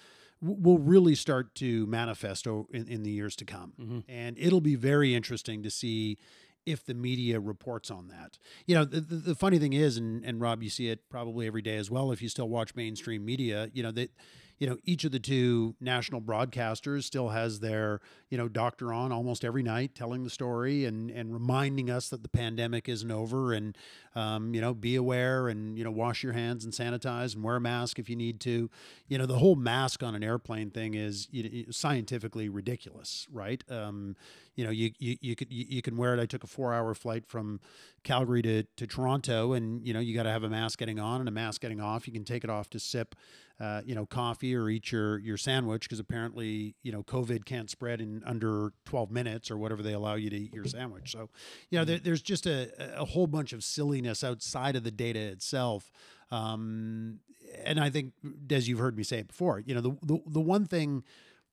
will 0.42 0.78
really 0.78 1.14
start 1.14 1.54
to 1.54 1.86
manifest 1.86 2.46
in, 2.46 2.66
in 2.72 3.02
the 3.02 3.10
years 3.10 3.36
to 3.36 3.44
come. 3.44 3.72
Mhm. 3.80 4.04
And 4.08 4.36
it'll 4.38 4.60
be 4.60 4.74
very 4.74 5.14
interesting 5.14 5.62
to 5.62 5.70
see 5.70 6.18
if 6.66 6.84
the 6.84 6.94
media 6.94 7.40
reports 7.40 7.90
on 7.90 8.08
that. 8.08 8.38
You 8.66 8.74
know, 8.74 8.84
the, 8.84 9.00
the, 9.00 9.16
the 9.16 9.34
funny 9.34 9.58
thing 9.58 9.72
is, 9.72 9.96
and, 9.96 10.24
and 10.24 10.40
Rob, 10.40 10.62
you 10.62 10.70
see 10.70 10.88
it 10.88 11.08
probably 11.08 11.46
every 11.46 11.62
day 11.62 11.76
as 11.76 11.90
well 11.90 12.12
if 12.12 12.22
you 12.22 12.28
still 12.28 12.48
watch 12.48 12.74
mainstream 12.74 13.24
media, 13.24 13.68
you 13.72 13.82
know, 13.82 13.92
that 13.92 14.10
you 14.58 14.68
know, 14.68 14.76
each 14.84 15.02
of 15.02 15.10
the 15.10 15.18
two 15.18 15.74
national 15.80 16.20
broadcasters 16.20 17.02
still 17.02 17.30
has 17.30 17.58
their, 17.58 18.00
you 18.30 18.38
know, 18.38 18.46
doctor 18.46 18.92
on 18.92 19.10
almost 19.10 19.44
every 19.44 19.64
night 19.64 19.92
telling 19.96 20.22
the 20.22 20.30
story 20.30 20.84
and 20.84 21.10
and 21.10 21.32
reminding 21.32 21.90
us 21.90 22.08
that 22.10 22.22
the 22.22 22.28
pandemic 22.28 22.88
isn't 22.88 23.10
over 23.10 23.52
and 23.52 23.76
um, 24.14 24.54
you 24.54 24.60
know, 24.60 24.74
be 24.74 24.96
aware 24.96 25.48
and, 25.48 25.78
you 25.78 25.84
know, 25.84 25.90
wash 25.90 26.22
your 26.22 26.32
hands 26.32 26.64
and 26.64 26.72
sanitize 26.72 27.34
and 27.34 27.42
wear 27.42 27.56
a 27.56 27.60
mask 27.60 27.98
if 27.98 28.10
you 28.10 28.16
need 28.16 28.40
to. 28.40 28.70
You 29.08 29.18
know, 29.18 29.26
the 29.26 29.38
whole 29.38 29.56
mask 29.56 30.02
on 30.02 30.14
an 30.14 30.22
airplane 30.22 30.70
thing 30.70 30.94
is 30.94 31.28
you 31.30 31.42
know, 31.42 31.70
scientifically 31.70 32.48
ridiculous, 32.48 33.26
right? 33.32 33.62
Um, 33.70 34.16
you 34.54 34.64
know, 34.64 34.70
you, 34.70 34.90
you, 34.98 35.16
you 35.20 35.34
could, 35.34 35.50
you, 35.50 35.64
you 35.66 35.82
can 35.82 35.96
wear 35.96 36.14
it. 36.14 36.20
I 36.20 36.26
took 36.26 36.44
a 36.44 36.46
four 36.46 36.74
hour 36.74 36.94
flight 36.94 37.26
from 37.26 37.60
Calgary 38.04 38.42
to, 38.42 38.64
to 38.64 38.86
Toronto 38.86 39.54
and, 39.54 39.86
you 39.86 39.94
know, 39.94 40.00
you 40.00 40.14
got 40.14 40.24
to 40.24 40.30
have 40.30 40.44
a 40.44 40.50
mask 40.50 40.78
getting 40.78 40.98
on 40.98 41.20
and 41.20 41.28
a 41.28 41.32
mask 41.32 41.62
getting 41.62 41.80
off. 41.80 42.06
You 42.06 42.12
can 42.12 42.24
take 42.24 42.44
it 42.44 42.50
off 42.50 42.68
to 42.70 42.78
sip, 42.78 43.14
uh, 43.58 43.80
you 43.86 43.94
know, 43.94 44.04
coffee 44.04 44.54
or 44.54 44.68
eat 44.68 44.92
your, 44.92 45.18
your 45.18 45.38
sandwich. 45.38 45.88
Cause 45.88 46.00
apparently, 46.00 46.74
you 46.82 46.92
know, 46.92 47.02
COVID 47.02 47.46
can't 47.46 47.70
spread 47.70 48.00
in 48.02 48.22
under 48.26 48.72
12 48.84 49.10
minutes 49.10 49.50
or 49.50 49.56
whatever 49.56 49.82
they 49.82 49.94
allow 49.94 50.16
you 50.16 50.28
to 50.28 50.36
eat 50.36 50.52
your 50.52 50.64
sandwich. 50.66 51.12
So, 51.12 51.30
you 51.70 51.78
know, 51.78 51.84
there, 51.84 51.98
there's 51.98 52.22
just 52.22 52.46
a, 52.46 53.00
a 53.00 53.04
whole 53.04 53.26
bunch 53.26 53.52
of 53.52 53.64
silliness 54.02 54.24
outside 54.24 54.76
of 54.76 54.84
the 54.84 54.90
data 54.90 55.20
itself. 55.20 55.90
Um, 56.30 57.20
and 57.64 57.78
I 57.78 57.90
think, 57.90 58.12
as 58.50 58.68
you've 58.68 58.78
heard 58.78 58.96
me 58.96 59.02
say 59.02 59.18
it 59.18 59.28
before, 59.28 59.60
you 59.60 59.74
know, 59.74 59.80
the, 59.80 59.96
the, 60.02 60.18
the 60.26 60.40
one 60.40 60.66
thing, 60.66 61.04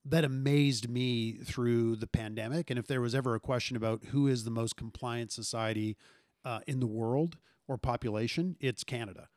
that 0.05 0.23
amazed 0.23 0.89
me 0.89 1.33
through 1.43 1.97
the 1.97 2.07
pandemic. 2.07 2.69
And 2.69 2.79
if 2.79 2.87
there 2.87 3.01
was 3.01 3.13
ever 3.13 3.35
a 3.35 3.39
question 3.39 3.75
about 3.75 4.05
who 4.05 4.27
is 4.27 4.43
the 4.43 4.49
most 4.49 4.77
compliant 4.77 5.31
society 5.31 5.97
uh, 6.45 6.61
in 6.65 6.79
the 6.79 6.87
world 6.87 7.35
or 7.67 7.77
population, 7.77 8.55
it's 8.61 8.83
Canada. 8.85 9.27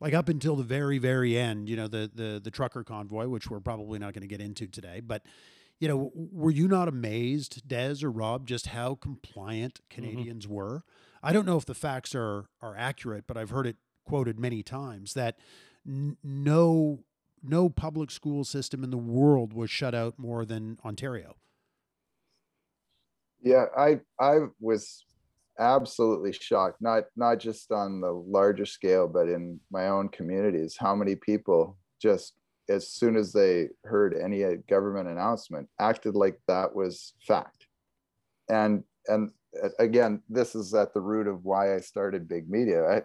Like 0.00 0.12
up 0.12 0.28
until 0.28 0.56
the 0.56 0.64
very, 0.64 0.98
very 0.98 1.38
end, 1.38 1.68
you 1.68 1.76
know, 1.76 1.86
the 1.86 2.10
the 2.12 2.40
the 2.42 2.50
trucker 2.50 2.82
convoy, 2.82 3.28
which 3.28 3.48
we're 3.48 3.60
probably 3.60 4.00
not 4.00 4.12
going 4.12 4.22
to 4.22 4.28
get 4.28 4.40
into 4.40 4.66
today, 4.66 5.00
but 5.00 5.22
you 5.78 5.86
know, 5.86 6.10
were 6.14 6.50
you 6.50 6.66
not 6.66 6.88
amazed, 6.88 7.66
Des 7.66 8.04
or 8.04 8.10
Rob, 8.10 8.46
just 8.46 8.66
how 8.66 8.96
compliant 8.96 9.80
Canadians 9.88 10.46
mm-hmm. 10.46 10.54
were? 10.54 10.82
I 11.22 11.32
don't 11.32 11.46
know 11.46 11.56
if 11.56 11.64
the 11.66 11.74
facts 11.74 12.14
are 12.14 12.46
are 12.60 12.76
accurate, 12.76 13.24
but 13.26 13.36
I've 13.36 13.50
heard 13.50 13.66
it 13.66 13.76
quoted 14.04 14.38
many 14.38 14.62
times 14.62 15.14
that 15.14 15.38
n- 15.86 16.16
no 16.22 17.04
no 17.42 17.68
public 17.68 18.10
school 18.10 18.44
system 18.44 18.84
in 18.84 18.90
the 18.90 18.98
world 18.98 19.52
was 19.52 19.70
shut 19.70 19.94
out 19.94 20.18
more 20.18 20.44
than 20.44 20.78
Ontario. 20.84 21.36
Yeah, 23.42 23.66
I 23.76 24.00
I 24.20 24.38
was 24.60 25.04
absolutely 25.58 26.32
shocked. 26.32 26.80
Not 26.80 27.04
not 27.16 27.38
just 27.38 27.70
on 27.72 28.00
the 28.00 28.12
larger 28.12 28.66
scale, 28.66 29.08
but 29.08 29.28
in 29.28 29.60
my 29.70 29.88
own 29.88 30.08
communities, 30.08 30.76
how 30.78 30.94
many 30.94 31.16
people 31.16 31.78
just 32.00 32.34
as 32.68 32.88
soon 32.88 33.16
as 33.16 33.32
they 33.32 33.68
heard 33.84 34.14
any 34.14 34.44
uh, 34.44 34.52
government 34.68 35.08
announcement 35.08 35.68
acted 35.80 36.14
like 36.14 36.40
that 36.48 36.74
was 36.74 37.14
fact. 37.26 37.66
And 38.48 38.84
and 39.08 39.30
again, 39.78 40.22
this 40.28 40.54
is 40.54 40.74
at 40.74 40.94
the 40.94 41.00
root 41.00 41.26
of 41.26 41.44
why 41.44 41.74
I 41.74 41.78
started 41.78 42.28
big 42.28 42.48
media. 42.50 42.84
I, 42.84 43.02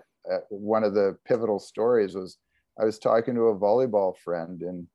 one 0.49 0.83
of 0.83 0.93
the 0.93 1.17
pivotal 1.25 1.59
stories 1.59 2.15
was 2.15 2.37
I 2.79 2.85
was 2.85 2.99
talking 2.99 3.35
to 3.35 3.47
a 3.47 3.57
volleyball 3.57 4.17
friend 4.17 4.61
in 4.61 4.87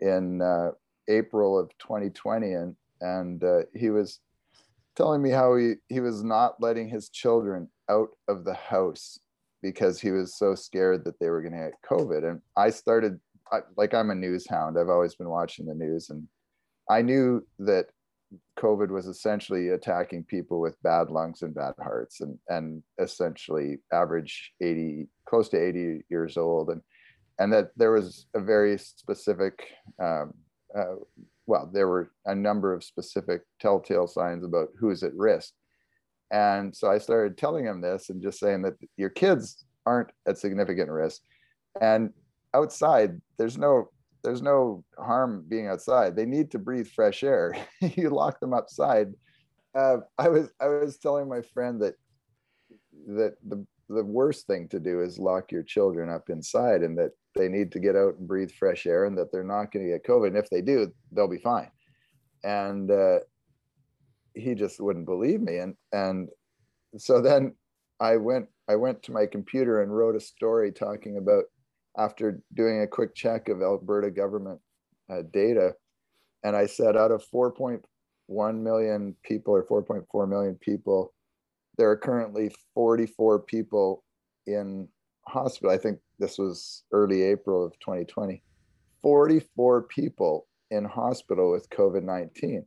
in 0.00 0.42
uh, 0.42 0.70
April 1.08 1.58
of 1.58 1.70
2020, 1.78 2.52
and 2.52 2.76
and 3.00 3.42
uh, 3.42 3.60
he 3.74 3.90
was 3.90 4.20
telling 4.96 5.22
me 5.22 5.30
how 5.30 5.56
he 5.56 5.74
he 5.88 6.00
was 6.00 6.22
not 6.22 6.60
letting 6.60 6.88
his 6.88 7.08
children 7.08 7.68
out 7.88 8.08
of 8.28 8.44
the 8.44 8.54
house 8.54 9.18
because 9.62 10.00
he 10.00 10.10
was 10.10 10.36
so 10.36 10.54
scared 10.54 11.04
that 11.04 11.18
they 11.18 11.30
were 11.30 11.42
going 11.42 11.52
to 11.52 11.70
get 11.70 11.90
COVID. 11.90 12.28
And 12.28 12.40
I 12.56 12.70
started 12.70 13.18
I, 13.50 13.60
like 13.76 13.94
I'm 13.94 14.10
a 14.10 14.14
news 14.14 14.46
hound. 14.46 14.78
I've 14.78 14.88
always 14.88 15.14
been 15.14 15.30
watching 15.30 15.66
the 15.66 15.74
news, 15.74 16.10
and 16.10 16.28
I 16.88 17.02
knew 17.02 17.46
that 17.60 17.86
COVID 18.58 18.90
was 18.90 19.06
essentially 19.06 19.70
attacking 19.70 20.24
people 20.24 20.60
with 20.60 20.80
bad 20.82 21.10
lungs 21.10 21.42
and 21.42 21.54
bad 21.54 21.74
hearts, 21.78 22.20
and 22.20 22.38
and 22.48 22.82
essentially 22.98 23.78
average 23.92 24.52
80, 24.60 25.08
close 25.26 25.48
to 25.50 25.56
80 25.56 26.02
years 26.10 26.36
old, 26.36 26.70
and 26.70 26.82
and 27.38 27.52
that 27.52 27.70
there 27.76 27.92
was 27.92 28.26
a 28.34 28.40
very 28.40 28.76
specific 28.78 29.68
um, 30.02 30.34
uh, 30.76 30.96
well 31.46 31.70
there 31.72 31.88
were 31.88 32.10
a 32.26 32.34
number 32.34 32.72
of 32.72 32.84
specific 32.84 33.42
telltale 33.60 34.06
signs 34.06 34.44
about 34.44 34.68
who's 34.78 35.02
at 35.02 35.14
risk. 35.14 35.52
And 36.30 36.76
so 36.76 36.90
i 36.90 36.98
started 36.98 37.38
telling 37.38 37.64
him 37.64 37.80
this 37.80 38.10
and 38.10 38.22
just 38.22 38.38
saying 38.38 38.62
that 38.62 38.74
your 38.96 39.08
kids 39.08 39.64
aren't 39.86 40.10
at 40.26 40.36
significant 40.38 40.90
risk. 40.90 41.22
And 41.80 42.10
outside 42.54 43.20
there's 43.38 43.56
no 43.56 43.90
there's 44.22 44.42
no 44.42 44.84
harm 44.98 45.44
being 45.48 45.68
outside 45.68 46.16
they 46.16 46.26
need 46.26 46.50
to 46.50 46.58
breathe 46.58 46.88
fresh 46.88 47.22
air 47.22 47.54
you 47.80 48.10
lock 48.10 48.40
them 48.40 48.54
outside 48.54 49.12
uh, 49.76 49.98
i 50.18 50.28
was 50.28 50.48
i 50.60 50.66
was 50.66 50.98
telling 50.98 51.28
my 51.28 51.42
friend 51.42 51.80
that 51.80 51.94
that 53.06 53.34
the 53.46 53.64
the 53.88 54.04
worst 54.04 54.46
thing 54.46 54.68
to 54.68 54.78
do 54.78 55.00
is 55.00 55.18
lock 55.18 55.50
your 55.50 55.62
children 55.62 56.10
up 56.10 56.28
inside 56.28 56.82
and 56.82 56.96
that 56.98 57.12
they 57.34 57.48
need 57.48 57.72
to 57.72 57.78
get 57.78 57.96
out 57.96 58.16
and 58.18 58.28
breathe 58.28 58.50
fresh 58.50 58.86
air 58.86 59.06
and 59.06 59.16
that 59.16 59.32
they're 59.32 59.44
not 59.44 59.72
going 59.72 59.86
to 59.86 59.92
get 59.92 60.04
COVID. 60.04 60.28
And 60.28 60.36
if 60.36 60.50
they 60.50 60.60
do, 60.60 60.92
they'll 61.12 61.28
be 61.28 61.38
fine. 61.38 61.70
And 62.44 62.90
uh, 62.90 63.20
he 64.34 64.54
just 64.54 64.80
wouldn't 64.80 65.06
believe 65.06 65.40
me. 65.40 65.58
And, 65.58 65.74
and 65.92 66.28
so 66.98 67.20
then 67.22 67.54
I 67.98 68.16
went, 68.16 68.46
I 68.68 68.76
went 68.76 69.02
to 69.04 69.12
my 69.12 69.24
computer 69.24 69.82
and 69.82 69.96
wrote 69.96 70.16
a 70.16 70.20
story 70.20 70.70
talking 70.70 71.16
about 71.16 71.44
after 71.96 72.40
doing 72.54 72.82
a 72.82 72.86
quick 72.86 73.14
check 73.14 73.48
of 73.48 73.62
Alberta 73.62 74.10
government 74.10 74.60
uh, 75.10 75.22
data. 75.32 75.74
And 76.44 76.54
I 76.54 76.66
said 76.66 76.96
out 76.96 77.10
of 77.10 77.24
4.1 77.32 77.82
million 78.60 79.16
people 79.22 79.54
or 79.54 79.64
4.4 79.64 80.28
million 80.28 80.54
people, 80.56 81.12
there 81.76 81.90
are 81.90 81.96
currently 81.96 82.50
44 82.74 83.40
people 83.40 84.04
in 84.46 84.88
hospital. 85.26 85.70
I 85.70 85.78
think 85.78 85.98
this 86.18 86.38
was 86.38 86.84
early 86.92 87.22
April 87.22 87.64
of 87.64 87.78
2020. 87.80 88.42
44 89.02 89.82
people 89.84 90.48
in 90.70 90.84
hospital 90.84 91.52
with 91.52 91.70
COVID 91.70 92.02
19. 92.02 92.66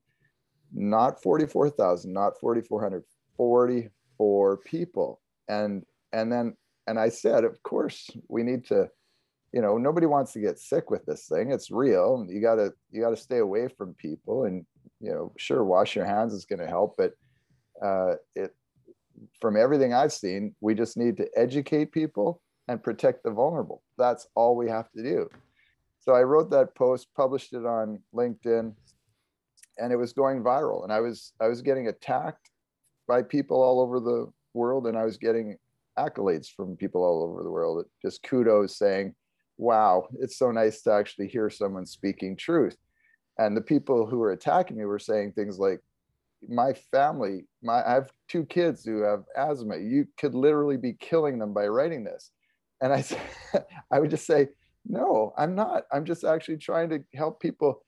Not 0.73 1.21
44,000, 1.21 2.13
not 2.13 2.39
4,400, 2.39 3.03
44 3.35 4.57
people. 4.57 5.19
And, 5.49 5.83
and 6.13 6.31
then, 6.31 6.55
and 6.87 6.97
I 6.97 7.09
said, 7.09 7.43
of 7.43 7.61
course, 7.63 8.09
we 8.29 8.43
need 8.43 8.65
to, 8.67 8.87
you 9.53 9.61
know, 9.61 9.77
nobody 9.77 10.05
wants 10.05 10.33
to 10.33 10.39
get 10.39 10.59
sick 10.59 10.89
with 10.89 11.05
this 11.05 11.27
thing. 11.27 11.51
It's 11.51 11.71
real. 11.71 12.25
You 12.29 12.41
got 12.41 12.55
to, 12.55 12.73
you 12.91 13.01
got 13.01 13.09
to 13.09 13.17
stay 13.17 13.39
away 13.39 13.67
from 13.67 13.93
people 13.95 14.45
and, 14.45 14.65
you 14.99 15.11
know, 15.11 15.33
sure, 15.37 15.63
wash 15.63 15.95
your 15.95 16.05
hands 16.05 16.33
is 16.33 16.45
going 16.45 16.59
to 16.59 16.67
help, 16.67 16.95
but 16.97 17.13
uh, 17.83 18.15
it, 18.35 18.55
from 19.39 19.57
everything 19.57 19.93
I've 19.93 20.13
seen, 20.13 20.55
we 20.61 20.73
just 20.73 20.97
need 20.97 21.17
to 21.17 21.27
educate 21.35 21.91
people 21.91 22.41
and 22.67 22.81
protect 22.81 23.23
the 23.23 23.31
vulnerable. 23.31 23.81
That's 23.97 24.27
all 24.35 24.55
we 24.55 24.69
have 24.69 24.89
to 24.91 25.03
do. 25.03 25.29
So 25.99 26.13
I 26.13 26.23
wrote 26.23 26.49
that 26.51 26.73
post, 26.75 27.07
published 27.15 27.53
it 27.53 27.65
on 27.65 27.99
LinkedIn, 28.13 28.73
and 29.77 29.91
it 29.91 29.95
was 29.95 30.13
going 30.13 30.41
viral. 30.41 30.83
And 30.83 30.91
I 30.91 30.99
was 30.99 31.33
I 31.39 31.47
was 31.47 31.61
getting 31.61 31.87
attacked 31.87 32.49
by 33.07 33.21
people 33.21 33.61
all 33.61 33.79
over 33.81 33.99
the 33.99 34.31
world, 34.53 34.87
and 34.87 34.97
I 34.97 35.03
was 35.03 35.17
getting 35.17 35.57
accolades 35.99 36.47
from 36.49 36.75
people 36.75 37.03
all 37.03 37.23
over 37.23 37.43
the 37.43 37.51
world. 37.51 37.85
Just 38.01 38.23
kudos 38.23 38.77
saying, 38.77 39.13
"Wow, 39.61 40.07
it's 40.19 40.37
so 40.37 40.51
nice 40.51 40.81
to 40.83 40.91
actually 40.91 41.27
hear 41.27 41.49
someone 41.49 41.85
speaking 41.85 42.35
truth." 42.35 42.77
And 43.37 43.55
the 43.55 43.61
people 43.61 44.05
who 44.05 44.17
were 44.17 44.33
attacking 44.33 44.77
me 44.77 44.85
were 44.85 44.99
saying 44.99 45.33
things 45.33 45.57
like, 45.57 45.81
my 46.47 46.73
family, 46.91 47.45
my 47.61 47.83
I 47.85 47.93
have 47.93 48.11
two 48.27 48.45
kids 48.45 48.83
who 48.83 49.01
have 49.01 49.23
asthma. 49.35 49.77
You 49.77 50.07
could 50.17 50.33
literally 50.33 50.77
be 50.77 50.93
killing 50.93 51.39
them 51.39 51.53
by 51.53 51.67
writing 51.67 52.03
this. 52.03 52.31
And 52.81 52.93
I 52.93 53.03
I 53.91 53.99
would 53.99 54.09
just 54.09 54.25
say, 54.25 54.49
no, 54.85 55.33
I'm 55.37 55.55
not. 55.55 55.83
I'm 55.91 56.05
just 56.05 56.23
actually 56.23 56.57
trying 56.57 56.89
to 56.89 56.99
help 57.13 57.39
people 57.39 57.83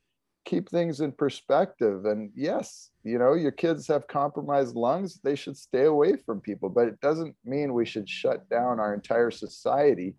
keep 0.45 0.69
things 0.69 0.99
in 0.99 1.11
perspective. 1.13 2.05
And 2.05 2.31
yes, 2.35 2.91
you 3.03 3.17
know, 3.17 3.33
your 3.33 3.51
kids 3.51 3.87
have 3.87 4.07
compromised 4.07 4.75
lungs, 4.75 5.19
they 5.23 5.35
should 5.35 5.57
stay 5.57 5.85
away 5.85 6.17
from 6.17 6.41
people, 6.41 6.69
but 6.69 6.87
it 6.87 6.99
doesn't 6.99 7.35
mean 7.45 7.73
we 7.73 7.85
should 7.85 8.09
shut 8.09 8.47
down 8.49 8.79
our 8.79 8.93
entire 8.93 9.31
society 9.31 10.15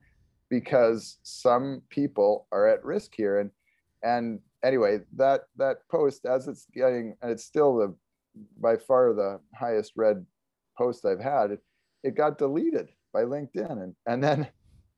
because 0.60 1.18
some 1.24 1.82
people 1.90 2.46
are 2.52 2.68
at 2.68 2.84
risk 2.84 3.12
here. 3.16 3.40
And 3.40 3.50
and 4.04 4.38
anyway, 4.62 5.00
that 5.16 5.42
that 5.56 5.78
post 5.90 6.26
as 6.26 6.46
it's 6.46 6.66
getting 6.72 7.16
and 7.22 7.30
it's 7.32 7.44
still 7.44 7.76
the 7.76 7.94
by 8.60 8.76
far 8.76 9.12
the 9.12 9.40
highest 9.54 9.92
read 9.96 10.24
post 10.78 11.04
I've 11.04 11.20
had. 11.20 11.50
It, 11.50 11.60
it 12.04 12.16
got 12.16 12.38
deleted 12.38 12.88
by 13.12 13.22
LinkedIn. 13.22 13.82
And, 13.82 13.94
and 14.06 14.22
then 14.22 14.46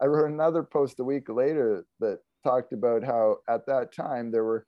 I 0.03 0.07
wrote 0.07 0.31
another 0.31 0.63
post 0.63 1.01
a 1.01 1.05
week 1.05 1.29
later 1.29 1.87
that 2.01 2.19
talked 2.45 2.73
about 2.73 3.03
how 3.03 3.39
at 3.49 3.67
that 3.67 3.95
time 3.95 4.31
there 4.31 4.45
were 4.45 4.67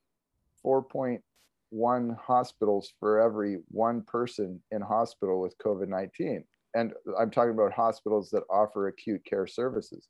4.1 0.64 2.18
hospitals 2.18 2.92
for 2.98 3.20
every 3.20 3.58
one 3.68 4.02
person 4.02 4.62
in 4.70 4.80
hospital 4.80 5.40
with 5.40 5.56
COVID 5.58 5.88
19. 5.88 6.44
And 6.74 6.92
I'm 7.18 7.30
talking 7.30 7.52
about 7.52 7.72
hospitals 7.72 8.30
that 8.30 8.44
offer 8.50 8.88
acute 8.88 9.24
care 9.24 9.46
services. 9.46 10.08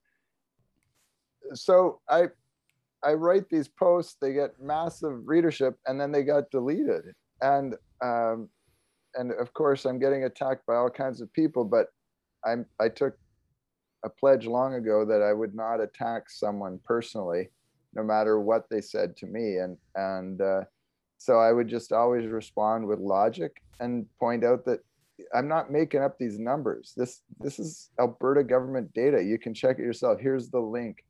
So 1.54 2.00
I 2.08 2.28
I 3.04 3.12
write 3.12 3.48
these 3.48 3.68
posts, 3.68 4.16
they 4.20 4.32
get 4.32 4.60
massive 4.60 5.20
readership, 5.26 5.78
and 5.86 6.00
then 6.00 6.10
they 6.10 6.24
got 6.24 6.50
deleted. 6.50 7.04
And 7.40 7.74
um, 8.02 8.48
and 9.14 9.32
of 9.32 9.52
course 9.54 9.84
I'm 9.84 9.98
getting 9.98 10.24
attacked 10.24 10.66
by 10.66 10.74
all 10.74 10.90
kinds 10.90 11.20
of 11.20 11.32
people. 11.32 11.64
But 11.64 11.88
I'm 12.44 12.66
I 12.80 12.88
took 12.88 13.14
a 14.04 14.10
pledge 14.10 14.46
long 14.46 14.74
ago 14.74 15.04
that 15.04 15.22
I 15.22 15.32
would 15.32 15.54
not 15.54 15.80
attack 15.80 16.30
someone 16.30 16.80
personally, 16.84 17.50
no 17.94 18.02
matter 18.02 18.40
what 18.40 18.64
they 18.70 18.80
said 18.80 19.16
to 19.18 19.26
me. 19.26 19.58
And 19.58 19.76
and 19.94 20.40
uh, 20.40 20.64
so 21.18 21.38
I 21.38 21.52
would 21.52 21.68
just 21.68 21.92
always 21.92 22.26
respond 22.26 22.86
with 22.86 22.98
logic 22.98 23.62
and 23.80 24.06
point 24.18 24.44
out 24.44 24.64
that 24.66 24.80
I'm 25.34 25.48
not 25.48 25.70
making 25.70 26.02
up 26.02 26.16
these 26.18 26.38
numbers. 26.38 26.94
This 26.96 27.22
this 27.40 27.58
is 27.58 27.90
Alberta 27.98 28.44
government 28.44 28.92
data. 28.94 29.22
You 29.22 29.38
can 29.38 29.54
check 29.54 29.78
it 29.78 29.82
yourself. 29.82 30.20
Here's 30.20 30.50
the 30.50 30.60
link. 30.60 31.04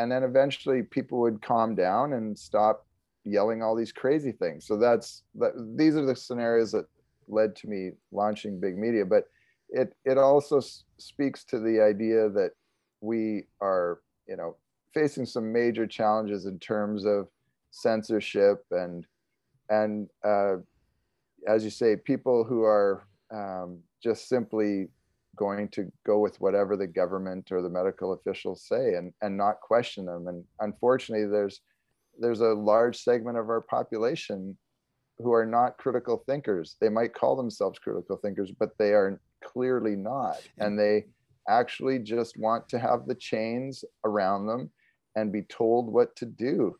And 0.00 0.10
then 0.10 0.22
eventually 0.22 0.82
people 0.82 1.20
would 1.20 1.42
calm 1.42 1.74
down 1.74 2.14
and 2.14 2.38
stop 2.38 2.86
yelling 3.24 3.62
all 3.62 3.76
these 3.76 3.92
crazy 3.92 4.32
things. 4.32 4.66
So 4.66 4.78
that's 4.78 5.24
that 5.34 5.52
these 5.76 5.94
are 5.94 6.06
the 6.06 6.16
scenarios 6.16 6.72
that 6.72 6.86
led 7.28 7.54
to 7.56 7.68
me 7.68 7.90
launching 8.10 8.58
big 8.58 8.78
media, 8.78 9.04
but 9.04 9.24
it 9.68 9.94
it 10.06 10.16
also 10.16 10.60
speaks 10.96 11.44
to 11.44 11.58
the 11.58 11.82
idea 11.82 12.30
that 12.30 12.52
we 13.02 13.44
are, 13.60 14.00
you 14.26 14.36
know, 14.36 14.56
facing 14.94 15.26
some 15.26 15.52
major 15.52 15.86
challenges 15.86 16.46
in 16.46 16.58
terms 16.58 17.04
of 17.04 17.28
censorship 17.70 18.64
and 18.70 19.06
and 19.68 20.08
uh, 20.24 20.56
as 21.46 21.62
you 21.62 21.70
say, 21.70 21.94
people 21.94 22.42
who 22.42 22.62
are 22.62 23.06
um, 23.30 23.80
just 24.02 24.30
simply 24.30 24.88
going 25.40 25.68
to 25.68 25.90
go 26.04 26.18
with 26.18 26.38
whatever 26.38 26.76
the 26.76 26.86
government 26.86 27.50
or 27.50 27.62
the 27.62 27.68
medical 27.70 28.12
officials 28.12 28.62
say 28.62 28.94
and, 28.94 29.10
and 29.22 29.34
not 29.34 29.58
question 29.60 30.04
them. 30.04 30.28
And 30.28 30.44
unfortunately, 30.60 31.26
there's 31.26 31.62
there's 32.18 32.42
a 32.42 32.48
large 32.48 32.98
segment 32.98 33.38
of 33.38 33.48
our 33.48 33.62
population 33.62 34.58
who 35.18 35.32
are 35.32 35.46
not 35.46 35.78
critical 35.78 36.22
thinkers. 36.26 36.76
They 36.78 36.90
might 36.90 37.14
call 37.14 37.34
themselves 37.34 37.78
critical 37.78 38.16
thinkers, 38.16 38.52
but 38.58 38.76
they 38.78 38.90
are 38.90 39.18
clearly 39.42 39.96
not. 39.96 40.42
And 40.58 40.78
they 40.78 41.06
actually 41.48 41.98
just 42.00 42.36
want 42.36 42.68
to 42.68 42.78
have 42.78 43.06
the 43.06 43.14
chains 43.14 43.82
around 44.04 44.46
them 44.46 44.70
and 45.16 45.32
be 45.32 45.42
told 45.42 45.90
what 45.90 46.14
to 46.16 46.26
do. 46.26 46.76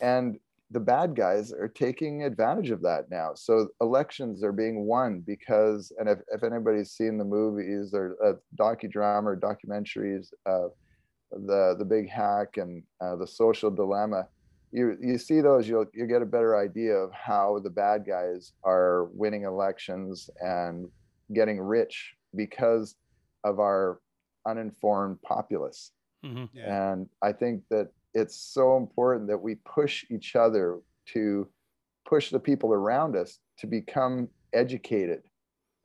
And 0.00 0.40
the 0.72 0.80
bad 0.80 1.16
guys 1.16 1.52
are 1.52 1.68
taking 1.68 2.22
advantage 2.22 2.70
of 2.70 2.80
that 2.82 3.10
now. 3.10 3.32
So 3.34 3.68
elections 3.80 4.44
are 4.44 4.52
being 4.52 4.86
won 4.86 5.20
because, 5.26 5.92
and 5.98 6.08
if, 6.08 6.20
if 6.28 6.44
anybody's 6.44 6.92
seen 6.92 7.18
the 7.18 7.24
movies 7.24 7.92
or 7.92 8.16
uh, 8.24 8.34
docudrama 8.56 9.24
or 9.24 9.36
documentaries, 9.36 10.28
uh, 10.46 10.68
the 11.32 11.76
the 11.78 11.84
big 11.84 12.08
hack 12.08 12.56
and 12.56 12.82
uh, 13.00 13.16
the 13.16 13.26
social 13.26 13.70
dilemma, 13.70 14.26
you 14.72 14.96
you 15.00 15.18
see 15.18 15.40
those, 15.40 15.68
you'll 15.68 15.86
you 15.92 16.06
get 16.06 16.22
a 16.22 16.26
better 16.26 16.56
idea 16.56 16.94
of 16.94 17.12
how 17.12 17.60
the 17.62 17.70
bad 17.70 18.04
guys 18.06 18.52
are 18.64 19.06
winning 19.12 19.44
elections 19.44 20.30
and 20.40 20.88
getting 21.32 21.60
rich 21.60 22.14
because 22.34 22.94
of 23.44 23.58
our 23.58 24.00
uninformed 24.46 25.20
populace. 25.22 25.92
Mm-hmm. 26.24 26.44
Yeah. 26.52 26.92
And 26.92 27.08
I 27.22 27.32
think 27.32 27.62
that 27.70 27.88
it's 28.14 28.36
so 28.36 28.76
important 28.76 29.28
that 29.28 29.38
we 29.38 29.56
push 29.56 30.04
each 30.10 30.36
other 30.36 30.80
to 31.06 31.48
push 32.06 32.30
the 32.30 32.40
people 32.40 32.72
around 32.72 33.16
us 33.16 33.38
to 33.58 33.66
become 33.66 34.28
educated. 34.52 35.22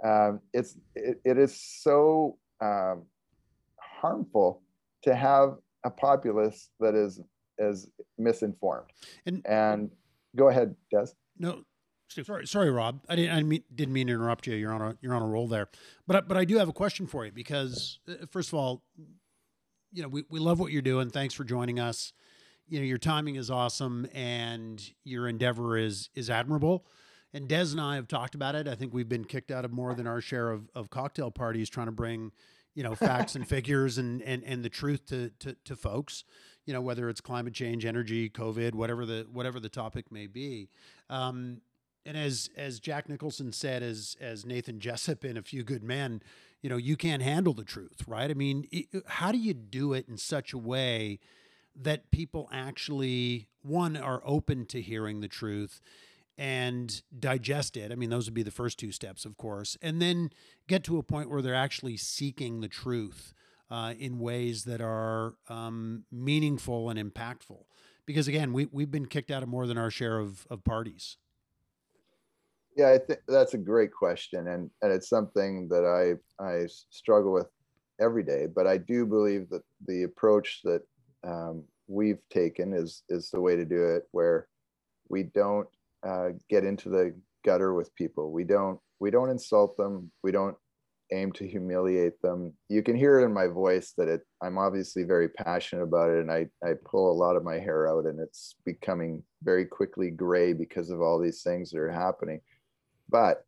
Um, 0.03 0.39
it's 0.53 0.77
it, 0.95 1.19
it 1.23 1.37
is 1.37 1.59
so 1.59 2.37
um, 2.61 3.03
harmful 3.79 4.61
to 5.03 5.15
have 5.15 5.55
a 5.83 5.89
populace 5.89 6.69
that 6.79 6.95
is 6.95 7.21
is 7.57 7.87
misinformed. 8.17 8.89
And, 9.25 9.45
and 9.45 9.89
go 10.35 10.49
ahead, 10.49 10.75
Des. 10.91 11.07
No, 11.37 11.63
sorry, 12.09 12.47
sorry, 12.47 12.69
Rob. 12.69 13.01
I 13.07 13.15
didn't 13.15 13.35
I 13.35 13.43
mean, 13.43 13.63
didn't 13.73 13.93
mean 13.93 14.07
to 14.07 14.13
interrupt 14.13 14.47
you. 14.47 14.55
You're 14.55 14.73
on 14.73 14.81
a 14.81 14.97
you're 15.01 15.15
on 15.15 15.21
a 15.21 15.27
roll 15.27 15.47
there, 15.47 15.69
but 16.07 16.27
but 16.27 16.37
I 16.37 16.45
do 16.45 16.57
have 16.57 16.69
a 16.69 16.73
question 16.73 17.07
for 17.07 17.25
you 17.25 17.31
because 17.31 17.99
uh, 18.09 18.25
first 18.29 18.49
of 18.49 18.55
all, 18.55 18.83
you 19.95 20.03
know, 20.03 20.09
we, 20.09 20.25
we 20.29 20.39
love 20.39 20.59
what 20.59 20.71
you're 20.71 20.81
doing. 20.81 21.09
Thanks 21.09 21.33
for 21.33 21.45
joining 21.45 21.79
us. 21.79 22.11
You 22.67 22.79
know, 22.79 22.85
your 22.85 22.97
timing 22.97 23.35
is 23.35 23.49
awesome 23.49 24.07
and 24.13 24.83
your 25.03 25.27
endeavor 25.27 25.77
is 25.77 26.09
is 26.15 26.29
admirable. 26.29 26.85
And 27.33 27.47
Des 27.47 27.71
and 27.71 27.79
I 27.79 27.95
have 27.95 28.07
talked 28.07 28.35
about 28.35 28.55
it. 28.55 28.67
I 28.67 28.75
think 28.75 28.93
we've 28.93 29.09
been 29.09 29.25
kicked 29.25 29.51
out 29.51 29.65
of 29.65 29.71
more 29.71 29.93
than 29.93 30.07
our 30.07 30.21
share 30.21 30.51
of, 30.51 30.69
of 30.75 30.89
cocktail 30.89 31.31
parties 31.31 31.69
trying 31.69 31.87
to 31.87 31.91
bring, 31.91 32.31
you 32.73 32.83
know, 32.83 32.95
facts 32.95 33.35
and 33.35 33.47
figures 33.47 33.97
and, 33.97 34.21
and, 34.21 34.43
and 34.45 34.63
the 34.63 34.69
truth 34.69 35.05
to, 35.07 35.31
to, 35.39 35.55
to 35.65 35.75
folks, 35.75 36.23
you 36.65 36.73
know, 36.73 36.81
whether 36.81 37.09
it's 37.09 37.19
climate 37.19 37.53
change, 37.53 37.85
energy, 37.85 38.29
COVID, 38.29 38.73
whatever 38.73 39.05
the, 39.05 39.27
whatever 39.31 39.59
the 39.59 39.67
topic 39.69 40.11
may 40.13 40.27
be. 40.27 40.69
Um, 41.09 41.61
and 42.05 42.15
as, 42.15 42.49
as 42.55 42.79
Jack 42.79 43.09
Nicholson 43.09 43.51
said, 43.51 43.83
as, 43.83 44.15
as 44.21 44.45
Nathan 44.45 44.79
Jessep 44.79 45.25
in 45.25 45.35
A 45.35 45.41
Few 45.41 45.63
Good 45.63 45.83
Men, 45.83 46.21
you 46.61 46.69
know 46.69 46.77
you 46.77 46.95
can't 46.95 47.21
handle 47.21 47.53
the 47.53 47.63
truth 47.63 48.03
right? 48.07 48.29
I 48.29 48.33
mean 48.33 48.67
how 49.07 49.31
do 49.31 49.37
you 49.37 49.53
do 49.53 49.93
it 49.93 50.07
in 50.07 50.17
such 50.17 50.53
a 50.53 50.57
way 50.57 51.19
that 51.75 52.09
people 52.11 52.49
actually 52.51 53.47
one 53.61 53.97
are 53.97 54.21
open 54.25 54.65
to 54.67 54.81
hearing 54.81 55.21
the 55.21 55.27
truth 55.27 55.81
and 56.37 57.01
digest 57.17 57.77
it? 57.77 57.91
I 57.91 57.95
mean 57.95 58.09
those 58.09 58.25
would 58.25 58.33
be 58.33 58.43
the 58.43 58.51
first 58.51 58.79
two 58.79 58.91
steps 58.91 59.25
of 59.25 59.37
course 59.37 59.77
and 59.81 60.01
then 60.01 60.31
get 60.67 60.83
to 60.85 60.97
a 60.97 61.03
point 61.03 61.29
where 61.29 61.41
they're 61.41 61.55
actually 61.55 61.97
seeking 61.97 62.61
the 62.61 62.67
truth 62.67 63.33
uh, 63.69 63.93
in 63.97 64.19
ways 64.19 64.63
that 64.65 64.79
are 64.81 65.33
um, 65.49 66.03
meaningful 66.11 66.89
and 66.89 66.99
impactful. 66.99 67.63
Because 68.05 68.27
again 68.27 68.53
we, 68.53 68.67
we've 68.71 68.91
been 68.91 69.07
kicked 69.07 69.31
out 69.31 69.43
of 69.43 69.49
more 69.49 69.67
than 69.67 69.77
our 69.77 69.89
share 69.89 70.19
of, 70.19 70.45
of 70.49 70.63
parties 70.63 71.17
yeah, 72.75 72.89
I 72.89 72.97
think 72.97 73.19
that's 73.27 73.53
a 73.53 73.59
great 73.59 73.93
question, 73.93 74.47
and 74.47 74.69
and 74.81 74.91
it's 74.91 75.09
something 75.09 75.67
that 75.69 75.85
I 75.85 76.43
I 76.43 76.67
struggle 76.89 77.33
with 77.33 77.47
every 77.99 78.23
day. 78.23 78.47
But 78.53 78.67
I 78.67 78.77
do 78.77 79.05
believe 79.05 79.49
that 79.49 79.63
the 79.87 80.03
approach 80.03 80.61
that 80.63 80.81
um, 81.23 81.63
we've 81.87 82.21
taken 82.29 82.73
is 82.73 83.03
is 83.09 83.29
the 83.31 83.41
way 83.41 83.55
to 83.55 83.65
do 83.65 83.83
it, 83.83 84.03
where 84.11 84.47
we 85.09 85.23
don't 85.23 85.67
uh, 86.05 86.29
get 86.49 86.65
into 86.65 86.89
the 86.89 87.15
gutter 87.45 87.73
with 87.73 87.95
people. 87.95 88.31
We 88.31 88.43
don't 88.43 88.79
we 88.99 89.11
don't 89.11 89.29
insult 89.29 89.77
them. 89.77 90.11
We 90.23 90.31
don't 90.31 90.57
aim 91.11 91.31
to 91.33 91.47
humiliate 91.47 92.21
them. 92.21 92.53
You 92.69 92.81
can 92.81 92.95
hear 92.95 93.19
it 93.19 93.25
in 93.25 93.33
my 93.33 93.47
voice 93.47 93.93
that 93.97 94.07
it 94.07 94.21
I'm 94.41 94.57
obviously 94.57 95.03
very 95.03 95.29
passionate 95.29 95.83
about 95.83 96.09
it 96.09 96.19
and 96.19 96.31
I, 96.31 96.47
I 96.63 96.73
pull 96.83 97.11
a 97.11 97.13
lot 97.13 97.35
of 97.35 97.43
my 97.43 97.55
hair 97.55 97.87
out 97.87 98.05
and 98.05 98.19
it's 98.19 98.55
becoming 98.65 99.23
very 99.43 99.65
quickly 99.65 100.09
gray 100.09 100.53
because 100.53 100.89
of 100.89 101.01
all 101.01 101.19
these 101.19 101.43
things 101.43 101.71
that 101.71 101.79
are 101.79 101.91
happening. 101.91 102.41
But 103.09 103.43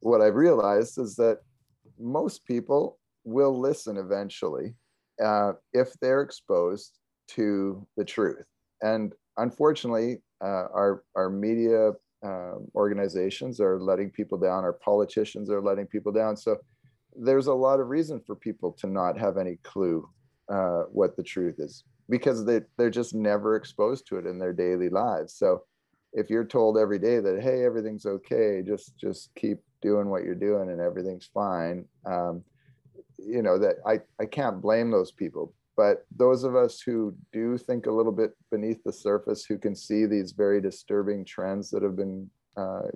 what 0.00 0.20
I've 0.20 0.34
realized 0.34 0.98
is 0.98 1.16
that 1.16 1.38
most 1.98 2.44
people 2.44 2.98
will 3.24 3.58
listen 3.58 3.96
eventually 3.96 4.74
uh, 5.22 5.52
if 5.72 5.92
they're 6.00 6.22
exposed 6.22 6.98
to 7.28 7.86
the 7.96 8.04
truth. 8.04 8.44
And 8.82 9.12
unfortunately, 9.36 10.22
uh, 10.42 10.66
our, 10.74 11.04
our 11.14 11.30
media 11.30 11.92
uh, 12.24 12.54
organizations 12.74 13.60
are 13.60 13.80
letting 13.80 14.10
people 14.10 14.38
down, 14.38 14.64
our 14.64 14.72
politicians 14.72 15.50
are 15.50 15.62
letting 15.62 15.86
people 15.86 16.12
down. 16.12 16.36
So 16.36 16.58
there's 17.14 17.46
a 17.46 17.54
lot 17.54 17.80
of 17.80 17.88
reason 17.88 18.20
for 18.26 18.34
people 18.34 18.72
to 18.72 18.86
not 18.86 19.18
have 19.18 19.36
any 19.36 19.56
clue 19.62 20.08
uh, 20.48 20.82
what 20.92 21.16
the 21.16 21.22
truth 21.22 21.56
is 21.58 21.84
because 22.08 22.44
they, 22.44 22.60
they're 22.76 22.90
just 22.90 23.14
never 23.14 23.56
exposed 23.56 24.06
to 24.08 24.16
it 24.18 24.26
in 24.26 24.38
their 24.38 24.52
daily 24.52 24.88
lives. 24.88 25.34
So 25.34 25.62
if 26.12 26.30
you're 26.30 26.44
told 26.44 26.76
every 26.78 26.98
day 26.98 27.20
that 27.20 27.40
hey 27.42 27.64
everything's 27.64 28.06
okay 28.06 28.62
just 28.66 28.96
just 28.96 29.34
keep 29.34 29.58
doing 29.80 30.08
what 30.08 30.24
you're 30.24 30.34
doing 30.34 30.70
and 30.70 30.80
everything's 30.80 31.30
fine 31.32 31.84
um, 32.06 32.42
you 33.18 33.42
know 33.42 33.58
that 33.58 33.76
i 33.86 34.00
i 34.20 34.26
can't 34.26 34.60
blame 34.60 34.90
those 34.90 35.12
people. 35.12 35.52
But 35.74 36.04
those 36.14 36.44
of 36.44 36.54
us 36.54 36.82
who 36.82 37.14
do 37.32 37.56
think 37.56 37.86
a 37.86 37.90
little 37.92 38.12
bit 38.12 38.32
beneath 38.50 38.82
the 38.84 38.92
surface 38.92 39.46
who 39.46 39.56
can 39.56 39.74
see 39.74 40.04
these 40.04 40.32
very 40.32 40.60
disturbing 40.60 41.24
trends 41.24 41.70
that 41.70 41.82
have 41.82 41.96
been 41.96 42.28
uh, 42.58 42.88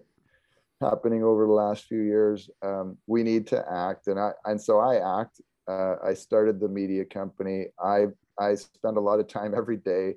happening 0.83 1.24
over 1.24 1.46
the 1.46 1.52
last 1.52 1.87
few 1.87 2.02
years 2.02 2.50
um, 2.62 2.98
we 3.07 3.22
need 3.22 3.46
to 3.48 3.64
act. 3.70 4.09
And 4.09 4.18
i 4.20 4.33
and 4.44 4.61
so 4.61 4.79
i 4.79 5.20
act 5.20 5.40
uh, 5.68 5.94
i 6.05 6.12
started 6.14 6.61
the 6.61 6.68
media 6.68 7.05
company. 7.05 7.66
I 7.83 8.07
i 8.38 8.55
spend 8.55 8.96
a 8.98 9.00
lot 9.00 9.20
of 9.20 9.26
time 9.26 9.55
every 9.57 9.79
day 9.79 10.16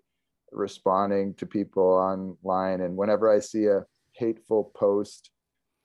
responding 0.51 1.33
to 1.35 1.45
people 1.45 1.83
online 1.83 2.81
and 2.81 2.95
whenever 2.95 3.29
i 3.33 3.39
see 3.39 3.65
a 3.65 3.85
hateful 4.13 4.71
post 4.75 5.31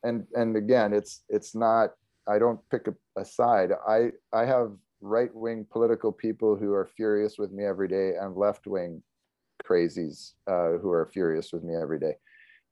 and 0.04 0.26
and 0.34 0.56
again 0.56 0.92
it's 0.92 1.22
it's 1.28 1.54
not 1.54 1.90
i 2.28 2.38
don't 2.38 2.60
pick 2.70 2.86
a, 2.86 3.20
a 3.20 3.24
side. 3.24 3.70
I 3.88 4.10
i 4.32 4.44
have 4.44 4.72
right 5.00 5.34
wing 5.34 5.66
political 5.70 6.12
people 6.12 6.56
who 6.56 6.72
are 6.72 6.88
furious 6.96 7.36
with 7.38 7.52
me 7.52 7.64
every 7.64 7.88
day 7.88 8.12
and 8.20 8.36
left 8.36 8.66
wing 8.66 9.02
crazies 9.64 10.32
uh, 10.46 10.78
who 10.80 10.90
are 10.90 11.10
furious 11.12 11.52
with 11.52 11.62
me 11.62 11.74
every 11.74 11.98
day. 11.98 12.14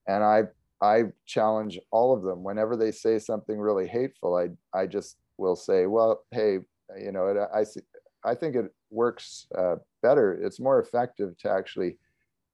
And 0.06 0.22
i 0.22 0.42
i 0.80 1.04
challenge 1.26 1.78
all 1.90 2.14
of 2.14 2.22
them. 2.22 2.42
Whenever 2.42 2.76
they 2.76 2.92
say 2.92 3.18
something 3.18 3.58
really 3.58 3.86
hateful 3.86 4.36
i 4.36 4.48
i 4.78 4.86
just 4.86 5.16
will 5.38 5.56
say 5.56 5.86
well 5.86 6.24
hey 6.30 6.58
you 6.98 7.10
know 7.10 7.48
i 7.54 7.64
see 7.64 7.80
I 8.24 8.34
think 8.34 8.56
it 8.56 8.72
works 8.90 9.46
uh, 9.56 9.76
better. 10.02 10.34
It's 10.34 10.60
more 10.60 10.80
effective 10.80 11.36
to 11.38 11.50
actually 11.50 11.98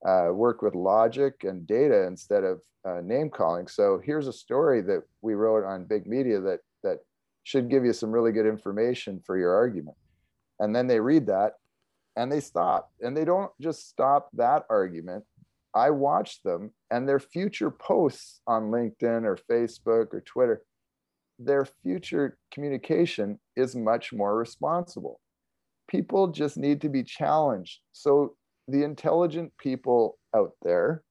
uh, 0.06 0.28
work 0.32 0.62
with 0.62 0.74
logic 0.74 1.44
and 1.44 1.66
data 1.66 2.06
instead 2.06 2.44
of 2.44 2.62
uh, 2.84 3.00
name 3.02 3.30
calling. 3.30 3.66
So 3.66 4.00
here's 4.02 4.28
a 4.28 4.32
story 4.32 4.80
that 4.82 5.02
we 5.22 5.34
wrote 5.34 5.64
on 5.64 5.84
big 5.84 6.06
media 6.06 6.40
that 6.40 6.60
that 6.82 6.98
should 7.42 7.68
give 7.68 7.84
you 7.84 7.92
some 7.92 8.12
really 8.12 8.32
good 8.32 8.46
information 8.46 9.20
for 9.24 9.36
your 9.36 9.54
argument. 9.54 9.96
And 10.60 10.74
then 10.74 10.86
they 10.86 11.00
read 11.00 11.26
that 11.26 11.54
and 12.16 12.30
they 12.30 12.40
stop. 12.40 12.92
And 13.00 13.16
they 13.16 13.24
don't 13.24 13.50
just 13.60 13.88
stop 13.88 14.28
that 14.34 14.64
argument. 14.70 15.24
I 15.74 15.90
watch 15.90 16.42
them 16.42 16.72
and 16.90 17.08
their 17.08 17.20
future 17.20 17.70
posts 17.70 18.40
on 18.46 18.70
LinkedIn 18.70 19.24
or 19.24 19.38
Facebook 19.50 20.12
or 20.12 20.22
Twitter, 20.24 20.62
their 21.38 21.64
future 21.64 22.36
communication 22.50 23.38
is 23.56 23.76
much 23.76 24.12
more 24.12 24.36
responsible. 24.36 25.20
People 25.88 26.28
just 26.28 26.56
need 26.56 26.80
to 26.82 26.88
be 26.88 27.02
challenged. 27.02 27.80
So, 27.92 28.34
the 28.68 28.84
intelligent 28.84 29.50
people 29.58 30.18
out 30.36 30.52
there, 30.62 31.02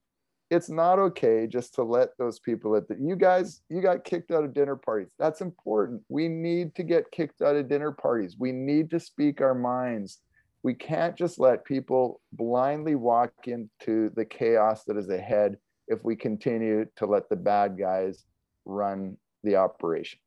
it's 0.50 0.70
not 0.70 1.00
okay 1.00 1.48
just 1.48 1.74
to 1.76 1.84
let 1.84 2.10
those 2.18 2.40
people 2.40 2.76
at 2.76 2.88
the 2.88 2.96
you 3.00 3.16
guys 3.16 3.62
you 3.70 3.82
got 3.82 4.06
kicked 4.06 4.32
out 4.32 4.44
of 4.44 4.54
dinner 4.54 4.76
parties. 4.76 5.10
That's 5.20 5.42
important. 5.42 6.02
We 6.08 6.28
need 6.28 6.76
to 6.76 6.84
get 6.84 7.12
kicked 7.12 7.42
out 7.42 7.56
of 7.56 7.68
dinner 7.68 7.92
parties. 7.92 8.38
We 8.40 8.52
need 8.52 8.90
to 8.92 9.00
speak 9.00 9.42
our 9.42 9.56
minds. 9.56 10.20
We 10.64 10.74
can't 10.74 11.16
just 11.16 11.40
let 11.40 11.66
people 11.66 12.22
blindly 12.32 12.96
walk 12.96 13.32
into 13.46 14.12
the 14.16 14.26
chaos 14.26 14.84
that 14.86 14.98
is 14.98 15.10
ahead 15.10 15.58
if 15.88 16.04
we 16.04 16.16
continue 16.16 16.86
to 16.98 17.06
let 17.06 17.30
the 17.30 17.36
bad 17.36 17.78
guys 17.78 18.26
run 18.66 19.18
the 19.44 19.56
operation 19.56 20.20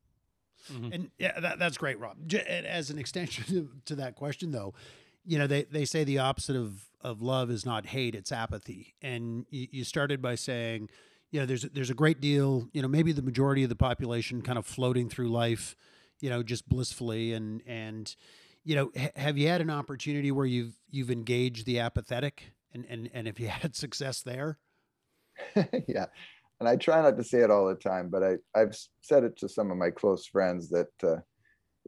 mm-hmm. 0.71 0.91
and 0.91 1.11
yeah 1.17 1.39
that, 1.39 1.59
that's 1.59 1.77
great 1.77 1.99
rob. 1.99 2.17
As 2.47 2.89
an 2.89 2.99
extension 2.99 3.69
to, 3.85 3.95
that 3.95 4.15
question 4.15 4.51
though 4.51 4.73
you 5.25 5.37
know 5.37 5.47
they, 5.47 5.63
they 5.63 5.85
say 5.85 6.03
the 6.03 6.19
opposite 6.19 6.55
of 6.55 6.85
of 7.01 7.21
love 7.21 7.49
is 7.49 7.65
not 7.65 7.87
hate 7.87 8.15
it's 8.15 8.31
apathy. 8.31 8.95
And 9.01 9.45
you, 9.49 9.67
you 9.71 9.83
started 9.83 10.21
by 10.21 10.35
saying 10.35 10.89
you 11.31 11.39
know 11.39 11.45
there's 11.45 11.63
there's 11.63 11.89
a 11.89 11.95
great 11.95 12.21
deal 12.21 12.67
you 12.73 12.81
know 12.81 12.87
maybe 12.87 13.11
the 13.11 13.21
majority 13.21 13.63
of 13.63 13.69
the 13.69 13.75
population 13.75 14.41
kind 14.41 14.57
of 14.57 14.65
floating 14.65 15.09
through 15.09 15.29
life 15.29 15.75
you 16.19 16.29
know 16.29 16.43
just 16.43 16.67
blissfully. 16.67 17.33
And 17.33 17.61
and 17.65 18.15
you 18.63 18.75
know 18.75 18.91
ha- 18.97 19.11
have 19.15 19.37
you 19.37 19.47
had 19.47 19.61
an 19.61 19.69
opportunity 19.69 20.31
where 20.31 20.45
you've 20.45 20.75
you've 20.89 21.11
engaged 21.11 21.65
the 21.65 21.79
apathetic? 21.79 22.53
And 22.73 22.85
and 22.89 23.09
and 23.13 23.27
if 23.27 23.39
you 23.39 23.47
had 23.49 23.75
success 23.75 24.21
there? 24.21 24.57
Yeah 25.87 26.07
and 26.61 26.69
i 26.69 26.75
try 26.77 27.01
not 27.01 27.17
to 27.17 27.23
say 27.23 27.39
it 27.39 27.51
all 27.51 27.67
the 27.67 27.75
time 27.75 28.09
but 28.09 28.23
i 28.23 28.35
i've 28.55 28.75
said 29.01 29.25
it 29.25 29.37
to 29.37 29.49
some 29.49 29.69
of 29.69 29.77
my 29.77 29.89
close 29.89 30.25
friends 30.25 30.69
that 30.69 30.87
uh, 31.03 31.17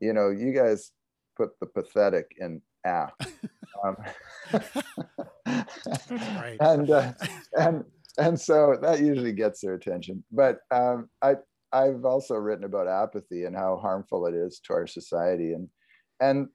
you 0.01 0.11
know 0.11 0.30
you 0.30 0.51
guys 0.51 0.91
put 1.38 1.51
the 1.61 1.65
pathetic 1.67 2.36
in 2.39 2.61
app 2.86 3.13
um, 3.86 3.95
right. 5.45 6.57
and 6.59 6.89
uh, 6.89 7.13
and 7.57 7.84
and 8.17 8.39
so 8.39 8.78
that 8.82 8.99
usually 8.99 9.34
gets 9.34 9.61
their 9.61 9.74
attention. 9.74 10.24
But 10.32 10.59
um, 10.71 11.09
I 11.21 11.36
I've 11.71 12.05
also 12.05 12.36
written 12.36 12.65
about 12.65 12.88
apathy 12.88 13.45
and 13.45 13.55
how 13.55 13.78
harmful 13.78 14.28
it 14.28 14.36
is 14.36 14.59
to 14.65 14.74
our 14.74 14.88
society, 14.88 15.53
and 15.53 15.67
and 16.19 16.47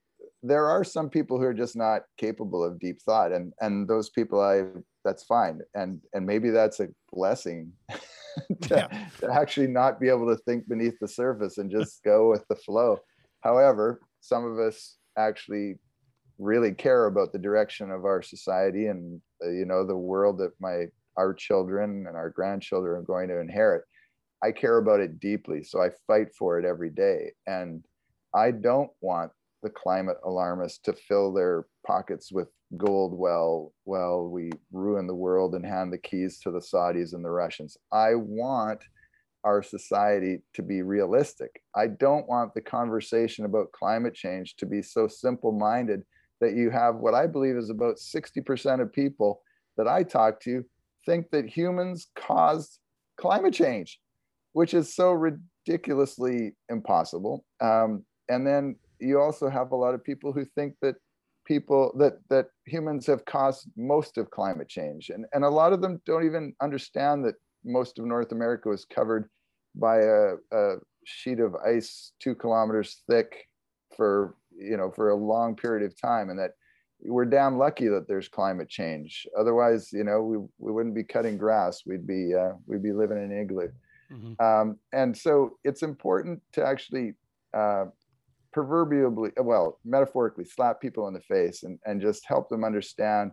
there 0.43 0.67
are 0.67 0.85
some 0.85 1.11
people 1.11 1.39
who 1.39 1.45
are 1.45 1.55
just 1.55 1.77
not 1.77 2.03
capable 2.17 2.65
of 2.65 2.79
deep 2.79 3.01
thought, 3.03 3.33
and 3.33 3.53
and 3.61 3.89
those 3.89 4.11
people 4.11 4.41
I 4.41 4.65
that's 5.05 5.25
fine, 5.25 5.61
and 5.75 6.01
and 6.15 6.27
maybe 6.27 6.51
that's 6.51 6.81
a 6.81 6.89
blessing. 7.13 7.73
to, 8.63 8.69
yeah. 8.71 9.09
to 9.19 9.33
actually 9.33 9.67
not 9.67 9.99
be 9.99 10.09
able 10.09 10.29
to 10.29 10.41
think 10.45 10.69
beneath 10.69 10.97
the 11.01 11.09
surface 11.09 11.59
and 11.59 11.71
just 11.71 12.05
go 12.05 12.31
with 12.31 12.47
the 12.49 12.55
flow. 12.55 12.97
However, 13.41 14.01
some 14.21 14.45
of 14.45 14.61
us 14.61 14.97
actually 15.17 15.77
really 16.39 16.73
care 16.73 17.07
about 17.07 17.33
the 17.33 17.39
direction 17.39 17.91
of 17.91 18.05
our 18.05 18.23
society 18.23 18.87
and 18.87 19.21
uh, 19.45 19.51
you 19.51 19.65
know 19.65 19.85
the 19.85 19.97
world 19.97 20.39
that 20.39 20.53
my 20.61 20.87
our 21.17 21.35
children 21.35 22.07
and 22.07 22.17
our 22.17 22.31
grandchildren 22.31 23.01
are 23.01 23.03
going 23.03 23.29
to 23.29 23.41
inherit 23.41 23.83
i 24.45 24.53
care 24.53 24.79
about 24.79 25.01
it 25.01 25.19
deeply 25.19 25.65
so 25.65 25.83
i 25.83 25.89
fight 26.07 26.29
for 26.39 26.59
it 26.59 26.65
every 26.65 26.91
day 26.91 27.33
and 27.49 27.85
i 28.35 28.53
don't 28.53 28.91
want 29.01 29.33
the 29.63 29.71
climate 29.71 30.17
alarmists 30.25 30.79
to 30.79 30.93
fill 30.93 31.33
their 31.33 31.67
pockets 31.87 32.31
with 32.31 32.49
gold 32.77 33.17
well 33.17 33.73
well 33.85 34.29
we 34.29 34.51
ruin 34.73 35.07
the 35.07 35.15
world 35.15 35.55
and 35.55 35.65
hand 35.65 35.93
the 35.93 35.99
keys 35.99 36.39
to 36.39 36.51
the 36.51 36.61
saudis 36.61 37.15
and 37.15 37.25
the 37.25 37.31
russians 37.31 37.77
i 37.93 38.15
want 38.15 38.81
our 39.45 39.63
society 39.63 40.39
to 40.53 40.63
be 40.63 40.83
realistic 40.83 41.63
i 41.75 41.87
don't 41.87 42.29
want 42.29 42.53
the 42.55 42.61
conversation 42.61 43.45
about 43.45 43.73
climate 43.73 44.15
change 44.15 44.55
to 44.57 44.67
be 44.67 44.83
so 44.83 45.09
simple 45.09 45.53
minded 45.53 46.03
that 46.41 46.55
you 46.55 46.71
have 46.71 46.97
what 46.97 47.15
I 47.15 47.27
believe 47.27 47.57
is 47.57 47.71
about 47.71 47.97
60% 47.97 48.81
of 48.81 48.93
people 48.93 49.43
that 49.77 49.89
I 49.89 50.03
talk 50.03 50.41
to 50.43 50.65
think 51.07 51.31
that 51.31 51.47
humans 51.47 52.09
caused 52.17 52.79
climate 53.17 53.55
change, 53.55 54.01
which 54.53 54.75
is 54.75 54.95
so 54.95 55.13
ridiculously 55.13 56.55
impossible. 56.69 57.45
Um, 57.61 58.05
and 58.29 58.47
then 58.47 58.77
you 59.01 59.21
also 59.21 59.49
have 59.49 59.73
a 59.73 59.77
lot 59.77 59.95
of 59.95 60.05
people 60.05 60.33
who 60.33 60.45
think 60.45 60.75
that 60.83 60.97
people 61.49 61.95
that 61.99 62.19
that 62.29 62.47
humans 62.67 63.07
have 63.07 63.25
caused 63.25 63.69
most 63.77 64.19
of 64.19 64.31
climate 64.31 64.69
change. 64.69 65.11
And 65.11 65.25
and 65.33 65.45
a 65.45 65.49
lot 65.49 65.73
of 65.73 65.81
them 65.81 66.01
don't 66.05 66.27
even 66.27 66.55
understand 66.61 67.25
that 67.25 67.35
most 67.65 67.99
of 67.99 68.05
north 68.05 68.31
america 68.31 68.69
was 68.69 68.85
covered 68.85 69.29
by 69.75 69.97
a, 69.99 70.35
a 70.53 70.77
sheet 71.05 71.41
of 71.41 71.57
ice 71.57 72.13
two 72.21 72.35
kilometers 72.35 73.03
thick 73.11 73.49
for 73.97 74.37
you 74.57 74.77
know 74.77 74.93
for 74.95 75.11
a 75.11 75.17
long 75.17 75.57
period 75.57 75.85
of 75.85 76.01
time 76.01 76.31
and 76.31 76.39
that 76.39 76.53
we're 77.05 77.25
damn 77.25 77.59
lucky 77.59 77.87
that 77.87 78.09
there's 78.09 78.29
climate 78.29 78.69
change. 78.69 79.27
Otherwise 79.39 79.93
you 79.93 80.05
know 80.05 80.23
we, 80.23 80.37
we 80.59 80.73
wouldn't 80.73 80.95
be 80.95 81.05
cutting 81.05 81.39
grass. 81.39 81.83
We'd 81.87 82.07
be 82.07 82.35
uh, 82.35 82.53
we'd 82.67 82.83
be 82.83 82.93
living 82.93 83.19
in 83.19 83.33
an 83.33 83.39
igloo 83.41 83.69
mm-hmm. 84.13 84.45
um, 84.45 84.79
and 84.93 85.17
so 85.17 85.59
it's 85.65 85.83
important 85.83 86.41
to 86.53 86.65
actually 86.65 87.15
uh, 87.55 87.87
proverbially 88.59 89.31
well 89.41 89.79
metaphorically 89.85 90.45
slap 90.45 90.81
people 90.81 91.07
in 91.07 91.15
the 91.15 91.21
face 91.21 91.63
and, 91.63 91.79
and 91.87 92.01
just 92.01 92.27
help 92.27 92.49
them 92.49 92.65
understand 92.65 93.31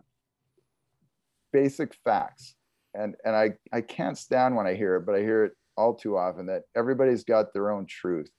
basic 1.52 1.94
facts. 2.04 2.54
And 2.94 3.14
and 3.24 3.34
I, 3.34 3.50
I 3.72 3.80
can't 3.80 4.16
stand 4.16 4.56
when 4.56 4.66
i 4.66 4.74
hear 4.74 4.96
it 4.96 5.04
but 5.04 5.14
i 5.16 5.20
hear 5.20 5.44
it 5.44 5.52
all 5.76 5.94
too 5.94 6.16
often 6.16 6.46
that 6.46 6.62
everybody's 6.74 7.24
got 7.24 7.52
their 7.52 7.70
own 7.70 7.86
truth. 7.86 8.30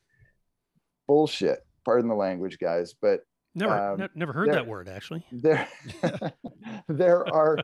Bullshit. 1.07 1.59
Pardon 1.85 2.09
the 2.09 2.15
language, 2.15 2.57
guys, 2.59 2.93
but 2.99 3.21
never 3.53 3.93
um, 3.93 3.99
ne- 3.99 4.07
never 4.15 4.33
heard 4.33 4.47
there, 4.47 4.55
that 4.55 4.67
word 4.67 4.89
actually. 4.89 5.23
There 5.31 5.67
there 6.89 7.33
are 7.33 7.59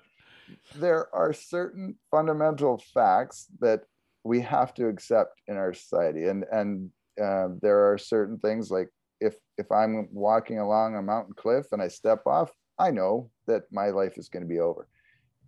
there 0.76 1.14
are 1.16 1.34
certain 1.34 1.96
fundamental 2.12 2.84
facts 2.94 3.48
that 3.60 3.82
we 4.24 4.42
have 4.42 4.74
to 4.76 4.88
accept 4.88 5.42
in 5.48 5.58
our 5.58 5.74
society, 5.74 6.28
and 6.28 6.46
and 6.52 6.90
um, 7.22 7.60
there 7.62 7.92
are 7.92 7.98
certain 7.98 8.40
things 8.40 8.72
like 8.72 8.90
if 9.24 9.36
if 9.58 9.72
I'm 9.72 10.08
walking 10.12 10.60
along 10.60 10.96
a 10.96 11.02
mountain 11.02 11.34
cliff 11.36 11.68
and 11.72 11.82
I 11.82 11.88
step 11.88 12.26
off, 12.26 12.52
I 12.80 12.92
know 12.92 13.30
that 13.48 13.64
my 13.72 13.90
life 13.90 14.18
is 14.18 14.30
going 14.30 14.44
to 14.44 14.50
be 14.50 14.60
over. 14.60 14.88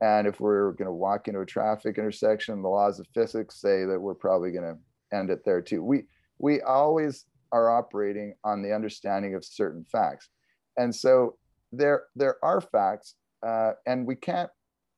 And 0.01 0.27
if 0.27 0.39
we're 0.39 0.71
going 0.73 0.87
to 0.87 0.93
walk 0.93 1.27
into 1.27 1.39
a 1.39 1.45
traffic 1.45 1.97
intersection, 1.97 2.61
the 2.61 2.67
laws 2.67 2.99
of 2.99 3.07
physics 3.13 3.61
say 3.61 3.85
that 3.85 3.99
we're 3.99 4.13
probably 4.13 4.51
going 4.51 4.75
to 4.75 5.17
end 5.17 5.29
it 5.29 5.43
there 5.45 5.61
too. 5.61 5.83
We 5.83 6.03
we 6.37 6.61
always 6.61 7.25
are 7.51 7.69
operating 7.69 8.35
on 8.43 8.61
the 8.61 8.73
understanding 8.73 9.35
of 9.35 9.45
certain 9.45 9.85
facts. 9.85 10.29
And 10.77 10.93
so 10.93 11.37
there, 11.71 12.03
there 12.15 12.35
are 12.43 12.59
facts, 12.59 13.15
uh, 13.45 13.73
and 13.85 14.05
we 14.05 14.15
can't 14.15 14.49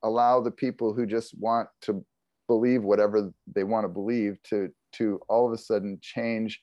allow 0.03 0.41
the 0.41 0.51
people 0.51 0.93
who 0.93 1.05
just 1.05 1.37
want 1.39 1.69
to 1.81 2.03
believe 2.47 2.83
whatever 2.83 3.31
they 3.53 3.63
want 3.63 3.83
to 3.83 3.89
believe 3.89 4.41
to, 4.43 4.69
to 4.93 5.19
all 5.27 5.45
of 5.45 5.53
a 5.53 5.57
sudden 5.57 5.99
change 6.01 6.61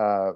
uh, 0.00 0.32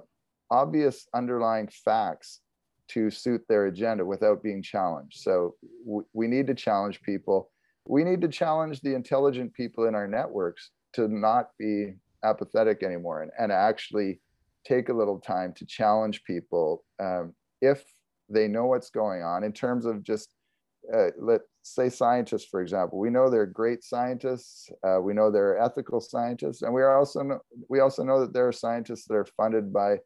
obvious 0.55 1.07
underlying 1.13 1.67
facts 1.67 2.39
to 2.87 3.09
suit 3.09 3.41
their 3.49 3.65
agenda 3.65 4.05
without 4.05 4.43
being 4.43 4.61
challenged. 4.61 5.17
So 5.19 5.55
w- 5.85 6.05
we 6.13 6.27
need 6.27 6.47
to 6.47 6.55
challenge 6.55 7.01
people. 7.01 7.51
We 7.87 8.03
need 8.03 8.21
to 8.21 8.27
challenge 8.27 8.81
the 8.81 8.93
intelligent 8.93 9.53
people 9.53 9.85
in 9.85 9.95
our 9.95 10.07
networks 10.07 10.71
to 10.93 11.07
not 11.07 11.49
be 11.59 11.95
apathetic 12.23 12.83
anymore 12.83 13.21
and, 13.23 13.31
and 13.37 13.51
actually 13.51 14.21
take 14.65 14.89
a 14.89 14.93
little 14.93 15.19
time 15.19 15.53
to 15.57 15.65
challenge 15.65 16.23
people 16.23 16.83
um, 16.99 17.33
if 17.61 17.83
they 18.29 18.47
know 18.47 18.65
what's 18.65 18.89
going 18.89 19.21
on 19.21 19.43
in 19.43 19.51
terms 19.51 19.85
of 19.85 20.01
just 20.03 20.29
uh, 20.95 21.09
let's 21.19 21.43
say 21.63 21.89
scientists 21.89 22.47
for 22.49 22.61
example 22.61 22.97
we 22.97 23.09
know 23.09 23.29
they're 23.29 23.45
great 23.45 23.83
scientists 23.83 24.69
uh, 24.87 24.99
we 24.99 25.13
know 25.13 25.29
they're 25.31 25.59
ethical 25.59 25.99
scientists 25.99 26.61
and 26.63 26.73
we 26.73 26.81
are 26.81 26.97
also 26.97 27.39
we 27.69 27.79
also 27.79 28.03
know 28.03 28.19
that 28.19 28.33
there 28.33 28.47
are 28.47 28.51
scientists 28.51 29.05
that 29.05 29.15
are 29.15 29.27
funded 29.37 29.71
by 29.71 29.97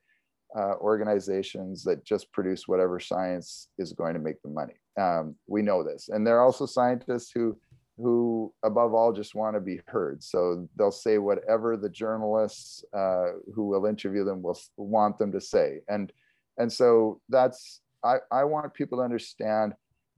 uh, 0.58 0.76
organizations 0.82 1.84
that 1.84 2.04
just 2.04 2.32
produce 2.32 2.68
whatever 2.68 3.00
science 3.00 3.70
is 3.78 3.94
going 3.94 4.14
to 4.14 4.20
make 4.20 4.42
them 4.42 4.54
money. 4.54 4.74
Um, 5.00 5.36
we 5.48 5.62
know 5.62 5.84
this. 5.84 6.10
And 6.10 6.26
there 6.26 6.38
are 6.38 6.46
also 6.46 6.66
scientists 6.66 7.32
who 7.34 7.58
who 7.98 8.54
above 8.64 8.94
all 8.94 9.12
just 9.12 9.36
want 9.36 9.58
to 9.58 9.60
be 9.60 9.82
heard. 9.86 10.24
So 10.24 10.70
they'll 10.78 10.90
say 10.90 11.18
whatever 11.18 11.76
the 11.76 11.90
journalists 11.90 12.86
uh, 12.98 13.32
who 13.54 13.68
will 13.68 13.86
interview 13.86 14.24
them 14.24 14.42
will 14.42 14.58
want 14.78 15.18
them 15.18 15.34
to 15.34 15.42
say. 15.42 15.82
And 15.90 16.12
and 16.58 16.72
so 16.72 17.22
that's 17.30 17.82
I, 18.04 18.18
I 18.32 18.44
want 18.46 18.74
people 18.74 19.00
to 19.00 19.04
understand 19.04 19.74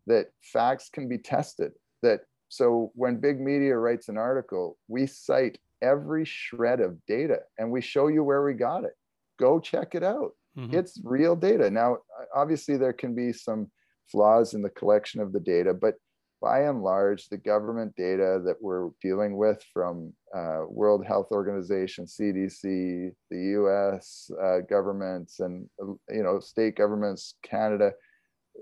that 0.08 0.28
facts 0.42 0.90
can 0.90 1.08
be 1.08 1.18
tested 1.18 1.72
that 2.02 2.22
so 2.50 2.92
when 2.96 3.18
big 3.18 3.40
media 3.40 3.78
writes 3.78 4.10
an 4.10 4.18
article 4.18 4.78
we 4.88 5.06
cite 5.06 5.60
every 5.82 6.26
shred 6.26 6.80
of 6.80 7.04
data 7.06 7.40
and 7.58 7.72
we 7.72 7.82
show 7.82 8.08
you 8.08 8.24
where 8.24 8.44
we 8.44 8.54
got 8.54 8.84
it 8.84 8.94
go 9.42 9.60
check 9.60 9.96
it 9.96 10.04
out 10.04 10.32
mm-hmm. 10.58 10.76
it's 10.78 11.02
real 11.04 11.36
data 11.36 11.70
now 11.70 11.98
obviously 12.36 12.78
there 12.78 12.94
can 12.94 13.14
be 13.16 13.34
some 13.34 13.70
flaws 14.12 14.54
in 14.54 14.62
the 14.62 14.70
collection 14.70 15.20
of 15.22 15.34
the 15.34 15.40
data 15.40 15.74
but 15.74 15.96
by 16.42 16.62
and 16.62 16.82
large, 16.82 17.30
the 17.30 17.38
government 17.38 17.96
data 17.96 18.42
that 18.44 18.56
we're 18.60 18.90
dealing 19.00 19.38
with 19.38 19.64
from 19.72 20.12
uh, 20.36 20.62
World 20.68 21.06
Health 21.06 21.28
Organization, 21.32 22.06
CDC, 22.06 23.12
the 23.30 23.42
U.S. 23.60 24.30
Uh, 24.44 24.60
governments, 24.68 25.40
and 25.40 25.70
you 26.10 26.24
know 26.24 26.40
state 26.40 26.76
governments, 26.76 27.36
Canada, 27.44 27.92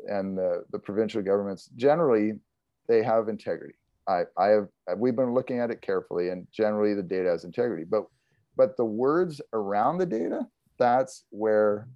and 0.07 0.38
the, 0.38 0.65
the 0.71 0.80
provincial 0.80 1.21
governments, 1.21 1.69
generally 1.77 2.34
they 2.89 3.01
have 3.01 3.30
integrity. 3.30 3.75
I, 4.07 4.23
I 4.38 4.47
have 4.47 4.67
we've 4.97 5.15
been 5.15 5.34
looking 5.34 5.59
at 5.59 5.71
it 5.71 5.82
carefully, 5.82 6.30
and 6.30 6.47
generally 6.51 6.93
the 6.93 7.03
data 7.03 7.30
has 7.30 7.45
integrity. 7.45 7.86
But 7.89 8.03
but 8.57 8.75
the 8.75 8.86
words 8.86 9.39
around 9.53 9.99
the 9.99 10.05
data, 10.05 10.45
that's 10.80 11.25
where 11.30 11.88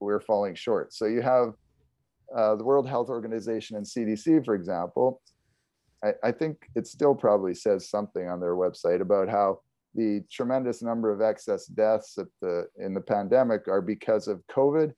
we're 0.00 0.20
falling 0.20 0.54
short. 0.54 0.92
So 0.92 1.06
you 1.06 1.22
have 1.22 1.54
uh, 2.36 2.56
the 2.56 2.64
World 2.64 2.88
Health 2.88 3.08
Organization 3.08 3.76
and 3.76 3.86
CDC, 3.86 4.44
for 4.44 4.54
example, 4.54 5.20
I, 6.02 6.12
I, 6.24 6.32
think 6.32 6.68
it 6.74 6.86
still 6.86 7.14
probably 7.14 7.54
says 7.54 7.88
something 7.88 8.28
on 8.28 8.40
their 8.40 8.56
website 8.56 9.00
about 9.00 9.28
how 9.28 9.60
the 9.94 10.24
tremendous 10.30 10.82
number 10.82 11.12
of 11.12 11.20
excess 11.20 11.66
deaths 11.66 12.16
at 12.18 12.26
the 12.40 12.66
in 12.78 12.94
the 12.94 13.00
pandemic 13.00 13.68
are 13.68 13.82
because 13.82 14.26
of 14.26 14.42
COVID 14.50 14.92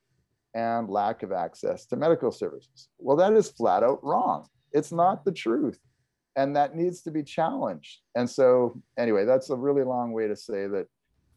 and 0.54 0.88
lack 0.88 1.22
of 1.22 1.32
access 1.32 1.84
to 1.86 1.96
medical 1.96 2.30
services. 2.30 2.88
Well, 2.98 3.16
that 3.16 3.32
is 3.32 3.50
flat 3.50 3.82
out 3.82 4.02
wrong. 4.04 4.46
It's 4.72 4.92
not 4.92 5.24
the 5.24 5.32
truth. 5.32 5.78
And 6.36 6.54
that 6.56 6.74
needs 6.74 7.02
to 7.02 7.10
be 7.12 7.22
challenged. 7.22 8.00
And 8.16 8.28
so, 8.28 8.80
anyway, 8.98 9.24
that's 9.24 9.50
a 9.50 9.56
really 9.56 9.84
long 9.84 10.12
way 10.12 10.26
to 10.26 10.34
say 10.34 10.66
that 10.66 10.86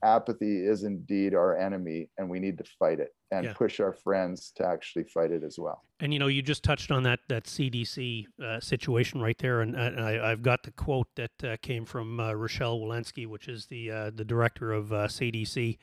apathy 0.03 0.65
is 0.65 0.83
indeed 0.83 1.33
our 1.33 1.57
enemy 1.57 2.09
and 2.17 2.29
we 2.29 2.39
need 2.39 2.57
to 2.57 2.63
fight 2.79 2.99
it 2.99 3.13
and 3.31 3.45
yeah. 3.45 3.53
push 3.53 3.79
our 3.79 3.93
friends 3.93 4.51
to 4.55 4.65
actually 4.65 5.03
fight 5.03 5.31
it 5.31 5.43
as 5.43 5.57
well. 5.59 5.83
And 5.99 6.13
you 6.13 6.19
know 6.19 6.27
you 6.27 6.41
just 6.41 6.63
touched 6.63 6.91
on 6.91 7.03
that 7.03 7.19
that 7.27 7.45
cdc 7.45 8.25
uh, 8.43 8.59
situation 8.59 9.21
right 9.21 9.37
there 9.39 9.61
and, 9.61 9.75
and 9.75 9.99
I, 9.99 10.29
have 10.29 10.43
got 10.43 10.63
the 10.63 10.71
quote 10.71 11.07
that 11.15 11.43
uh, 11.43 11.57
came 11.61 11.85
from 11.85 12.19
uh, 12.19 12.33
rochelle 12.33 12.79
walensky 12.79 13.25
which 13.25 13.47
is 13.47 13.65
the 13.65 13.91
uh, 13.91 14.11
the 14.13 14.23
director 14.23 14.71
of 14.71 14.87
cdc 14.89 15.75
uh, 15.75 15.77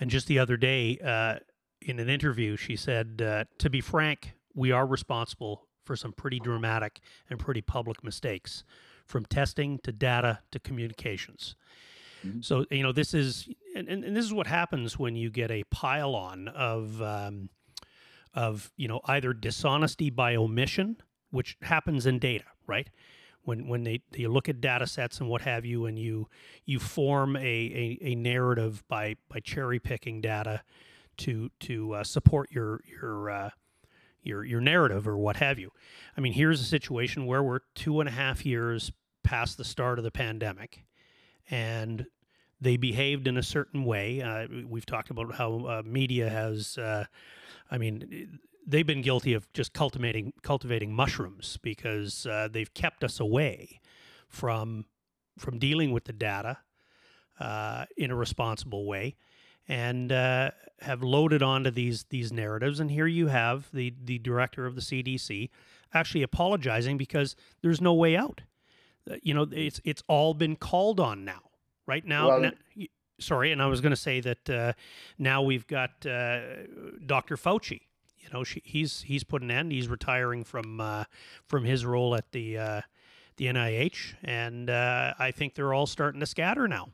and 0.00 0.10
just 0.10 0.26
the 0.26 0.38
other 0.38 0.56
day 0.56 0.98
uh, 0.98 1.36
in 1.80 2.00
an 2.00 2.08
interview 2.08 2.56
she 2.56 2.74
said 2.74 3.18
to 3.18 3.70
be 3.70 3.80
frank 3.80 4.32
we 4.54 4.72
are 4.72 4.86
responsible 4.86 5.66
for 5.84 5.94
some 5.94 6.12
pretty 6.12 6.40
dramatic 6.40 7.00
and 7.30 7.38
pretty 7.38 7.60
public 7.60 8.02
mistakes 8.02 8.64
from 9.04 9.24
testing 9.24 9.78
to 9.84 9.92
data 9.92 10.40
to 10.50 10.58
communications 10.58 11.54
Mm-hmm. 12.24 12.40
So 12.40 12.64
you 12.70 12.82
know 12.82 12.92
this 12.92 13.14
is 13.14 13.48
and, 13.74 13.88
and, 13.88 14.04
and, 14.04 14.16
this 14.16 14.24
is 14.24 14.32
what 14.32 14.46
happens 14.46 14.98
when 14.98 15.16
you 15.16 15.30
get 15.30 15.50
a 15.50 15.64
pile 15.64 16.14
on 16.14 16.48
of 16.48 17.00
um, 17.02 17.50
of 18.34 18.70
you 18.76 18.88
know 18.88 19.00
either 19.06 19.32
dishonesty 19.32 20.10
by 20.10 20.36
omission, 20.36 20.96
which 21.30 21.56
happens 21.62 22.06
in 22.06 22.18
data, 22.18 22.44
right? 22.66 22.88
When 23.42 23.68
when 23.68 23.84
they, 23.84 24.02
they 24.12 24.26
look 24.26 24.48
at 24.48 24.60
data 24.60 24.86
sets 24.86 25.20
and 25.20 25.28
what 25.28 25.42
have 25.42 25.64
you, 25.64 25.86
and 25.86 25.98
you 25.98 26.28
you 26.64 26.78
form 26.78 27.36
a, 27.36 27.40
a, 27.40 27.98
a 28.02 28.14
narrative 28.14 28.82
by 28.88 29.16
by 29.28 29.40
cherry 29.40 29.78
picking 29.78 30.20
data 30.20 30.62
to 31.18 31.50
to 31.60 31.94
uh, 31.94 32.04
support 32.04 32.50
your 32.50 32.80
your 32.86 33.30
uh, 33.30 33.50
your 34.22 34.44
your 34.44 34.60
narrative 34.60 35.06
or 35.06 35.16
what 35.16 35.36
have 35.36 35.58
you. 35.58 35.70
I 36.16 36.20
mean, 36.20 36.32
here's 36.32 36.60
a 36.60 36.64
situation 36.64 37.26
where 37.26 37.42
we're 37.42 37.60
two 37.74 38.00
and 38.00 38.08
a 38.08 38.12
half 38.12 38.44
years 38.44 38.92
past 39.22 39.56
the 39.56 39.64
start 39.64 39.98
of 39.98 40.04
the 40.04 40.10
pandemic, 40.10 40.84
and 41.50 42.06
they 42.60 42.76
behaved 42.76 43.26
in 43.26 43.36
a 43.36 43.42
certain 43.42 43.84
way. 43.84 44.22
Uh, 44.22 44.46
we've 44.66 44.86
talked 44.86 45.10
about 45.10 45.34
how 45.34 45.66
uh, 45.66 45.82
media 45.84 46.28
has, 46.28 46.78
uh, 46.78 47.04
I 47.70 47.78
mean, 47.78 48.38
they've 48.66 48.86
been 48.86 49.02
guilty 49.02 49.34
of 49.34 49.50
just 49.52 49.72
cultivating 49.72 50.32
cultivating 50.42 50.92
mushrooms 50.92 51.58
because 51.62 52.26
uh, 52.26 52.48
they've 52.50 52.72
kept 52.74 53.04
us 53.04 53.20
away 53.20 53.80
from 54.28 54.86
from 55.38 55.58
dealing 55.58 55.92
with 55.92 56.04
the 56.04 56.12
data 56.12 56.58
uh, 57.38 57.84
in 57.96 58.10
a 58.10 58.16
responsible 58.16 58.86
way, 58.86 59.14
and 59.68 60.10
uh, 60.10 60.50
have 60.80 61.02
loaded 61.02 61.42
onto 61.42 61.70
these 61.70 62.04
these 62.04 62.32
narratives. 62.32 62.80
And 62.80 62.90
here 62.90 63.06
you 63.06 63.28
have 63.28 63.70
the 63.72 63.94
the 64.02 64.18
director 64.18 64.66
of 64.66 64.74
the 64.74 64.80
CDC 64.80 65.50
actually 65.94 66.22
apologizing 66.22 66.96
because 66.96 67.36
there's 67.62 67.80
no 67.80 67.94
way 67.94 68.16
out. 68.16 68.42
You 69.22 69.34
know, 69.34 69.48
it's 69.50 69.80
it's 69.84 70.02
all 70.08 70.34
been 70.34 70.56
called 70.56 71.00
on 71.00 71.24
now 71.24 71.42
right 71.86 72.04
now. 72.04 72.28
Well, 72.28 72.40
now 72.40 72.52
sorry, 73.20 73.52
and 73.52 73.62
I 73.62 73.66
was 73.66 73.80
going 73.80 73.90
to 73.90 73.96
say 73.96 74.20
that 74.20 74.50
uh, 74.50 74.72
now 75.18 75.42
we've 75.42 75.66
got 75.66 76.04
uh, 76.06 76.40
Dr. 77.04 77.36
Fauci. 77.36 77.82
You 78.18 78.28
know, 78.32 78.44
she, 78.44 78.62
he's 78.64 79.02
he's 79.02 79.24
put 79.24 79.42
an 79.42 79.50
end. 79.50 79.72
He's 79.72 79.88
retiring 79.88 80.44
from 80.44 80.80
uh, 80.80 81.04
from 81.46 81.64
his 81.64 81.86
role 81.86 82.14
at 82.14 82.32
the 82.32 82.58
uh, 82.58 82.80
the 83.36 83.46
NIH, 83.46 84.14
and 84.24 84.68
uh, 84.68 85.14
I 85.18 85.30
think 85.30 85.54
they're 85.54 85.74
all 85.74 85.86
starting 85.86 86.20
to 86.20 86.26
scatter 86.26 86.66
now. 86.66 86.88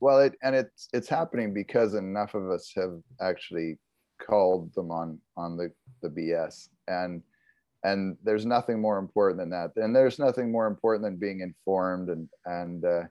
Well, 0.00 0.18
it 0.20 0.34
and 0.42 0.54
it's 0.54 0.88
it's 0.92 1.08
happening 1.08 1.54
because 1.54 1.94
enough 1.94 2.34
of 2.34 2.50
us 2.50 2.72
have 2.76 3.00
actually 3.20 3.78
called 4.20 4.74
them 4.74 4.90
on 4.90 5.18
on 5.36 5.56
the 5.56 5.70
the 6.02 6.08
BS 6.08 6.68
and 6.88 7.22
and 7.84 8.16
there's 8.24 8.46
nothing 8.46 8.80
more 8.80 8.98
important 8.98 9.38
than 9.38 9.50
that 9.50 9.70
and 9.76 9.94
there's 9.94 10.18
nothing 10.18 10.50
more 10.50 10.66
important 10.66 11.04
than 11.04 11.16
being 11.16 11.40
informed 11.40 12.08
and 12.08 12.28
and 12.46 12.84
uh, 12.84 13.02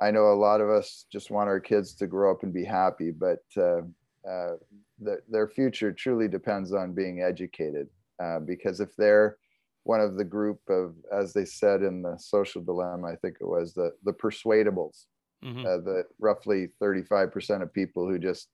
I 0.00 0.10
know 0.10 0.32
a 0.32 0.34
lot 0.34 0.60
of 0.60 0.70
us 0.70 1.04
just 1.12 1.30
want 1.30 1.48
our 1.48 1.60
kids 1.60 1.94
to 1.96 2.06
grow 2.06 2.30
up 2.30 2.42
and 2.42 2.52
be 2.52 2.64
happy, 2.64 3.10
but 3.10 3.42
uh, 3.56 3.82
uh, 4.26 4.56
the, 4.98 5.20
their 5.28 5.46
future 5.46 5.92
truly 5.92 6.26
depends 6.26 6.72
on 6.72 6.94
being 6.94 7.20
educated. 7.20 7.88
Uh, 8.22 8.38
because 8.40 8.80
if 8.80 8.94
they're 8.96 9.36
one 9.84 10.00
of 10.00 10.16
the 10.16 10.24
group 10.24 10.60
of, 10.68 10.94
as 11.12 11.32
they 11.32 11.44
said 11.44 11.82
in 11.82 12.02
the 12.02 12.16
social 12.18 12.62
dilemma, 12.62 13.08
I 13.08 13.16
think 13.16 13.36
it 13.40 13.46
was 13.46 13.74
the 13.74 13.92
the 14.04 14.12
persuadables, 14.12 15.04
mm-hmm. 15.44 15.60
Uh, 15.60 15.78
the 15.78 16.04
roughly 16.18 16.68
35% 16.82 17.62
of 17.62 17.72
people 17.72 18.06
who 18.06 18.18
just 18.18 18.48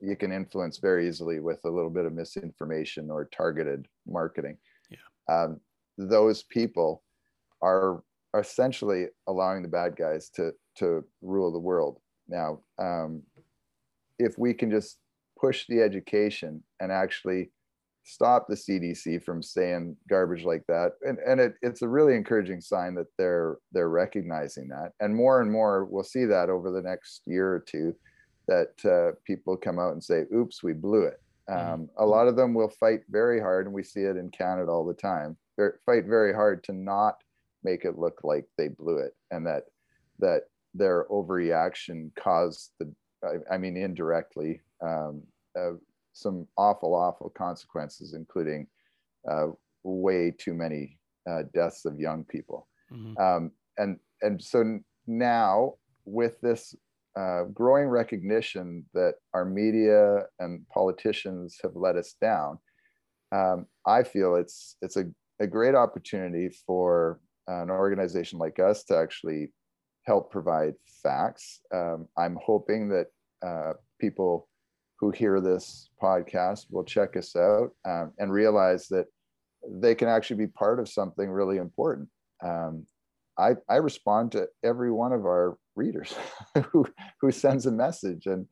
you 0.00 0.16
can 0.16 0.32
influence 0.32 0.78
very 0.78 1.08
easily 1.08 1.38
with 1.38 1.60
a 1.64 1.70
little 1.70 1.90
bit 1.90 2.04
of 2.04 2.12
misinformation 2.12 3.10
or 3.10 3.26
targeted 3.26 3.86
marketing. 4.06 4.58
Um, 5.28 5.60
those 5.96 6.42
people 6.42 7.02
are 7.62 8.02
essentially 8.38 9.06
allowing 9.26 9.62
the 9.62 9.68
bad 9.68 9.96
guys 9.96 10.28
to 10.30 10.52
to 10.76 11.04
rule 11.22 11.52
the 11.52 11.58
world. 11.58 12.00
Now, 12.28 12.60
um, 12.78 13.22
if 14.18 14.38
we 14.38 14.54
can 14.54 14.70
just 14.70 14.98
push 15.38 15.66
the 15.68 15.80
education 15.80 16.62
and 16.80 16.90
actually 16.90 17.50
stop 18.04 18.46
the 18.46 18.54
CDC 18.54 19.22
from 19.22 19.42
saying 19.42 19.96
garbage 20.08 20.44
like 20.44 20.64
that, 20.68 20.92
and 21.02 21.18
and 21.18 21.40
it, 21.40 21.54
it's 21.62 21.82
a 21.82 21.88
really 21.88 22.14
encouraging 22.14 22.60
sign 22.60 22.94
that 22.94 23.06
they're 23.18 23.58
they're 23.72 23.88
recognizing 23.88 24.68
that, 24.68 24.92
and 25.00 25.14
more 25.14 25.40
and 25.40 25.50
more 25.50 25.84
we'll 25.84 26.04
see 26.04 26.24
that 26.24 26.50
over 26.50 26.70
the 26.70 26.82
next 26.82 27.22
year 27.26 27.48
or 27.52 27.60
two, 27.60 27.94
that 28.48 28.84
uh, 28.84 29.16
people 29.24 29.56
come 29.56 29.78
out 29.78 29.92
and 29.92 30.02
say, 30.02 30.24
"Oops, 30.34 30.62
we 30.62 30.72
blew 30.72 31.02
it." 31.04 31.20
Mm-hmm. 31.48 31.72
Um, 31.74 31.88
a 31.98 32.06
lot 32.06 32.28
of 32.28 32.36
them 32.36 32.54
will 32.54 32.70
fight 32.70 33.00
very 33.08 33.40
hard, 33.40 33.66
and 33.66 33.74
we 33.74 33.82
see 33.82 34.00
it 34.00 34.16
in 34.16 34.30
Canada 34.30 34.70
all 34.70 34.86
the 34.86 34.94
time. 34.94 35.36
They 35.58 35.68
fight 35.84 36.06
very 36.06 36.32
hard 36.32 36.64
to 36.64 36.72
not 36.72 37.22
make 37.62 37.84
it 37.84 37.98
look 37.98 38.20
like 38.24 38.46
they 38.56 38.68
blew 38.68 38.98
it, 38.98 39.14
and 39.30 39.46
that 39.46 39.64
that 40.18 40.42
their 40.74 41.06
overreaction 41.10 42.10
caused 42.16 42.72
the, 42.78 42.92
I, 43.22 43.54
I 43.54 43.58
mean, 43.58 43.76
indirectly, 43.76 44.60
um, 44.80 45.22
uh, 45.58 45.72
some 46.12 46.46
awful, 46.56 46.94
awful 46.94 47.30
consequences, 47.30 48.14
including 48.14 48.66
uh, 49.30 49.48
way 49.82 50.32
too 50.36 50.54
many 50.54 50.98
uh, 51.28 51.42
deaths 51.52 51.84
of 51.84 52.00
young 52.00 52.24
people. 52.24 52.68
Mm-hmm. 52.92 53.18
Um, 53.22 53.52
and 53.78 53.98
and 54.22 54.42
so 54.42 54.80
now 55.06 55.74
with 56.04 56.40
this 56.40 56.74
uh, 57.16 57.44
growing 57.52 57.86
recognition 57.86 58.84
that 58.94 59.14
our 59.34 59.44
media 59.44 60.24
and 60.38 60.66
politicians 60.68 61.58
have 61.62 61.72
let 61.74 61.96
us 61.96 62.14
down, 62.20 62.58
um, 63.32 63.66
I 63.86 64.02
feel 64.02 64.36
it's 64.36 64.76
it's 64.82 64.96
a, 64.96 65.04
a 65.40 65.46
great 65.46 65.74
opportunity 65.74 66.48
for 66.66 67.20
an 67.46 67.70
organization 67.70 68.38
like 68.38 68.58
us 68.58 68.84
to 68.84 68.96
actually 68.96 69.52
help 70.06 70.30
provide 70.30 70.74
facts. 71.02 71.60
Um, 71.72 72.08
I'm 72.16 72.38
hoping 72.42 72.88
that 72.90 73.06
uh, 73.46 73.74
people 74.00 74.48
who 75.00 75.10
hear 75.10 75.40
this 75.40 75.90
podcast 76.02 76.66
will 76.70 76.84
check 76.84 77.16
us 77.16 77.34
out 77.36 77.70
um, 77.84 78.12
and 78.18 78.32
realize 78.32 78.86
that 78.88 79.06
they 79.68 79.94
can 79.94 80.08
actually 80.08 80.36
be 80.36 80.46
part 80.46 80.78
of 80.78 80.88
something 80.88 81.30
really 81.30 81.58
important. 81.58 82.08
Um, 82.42 82.86
I, 83.38 83.52
I 83.68 83.76
respond 83.76 84.32
to 84.32 84.46
every 84.62 84.92
one 84.92 85.12
of 85.12 85.24
our 85.24 85.56
readers 85.76 86.14
who, 86.72 86.86
who 87.20 87.30
sends 87.30 87.66
a 87.66 87.72
message. 87.72 88.26
And 88.26 88.46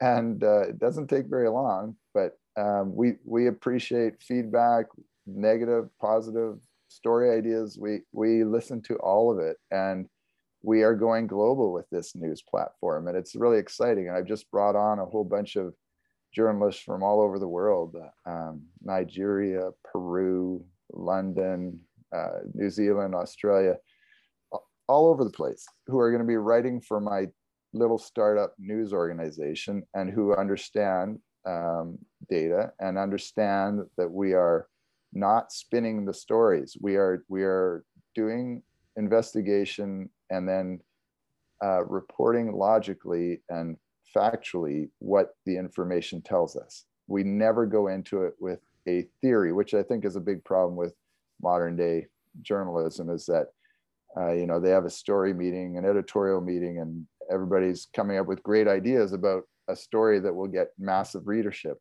and 0.00 0.42
uh, 0.42 0.62
it 0.62 0.80
doesn't 0.80 1.06
take 1.06 1.26
very 1.26 1.48
long, 1.48 1.94
but 2.12 2.32
um, 2.58 2.92
we 2.94 3.14
we 3.24 3.46
appreciate 3.46 4.20
feedback, 4.20 4.86
negative, 5.26 5.84
positive 6.00 6.56
story 6.88 7.30
ideas. 7.30 7.78
We 7.80 8.00
we 8.10 8.42
listen 8.42 8.82
to 8.82 8.96
all 8.96 9.30
of 9.30 9.38
it. 9.38 9.58
And 9.70 10.08
we 10.64 10.82
are 10.82 10.94
going 10.94 11.28
global 11.28 11.72
with 11.72 11.88
this 11.90 12.16
news 12.16 12.42
platform. 12.42 13.06
And 13.06 13.16
it's 13.16 13.36
really 13.36 13.58
exciting. 13.58 14.08
And 14.08 14.16
i've 14.16 14.26
just 14.26 14.50
brought 14.50 14.76
on 14.76 14.98
a 14.98 15.06
whole 15.06 15.24
bunch 15.24 15.54
of 15.56 15.72
journalists 16.34 16.82
from 16.82 17.02
all 17.02 17.20
over 17.20 17.38
the 17.38 17.48
world 17.48 17.94
um, 18.26 18.62
nigeria 18.82 19.70
peru 19.84 20.64
london 20.92 21.78
uh, 22.12 22.40
New 22.54 22.70
Zealand, 22.70 23.14
Australia, 23.14 23.76
all 24.92 25.08
over 25.08 25.24
the 25.24 25.30
place, 25.30 25.64
who 25.86 25.98
are 25.98 26.10
going 26.10 26.20
to 26.20 26.26
be 26.26 26.36
writing 26.36 26.78
for 26.78 27.00
my 27.00 27.26
little 27.72 27.98
startup 27.98 28.54
news 28.58 28.92
organization 28.92 29.82
and 29.94 30.12
who 30.12 30.36
understand 30.36 31.18
um, 31.46 31.98
data 32.28 32.70
and 32.78 32.98
understand 32.98 33.80
that 33.96 34.10
we 34.10 34.34
are 34.34 34.68
not 35.14 35.50
spinning 35.50 36.04
the 36.04 36.12
stories. 36.12 36.76
We 36.80 36.96
are 36.96 37.24
we 37.28 37.42
are 37.42 37.84
doing 38.14 38.62
investigation 38.96 40.10
and 40.28 40.46
then 40.46 40.80
uh, 41.64 41.84
reporting 41.86 42.52
logically 42.52 43.40
and 43.48 43.76
factually 44.14 44.90
what 44.98 45.30
the 45.46 45.56
information 45.56 46.20
tells 46.20 46.54
us. 46.54 46.84
We 47.06 47.22
never 47.24 47.64
go 47.64 47.88
into 47.88 48.24
it 48.24 48.34
with 48.38 48.60
a 48.86 49.06
theory, 49.22 49.52
which 49.54 49.72
I 49.72 49.82
think 49.82 50.04
is 50.04 50.16
a 50.16 50.20
big 50.20 50.44
problem 50.44 50.76
with 50.76 50.94
modern 51.40 51.76
day 51.76 52.08
journalism. 52.42 53.08
Is 53.08 53.24
that 53.26 53.46
uh, 54.16 54.32
you 54.32 54.46
know 54.46 54.60
they 54.60 54.70
have 54.70 54.84
a 54.84 54.90
story 54.90 55.32
meeting, 55.34 55.76
an 55.78 55.84
editorial 55.84 56.40
meeting, 56.40 56.78
and 56.78 57.06
everybody's 57.30 57.88
coming 57.94 58.18
up 58.18 58.26
with 58.26 58.42
great 58.42 58.68
ideas 58.68 59.12
about 59.12 59.44
a 59.68 59.76
story 59.76 60.20
that 60.20 60.34
will 60.34 60.48
get 60.48 60.68
massive 60.78 61.26
readership. 61.26 61.78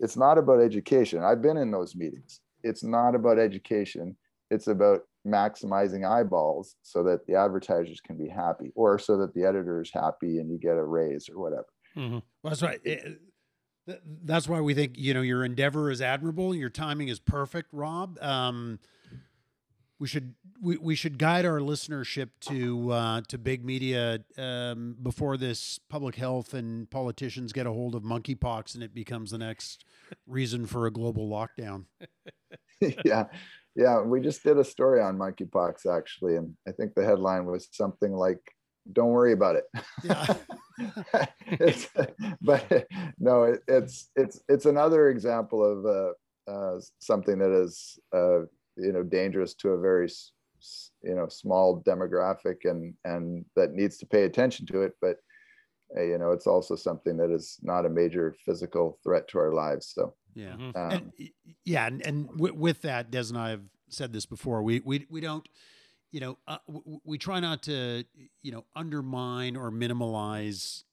It's 0.00 0.16
not 0.16 0.38
about 0.38 0.60
education. 0.60 1.22
I've 1.22 1.42
been 1.42 1.56
in 1.56 1.70
those 1.70 1.94
meetings. 1.94 2.40
It's 2.62 2.82
not 2.84 3.14
about 3.14 3.38
education. 3.38 4.16
It's 4.50 4.66
about 4.66 5.00
maximizing 5.26 6.08
eyeballs 6.08 6.76
so 6.82 7.02
that 7.04 7.26
the 7.26 7.34
advertisers 7.34 8.00
can 8.00 8.16
be 8.16 8.28
happy 8.28 8.72
or 8.74 8.98
so 8.98 9.16
that 9.18 9.34
the 9.34 9.44
editor 9.44 9.80
is 9.80 9.90
happy 9.92 10.38
and 10.38 10.50
you 10.50 10.58
get 10.58 10.76
a 10.76 10.84
raise 10.84 11.28
or 11.28 11.40
whatever. 11.40 11.66
Mm-hmm. 11.96 12.18
Well, 12.42 12.50
that's 12.50 12.62
right. 12.62 12.80
It, 12.84 13.20
that's 14.24 14.48
why 14.48 14.60
we 14.60 14.74
think, 14.74 14.94
you 14.96 15.14
know, 15.14 15.22
your 15.22 15.44
endeavor 15.44 15.90
is 15.90 16.00
admirable. 16.00 16.54
Your 16.54 16.70
timing 16.70 17.08
is 17.08 17.18
perfect, 17.18 17.68
Rob. 17.72 18.18
Um, 18.20 18.78
we 20.02 20.08
should 20.08 20.34
we, 20.60 20.76
we 20.78 20.94
should 20.96 21.16
guide 21.16 21.46
our 21.46 21.60
listenership 21.60 22.30
to 22.40 22.90
uh, 22.90 23.20
to 23.28 23.38
big 23.38 23.64
media 23.64 24.18
um, 24.36 24.96
before 25.00 25.36
this 25.36 25.78
public 25.88 26.16
health 26.16 26.54
and 26.54 26.90
politicians 26.90 27.52
get 27.52 27.68
a 27.68 27.70
hold 27.70 27.94
of 27.94 28.02
monkeypox 28.02 28.74
and 28.74 28.82
it 28.82 28.92
becomes 28.92 29.30
the 29.30 29.38
next 29.38 29.84
reason 30.26 30.66
for 30.66 30.86
a 30.86 30.90
global 30.90 31.30
lockdown. 31.30 31.84
yeah, 33.04 33.26
yeah. 33.76 34.00
We 34.00 34.20
just 34.20 34.42
did 34.42 34.58
a 34.58 34.64
story 34.64 35.00
on 35.00 35.16
monkeypox 35.16 35.86
actually, 35.86 36.34
and 36.34 36.56
I 36.66 36.72
think 36.72 36.94
the 36.96 37.04
headline 37.04 37.46
was 37.46 37.68
something 37.70 38.10
like 38.10 38.40
"Don't 38.92 39.10
worry 39.10 39.32
about 39.32 39.54
it." 39.54 39.64
Yeah. 40.02 40.34
it's, 41.46 41.86
but 42.40 42.88
no, 43.20 43.44
it, 43.44 43.60
it's 43.68 44.10
it's 44.16 44.40
it's 44.48 44.66
another 44.66 45.10
example 45.10 45.64
of 45.64 45.86
uh, 45.86 46.50
uh, 46.50 46.80
something 46.98 47.38
that 47.38 47.52
is. 47.52 48.00
You 48.76 48.92
know 48.92 49.02
dangerous 49.02 49.54
to 49.54 49.70
a 49.70 49.80
very 49.80 50.08
you 51.02 51.14
know 51.14 51.28
small 51.28 51.82
demographic 51.82 52.64
and 52.64 52.94
and 53.04 53.44
that 53.56 53.72
needs 53.72 53.98
to 53.98 54.06
pay 54.06 54.24
attention 54.24 54.66
to 54.66 54.82
it. 54.82 54.92
But 55.00 55.16
uh, 55.96 56.02
you 56.02 56.18
know 56.18 56.32
it's 56.32 56.46
also 56.46 56.76
something 56.76 57.16
that 57.18 57.30
is 57.30 57.58
not 57.62 57.86
a 57.86 57.90
major 57.90 58.34
physical 58.44 58.98
threat 59.02 59.28
to 59.28 59.38
our 59.38 59.52
lives. 59.52 59.92
So 59.94 60.14
yeah. 60.34 60.52
Mm-hmm. 60.52 60.76
um, 60.76 60.92
and, 60.92 61.12
yeah 61.64 61.86
and, 61.86 62.06
and 62.06 62.28
w- 62.28 62.54
with 62.54 62.82
that 62.82 63.10
des 63.10 63.28
and 63.28 63.38
i 63.38 63.50
have 63.50 63.62
said 63.88 64.12
this 64.12 64.26
before 64.26 64.62
we 64.62 64.80
we, 64.84 65.06
we 65.10 65.20
don't 65.20 65.46
you 66.10 66.20
know 66.20 66.38
uh, 66.46 66.58
w- 66.66 67.00
we 67.04 67.18
try 67.18 67.40
not 67.40 67.62
to 67.64 68.04
you 68.42 68.52
know 68.52 68.64
undermine 68.74 69.56
or 69.56 69.70
minimize 69.70 70.84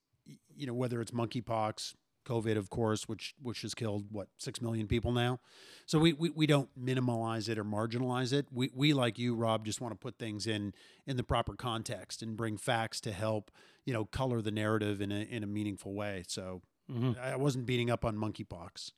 you 0.55 0.67
know 0.67 0.73
whether 0.73 1.01
it's 1.01 1.11
monkeypox 1.11 1.95
COVID, 2.29 2.57
of 2.57 2.69
course, 2.69 3.07
which 3.07 3.35
which 3.41 3.61
has 3.63 3.73
killed 3.73 4.05
what 4.11 4.27
six 4.37 4.61
million 4.61 4.87
people 4.87 5.11
now. 5.11 5.39
So 5.85 5.97
we, 5.97 6.13
we, 6.13 6.29
we 6.29 6.45
don't 6.45 6.69
minimalize 6.79 7.49
it 7.49 7.57
or 7.57 7.63
marginalize 7.63 8.31
it. 8.31 8.45
We, 8.51 8.69
we 8.75 8.93
like 8.93 9.17
you, 9.17 9.33
Rob, 9.33 9.65
just 9.65 9.81
want 9.81 9.91
to 9.93 9.97
put 9.97 10.19
things 10.19 10.45
in 10.45 10.73
in 11.07 11.17
the 11.17 11.23
proper 11.23 11.55
context 11.55 12.21
and 12.21 12.37
bring 12.37 12.57
facts 12.57 13.01
to 13.01 13.11
help 13.11 13.49
you 13.85 13.93
know 13.93 14.05
color 14.05 14.41
the 14.41 14.51
narrative 14.51 15.01
in 15.01 15.11
a 15.11 15.21
in 15.21 15.43
a 15.43 15.47
meaningful 15.47 15.93
way. 15.93 16.23
So 16.27 16.61
mm-hmm. 16.91 17.13
I 17.19 17.35
wasn't 17.35 17.65
beating 17.65 17.89
up 17.89 18.05
on 18.05 18.15
monkeypox. 18.15 18.91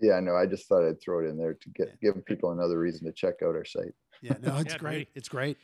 Yeah, 0.00 0.20
no, 0.20 0.36
I 0.36 0.46
just 0.46 0.68
thought 0.68 0.86
I'd 0.86 1.00
throw 1.00 1.24
it 1.24 1.28
in 1.28 1.36
there 1.36 1.54
to 1.54 1.68
get 1.70 1.88
yeah. 2.00 2.12
give 2.12 2.24
people 2.24 2.52
another 2.52 2.78
reason 2.78 3.06
to 3.06 3.12
check 3.12 3.36
out 3.42 3.56
our 3.56 3.64
site. 3.64 3.94
Yeah, 4.22 4.34
no, 4.40 4.56
it's 4.58 4.74
yeah, 4.74 4.78
great. 4.78 4.92
great. 4.92 5.08
It's 5.14 5.28
great. 5.28 5.58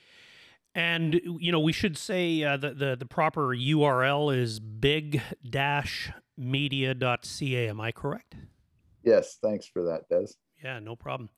And 0.74 1.20
you 1.38 1.52
know, 1.52 1.60
we 1.60 1.72
should 1.72 1.98
say 1.98 2.42
uh, 2.42 2.56
the, 2.56 2.70
the 2.70 2.96
the 2.96 3.06
proper 3.06 3.48
URL 3.48 4.34
is 4.34 4.58
big 4.58 5.20
dash 5.48 6.10
media.ca. 6.42 7.68
Am 7.68 7.80
I 7.80 7.92
correct? 7.92 8.36
Yes, 9.02 9.38
thanks 9.42 9.66
for 9.66 9.82
that, 9.84 10.08
Des. 10.08 10.34
Yeah, 10.62 10.78
no 10.78 10.94
problem. 10.94 11.28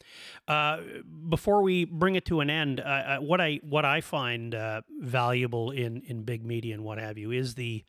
Uh, 0.46 0.80
before 1.28 1.62
we 1.62 1.86
bring 1.86 2.14
it 2.14 2.26
to 2.26 2.40
an 2.40 2.50
end, 2.50 2.80
uh, 2.80 2.82
uh, 2.82 3.16
what 3.18 3.40
I 3.40 3.60
what 3.62 3.84
I 3.84 4.00
find 4.02 4.54
uh, 4.54 4.82
valuable 5.00 5.70
in 5.70 6.02
in 6.06 6.24
big 6.24 6.44
media 6.44 6.74
and 6.74 6.84
what 6.84 6.98
have 6.98 7.16
you 7.16 7.30
is 7.30 7.54
the 7.54 7.84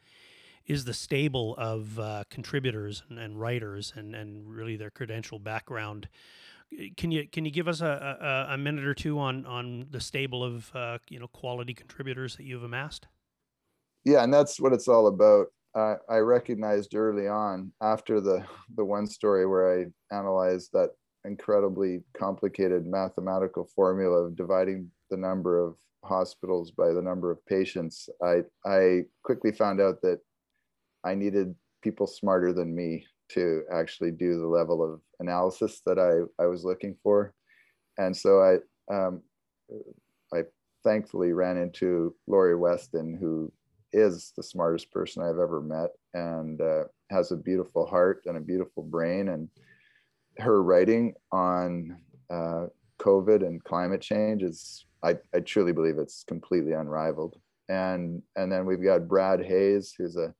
is 0.65 0.85
the 0.85 0.93
stable 0.93 1.55
of 1.57 1.99
uh, 1.99 2.23
contributors 2.29 3.03
and, 3.09 3.19
and, 3.19 3.39
writers 3.39 3.93
and 3.95 4.15
and 4.15 4.49
really 4.49 4.77
their 4.77 4.89
credential 4.89 5.37
background. 5.37 6.07
Can 6.95 7.11
you 7.11 7.27
can 7.27 7.43
you 7.43 7.51
give 7.51 7.67
us 7.67 7.81
a, 7.81 8.47
a, 8.49 8.53
a 8.53 8.57
minute 8.57 8.85
or 8.85 8.93
two 8.93 9.19
on 9.19 9.45
on 9.45 9.87
the 9.91 9.99
stable 9.99 10.41
of 10.41 10.73
uh, 10.73 10.99
you 11.09 11.19
know 11.19 11.27
quality 11.27 11.73
contributors 11.73 12.37
that 12.37 12.43
you've 12.43 12.63
amassed? 12.63 13.07
Yeah, 14.05 14.23
and 14.23 14.33
that's 14.33 14.59
what 14.59 14.71
it's 14.71 14.87
all 14.87 15.07
about. 15.07 15.47
Uh, 15.75 15.95
I 16.09 16.17
recognized 16.17 16.95
early 16.95 17.27
on 17.27 17.71
after 17.81 18.21
the 18.21 18.45
the 18.77 18.85
one 18.85 19.05
story 19.05 19.45
where 19.45 19.81
I 19.81 20.15
analyzed 20.15 20.69
that 20.71 20.91
incredibly 21.25 22.03
complicated 22.17 22.85
mathematical 22.85 23.67
formula 23.75 24.25
of 24.25 24.37
dividing 24.37 24.89
the 25.09 25.17
number 25.17 25.59
of 25.59 25.75
hospitals 26.03 26.71
by 26.71 26.93
the 26.93 27.01
number 27.01 27.29
of 27.29 27.45
patients. 27.45 28.07
I 28.23 28.43
I 28.65 29.01
quickly 29.23 29.51
found 29.51 29.81
out 29.81 30.01
that 30.01 30.19
I 31.03 31.13
needed 31.13 31.53
people 31.83 32.07
smarter 32.07 32.53
than 32.53 32.73
me 32.73 33.05
to 33.31 33.63
actually 33.71 34.11
do 34.11 34.39
the 34.39 34.47
level 34.47 34.81
of 34.81 35.01
analysis 35.19 35.81
that 35.85 35.99
I 35.99 36.41
I 36.41 36.47
was 36.47 36.63
looking 36.63 36.95
for, 37.03 37.33
and 37.97 38.15
so 38.15 38.41
I 38.41 38.93
um, 38.93 39.23
I 40.33 40.43
thankfully 40.85 41.33
ran 41.33 41.57
into 41.57 42.15
Laurie 42.27 42.55
Weston 42.55 43.17
who 43.19 43.51
is 43.95 44.33
the 44.35 44.43
smartest 44.43 44.91
person 44.91 45.23
I've 45.23 45.39
ever 45.39 45.61
met 45.61 45.91
and 46.13 46.59
uh, 46.61 46.83
has 47.09 47.31
a 47.31 47.37
beautiful 47.37 47.85
heart 47.85 48.23
and 48.25 48.37
a 48.37 48.41
beautiful 48.41 48.83
brain. 48.83 49.29
And 49.29 49.49
her 50.37 50.61
writing 50.61 51.13
on 51.31 51.97
uh, 52.29 52.65
COVID 52.99 53.45
and 53.45 53.63
climate 53.63 54.01
change 54.01 54.43
is, 54.43 54.85
I, 55.01 55.15
I 55.33 55.39
truly 55.39 55.71
believe 55.71 55.97
it's 55.97 56.23
completely 56.27 56.73
unrivaled. 56.73 57.39
And, 57.69 58.21
and 58.35 58.51
then 58.51 58.65
we've 58.65 58.83
got 58.83 59.07
Brad 59.07 59.43
Hayes, 59.43 59.93
who's 59.97 60.17
a 60.17 60.33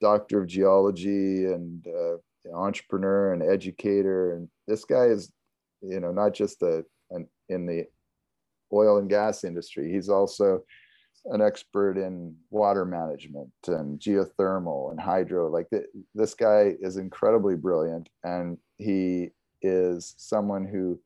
doctor 0.00 0.40
of 0.40 0.48
geology 0.48 1.44
and 1.44 1.86
uh, 1.86 2.16
entrepreneur 2.56 3.34
and 3.34 3.42
educator. 3.42 4.34
And 4.34 4.48
this 4.66 4.84
guy 4.84 5.04
is, 5.04 5.30
you 5.82 6.00
know, 6.00 6.12
not 6.12 6.32
just 6.32 6.62
a, 6.62 6.84
an, 7.10 7.28
in 7.50 7.66
the 7.66 7.84
oil 8.72 8.98
and 8.98 9.10
gas 9.10 9.44
industry, 9.44 9.92
he's 9.92 10.08
also 10.08 10.62
an 11.26 11.42
expert 11.42 11.98
in 11.98 12.34
water 12.50 12.84
management 12.84 13.50
and 13.66 13.98
geothermal 14.00 14.90
and 14.90 15.00
hydro. 15.00 15.50
Like 15.50 15.68
th- 15.70 15.86
this 16.14 16.34
guy 16.34 16.74
is 16.80 16.96
incredibly 16.96 17.56
brilliant, 17.56 18.08
and 18.24 18.58
he 18.78 19.30
is 19.62 20.14
someone 20.16 20.64
who 20.64 20.98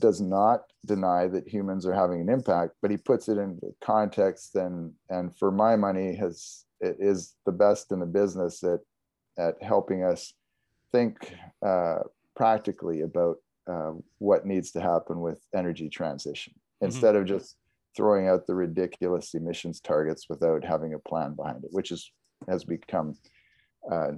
does 0.00 0.20
not 0.20 0.62
deny 0.86 1.26
that 1.26 1.48
humans 1.48 1.84
are 1.84 1.92
having 1.92 2.20
an 2.20 2.28
impact, 2.28 2.74
but 2.80 2.90
he 2.90 2.96
puts 2.96 3.28
it 3.28 3.38
in 3.38 3.58
context 3.80 4.54
and 4.54 4.92
and 5.10 5.36
for 5.36 5.50
my 5.50 5.76
money 5.76 6.14
has 6.14 6.64
it 6.80 6.96
is 7.00 7.34
the 7.44 7.52
best 7.52 7.90
in 7.90 8.00
the 8.00 8.06
business 8.06 8.62
at 8.62 8.80
at 9.38 9.60
helping 9.62 10.04
us 10.04 10.32
think 10.92 11.34
uh, 11.64 11.98
practically 12.36 13.02
about 13.02 13.36
uh, 13.68 13.92
what 14.18 14.46
needs 14.46 14.70
to 14.72 14.80
happen 14.80 15.20
with 15.20 15.44
energy 15.54 15.88
transition 15.88 16.52
mm-hmm. 16.54 16.86
instead 16.86 17.16
of 17.16 17.26
just 17.26 17.56
throwing 17.98 18.28
out 18.28 18.46
the 18.46 18.54
ridiculous 18.54 19.34
emissions 19.34 19.80
targets 19.80 20.26
without 20.30 20.64
having 20.64 20.94
a 20.94 20.98
plan 21.00 21.34
behind 21.34 21.64
it, 21.64 21.70
which 21.72 21.90
is 21.90 22.10
has 22.48 22.62
become 22.62 23.14
uh, 23.90 24.12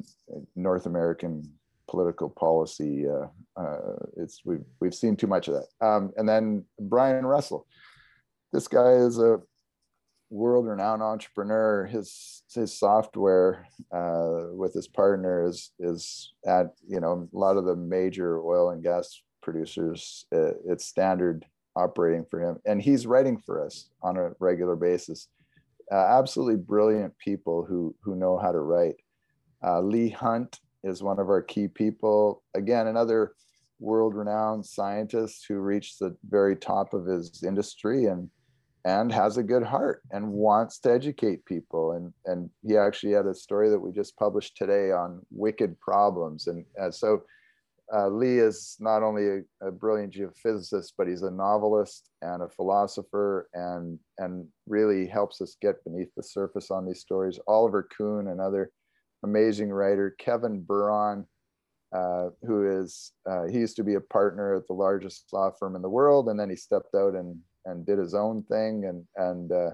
North 0.54 0.84
American 0.84 1.50
political 1.88 2.28
policy. 2.28 3.06
Uh, 3.08 3.28
uh, 3.58 3.96
it's 4.18 4.42
we've 4.44 4.66
we've 4.80 4.94
seen 4.94 5.16
too 5.16 5.26
much 5.26 5.48
of 5.48 5.54
that. 5.54 5.86
Um, 5.86 6.12
and 6.18 6.28
then 6.28 6.66
Brian 6.78 7.24
Russell, 7.24 7.66
this 8.52 8.68
guy 8.68 8.92
is 8.92 9.18
a 9.18 9.38
world-renowned 10.28 11.02
entrepreneur. 11.02 11.86
His 11.86 12.42
his 12.54 12.78
software 12.78 13.66
uh, 13.90 14.48
with 14.52 14.74
his 14.74 14.88
partner 14.88 15.48
is 15.48 15.72
is 15.80 16.34
at 16.46 16.66
you 16.86 17.00
know 17.00 17.30
a 17.34 17.38
lot 17.38 17.56
of 17.56 17.64
the 17.64 17.76
major 17.76 18.42
oil 18.42 18.70
and 18.70 18.82
gas 18.82 19.22
producers. 19.42 20.26
Uh, 20.30 20.52
it's 20.68 20.84
standard 20.84 21.46
operating 21.76 22.24
for 22.30 22.40
him 22.40 22.58
and 22.66 22.82
he's 22.82 23.06
writing 23.06 23.38
for 23.38 23.64
us 23.64 23.90
on 24.02 24.16
a 24.16 24.30
regular 24.38 24.76
basis. 24.76 25.28
Uh, 25.92 25.96
absolutely 25.96 26.56
brilliant 26.56 27.16
people 27.18 27.64
who 27.64 27.94
who 28.02 28.14
know 28.14 28.38
how 28.38 28.52
to 28.52 28.60
write. 28.60 28.96
Uh, 29.64 29.80
lee 29.80 30.08
hunt 30.08 30.60
is 30.84 31.02
one 31.02 31.18
of 31.18 31.28
our 31.28 31.42
key 31.42 31.68
people. 31.68 32.42
Again 32.54 32.86
another 32.86 33.32
world-renowned 33.78 34.64
scientist 34.64 35.46
who 35.48 35.58
reached 35.58 35.98
the 35.98 36.14
very 36.28 36.54
top 36.54 36.92
of 36.92 37.06
his 37.06 37.42
industry 37.42 38.06
and 38.06 38.28
and 38.86 39.12
has 39.12 39.36
a 39.36 39.42
good 39.42 39.62
heart 39.62 40.02
and 40.10 40.26
wants 40.26 40.78
to 40.80 40.92
educate 40.92 41.44
people. 41.44 41.92
And 41.92 42.12
and 42.26 42.50
he 42.66 42.76
actually 42.76 43.12
had 43.12 43.26
a 43.26 43.34
story 43.34 43.68
that 43.70 43.80
we 43.80 43.92
just 43.92 44.16
published 44.16 44.56
today 44.56 44.90
on 44.90 45.20
wicked 45.30 45.78
problems. 45.80 46.46
And, 46.46 46.64
and 46.76 46.94
so 46.94 47.22
uh, 47.92 48.08
Lee 48.08 48.38
is 48.38 48.76
not 48.78 49.02
only 49.02 49.26
a, 49.28 49.66
a, 49.66 49.70
brilliant 49.70 50.14
geophysicist, 50.14 50.92
but 50.96 51.08
he's 51.08 51.22
a 51.22 51.30
novelist 51.30 52.10
and 52.22 52.42
a 52.42 52.48
philosopher, 52.48 53.48
and 53.54 53.98
and 54.18 54.46
really 54.66 55.06
helps 55.06 55.40
us 55.40 55.56
get 55.60 55.82
beneath 55.84 56.10
the 56.16 56.22
surface 56.22 56.70
on 56.70 56.86
these 56.86 57.00
stories. 57.00 57.40
Oliver 57.48 57.88
Kuhn, 57.96 58.28
another 58.28 58.70
amazing 59.24 59.70
writer, 59.70 60.14
Kevin 60.18 60.62
Buron, 60.62 61.26
uh, 61.94 62.28
who 62.42 62.80
is 62.80 63.12
uh, 63.28 63.46
he 63.46 63.58
used 63.58 63.76
to 63.76 63.84
be 63.84 63.94
a 63.94 64.00
partner 64.00 64.54
at 64.54 64.66
the 64.68 64.74
largest 64.74 65.26
law 65.32 65.50
firm 65.58 65.74
in 65.74 65.82
the 65.82 65.88
world, 65.88 66.28
and 66.28 66.38
then 66.38 66.50
he 66.50 66.56
stepped 66.56 66.94
out 66.94 67.14
and 67.14 67.38
and 67.64 67.84
did 67.84 67.98
his 67.98 68.14
own 68.14 68.42
thing, 68.44 68.84
and 68.84 69.04
and 69.16 69.52
uh, 69.52 69.70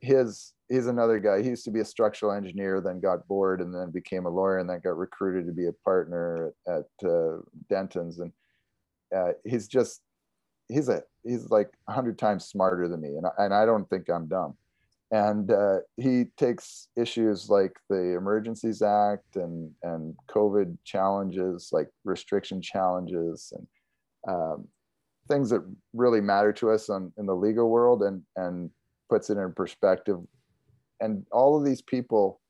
his 0.00 0.54
he's 0.68 0.86
another 0.86 1.18
guy. 1.18 1.42
He 1.42 1.48
used 1.48 1.64
to 1.64 1.70
be 1.70 1.80
a 1.80 1.84
structural 1.84 2.32
engineer, 2.32 2.80
then 2.80 3.00
got 3.00 3.26
bored, 3.28 3.60
and 3.60 3.74
then 3.74 3.90
became 3.90 4.26
a 4.26 4.30
lawyer, 4.30 4.58
and 4.58 4.70
then 4.70 4.80
got 4.82 4.96
recruited 4.96 5.46
to 5.46 5.52
be 5.52 5.66
a 5.66 5.72
partner 5.84 6.54
at, 6.66 6.86
uh, 7.04 7.38
Dentons. 7.70 8.20
And 8.20 8.32
uh, 9.14 9.32
he's 9.44 9.68
just 9.68 10.00
he's 10.68 10.88
a 10.88 11.02
he's 11.24 11.50
like 11.50 11.70
hundred 11.88 12.18
times 12.18 12.46
smarter 12.46 12.88
than 12.88 13.00
me, 13.00 13.08
and 13.08 13.26
I, 13.26 13.44
and 13.44 13.54
I 13.54 13.66
don't 13.66 13.88
think 13.90 14.08
I'm 14.08 14.26
dumb. 14.26 14.56
And 15.12 15.50
uh, 15.50 15.78
he 15.96 16.26
takes 16.36 16.86
issues 16.96 17.50
like 17.50 17.72
the 17.88 18.16
Emergencies 18.16 18.80
Act 18.80 19.36
and 19.36 19.72
and 19.82 20.14
COVID 20.28 20.78
challenges, 20.84 21.70
like 21.72 21.88
restriction 22.04 22.62
challenges, 22.62 23.52
and 23.56 23.66
um, 24.28 24.68
things 25.28 25.50
that 25.50 25.64
really 25.92 26.20
matter 26.20 26.52
to 26.52 26.70
us 26.70 26.88
on, 26.88 27.12
in 27.18 27.26
the 27.26 27.34
legal 27.34 27.68
world, 27.68 28.02
and 28.02 28.22
and 28.36 28.70
puts 29.10 29.28
it 29.28 29.36
in 29.36 29.52
perspective. 29.52 30.18
And 31.00 31.26
all 31.32 31.58
of 31.58 31.64
these 31.64 31.82
people, 31.82 32.40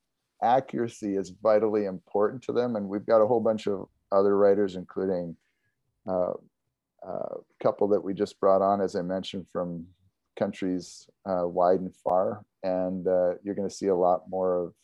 accuracy 0.42 1.16
is 1.16 1.32
vitally 1.42 1.86
important 1.86 2.42
to 2.44 2.52
them. 2.52 2.76
And 2.76 2.88
we've 2.88 3.06
got 3.06 3.22
a 3.22 3.26
whole 3.26 3.40
bunch 3.40 3.66
of 3.66 3.88
other 4.12 4.36
writers, 4.36 4.76
including 4.76 5.36
uh, 6.08 6.34
uh, 7.06 7.34
a 7.34 7.62
couple 7.62 7.88
that 7.88 8.04
we 8.04 8.12
just 8.14 8.38
brought 8.38 8.62
on, 8.62 8.80
as 8.80 8.94
I 8.94 9.02
mentioned, 9.02 9.46
from 9.52 9.86
countries 10.38 11.08
uh, 11.28 11.46
wide 11.48 11.80
and 11.80 11.94
far. 11.96 12.44
And 12.62 13.06
uh, 13.08 13.34
you're 13.42 13.54
going 13.54 13.68
to 13.68 13.74
see 13.74 13.86
a 13.86 13.96
lot 13.96 14.28
more 14.28 14.66
of 14.66 14.74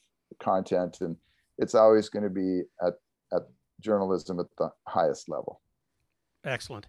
content. 0.40 0.98
And 1.00 1.16
it's 1.58 1.74
always 1.74 2.08
going 2.08 2.22
to 2.22 2.30
be 2.30 2.62
at, 2.84 2.94
at 3.32 3.42
journalism 3.80 4.40
at 4.40 4.46
the 4.58 4.70
highest 4.86 5.28
level. 5.28 5.60
Excellent. 6.44 6.86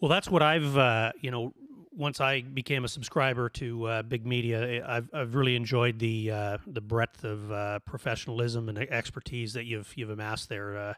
Well, 0.00 0.08
that's 0.08 0.30
what 0.30 0.42
I've, 0.42 0.76
uh, 0.76 1.12
you 1.20 1.30
know, 1.30 1.52
once 2.00 2.18
I 2.18 2.40
became 2.40 2.86
a 2.86 2.88
subscriber 2.88 3.50
to 3.50 3.84
uh, 3.84 4.02
Big 4.02 4.26
Media, 4.26 4.82
I've, 4.88 5.10
I've 5.12 5.34
really 5.34 5.54
enjoyed 5.54 5.98
the 5.98 6.30
uh, 6.30 6.58
the 6.66 6.80
breadth 6.80 7.24
of 7.24 7.52
uh, 7.52 7.80
professionalism 7.80 8.70
and 8.70 8.78
expertise 8.78 9.52
that 9.52 9.66
you've 9.66 9.92
you've 9.96 10.08
amassed 10.08 10.48
there. 10.48 10.78
Uh, 10.78 10.94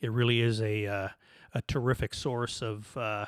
it 0.00 0.12
really 0.12 0.40
is 0.40 0.60
a 0.62 0.86
uh, 0.86 1.08
a 1.54 1.62
terrific 1.62 2.14
source 2.14 2.62
of 2.62 2.96
uh, 2.96 3.26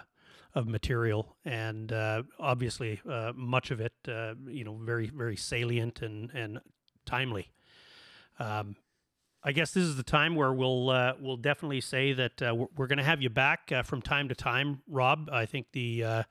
of 0.54 0.68
material, 0.68 1.36
and 1.44 1.92
obviously 2.38 3.00
much 3.34 3.72
of 3.72 3.80
it, 3.80 3.92
you 4.06 4.64
know, 4.64 4.78
very 4.80 5.08
very 5.08 5.36
salient 5.36 6.02
and 6.02 6.30
and 6.32 6.60
timely. 7.04 7.50
Um, 8.38 8.76
I 9.46 9.52
guess 9.52 9.70
this 9.70 9.84
is 9.84 9.94
the 9.94 10.02
time 10.02 10.34
where 10.34 10.52
we'll 10.52 10.90
uh, 10.90 11.12
we'll 11.20 11.36
definitely 11.36 11.80
say 11.80 12.12
that 12.14 12.42
uh, 12.42 12.52
we're, 12.76 12.88
going 12.88 12.98
to 12.98 13.04
have 13.04 13.22
you 13.22 13.30
back 13.30 13.70
uh, 13.70 13.84
from 13.84 14.02
time 14.02 14.28
to 14.28 14.34
time, 14.34 14.82
Rob. 14.88 15.30
I 15.32 15.46
think 15.46 15.68
the 15.70 16.02
uh, 16.02 16.22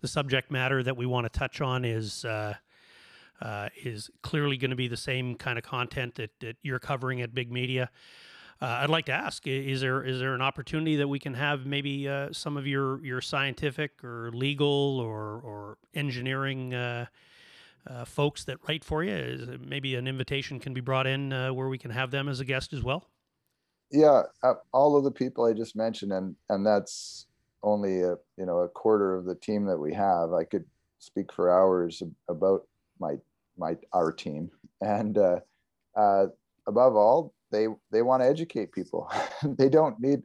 the 0.00 0.08
subject 0.08 0.50
matter 0.50 0.82
that 0.82 0.96
we 0.96 1.06
want 1.06 1.24
to 1.24 1.38
touch 1.38 1.60
on 1.60 1.84
is 1.84 2.24
uh, 2.24 2.54
uh, 3.40 3.68
is 3.84 4.10
clearly 4.22 4.56
going 4.56 4.70
to 4.70 4.76
be 4.76 4.88
the 4.88 4.96
same 4.96 5.36
kind 5.36 5.56
of 5.56 5.62
content 5.62 6.16
that, 6.16 6.30
that 6.40 6.56
you're 6.64 6.80
covering 6.80 7.20
at 7.20 7.32
Big 7.32 7.52
Media. 7.52 7.90
I'd 8.60 8.90
like 8.90 9.04
to 9.06 9.12
ask: 9.12 9.46
Is 9.46 9.80
there 9.80 10.02
is 10.02 10.18
there 10.18 10.34
an 10.34 10.42
opportunity 10.42 10.96
that 10.96 11.06
we 11.06 11.20
can 11.20 11.34
have 11.34 11.66
maybe 11.66 12.10
some 12.32 12.56
of 12.56 12.66
your 12.66 13.04
your 13.04 13.20
scientific 13.20 14.02
or 14.02 14.32
legal 14.32 14.98
or 14.98 15.40
or 15.44 15.78
engineering 15.94 16.74
uh, 17.86 18.04
folks 18.04 18.44
that 18.44 18.58
write 18.68 18.84
for 18.84 19.02
you? 19.02 19.14
Is 19.14 19.48
maybe 19.60 19.94
an 19.94 20.06
invitation 20.06 20.60
can 20.60 20.74
be 20.74 20.80
brought 20.80 21.06
in 21.06 21.32
uh, 21.32 21.52
where 21.52 21.68
we 21.68 21.78
can 21.78 21.90
have 21.90 22.10
them 22.10 22.28
as 22.28 22.40
a 22.40 22.44
guest 22.44 22.72
as 22.72 22.82
well? 22.82 23.08
Yeah, 23.90 24.22
uh, 24.42 24.54
all 24.72 24.96
of 24.96 25.04
the 25.04 25.10
people 25.10 25.44
I 25.44 25.52
just 25.52 25.76
mentioned, 25.76 26.12
and 26.12 26.34
and 26.48 26.66
that's 26.66 27.26
only 27.62 28.02
a 28.02 28.16
you 28.36 28.46
know 28.46 28.58
a 28.58 28.68
quarter 28.68 29.14
of 29.14 29.24
the 29.24 29.34
team 29.34 29.64
that 29.66 29.78
we 29.78 29.92
have. 29.94 30.32
I 30.32 30.44
could 30.44 30.64
speak 30.98 31.32
for 31.32 31.50
hours 31.50 32.02
about 32.28 32.66
my 32.98 33.16
my 33.56 33.76
our 33.92 34.12
team, 34.12 34.50
and 34.80 35.18
uh, 35.18 35.40
uh, 35.96 36.26
above 36.66 36.96
all, 36.96 37.34
they 37.50 37.66
they 37.90 38.02
want 38.02 38.22
to 38.22 38.28
educate 38.28 38.72
people. 38.72 39.10
they 39.42 39.68
don't 39.68 40.00
need 40.00 40.22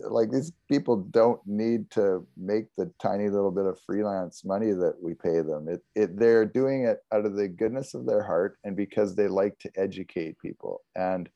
like 0.00 0.30
these 0.30 0.52
people 0.68 0.96
don't 1.10 1.40
need 1.46 1.90
to 1.90 2.26
make 2.36 2.66
the 2.76 2.90
tiny 3.00 3.28
little 3.28 3.50
bit 3.50 3.66
of 3.66 3.80
freelance 3.86 4.44
money 4.44 4.72
that 4.72 4.94
we 5.00 5.14
pay 5.14 5.40
them. 5.40 5.68
It, 5.68 5.82
it 5.94 6.18
they're 6.18 6.44
doing 6.44 6.84
it 6.84 6.98
out 7.12 7.26
of 7.26 7.36
the 7.36 7.48
goodness 7.48 7.94
of 7.94 8.06
their 8.06 8.22
heart 8.22 8.58
and 8.64 8.76
because 8.76 9.14
they 9.14 9.28
like 9.28 9.58
to 9.60 9.70
educate 9.76 10.38
people. 10.38 10.82
And 10.96 11.28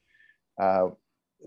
uh, 0.61 0.89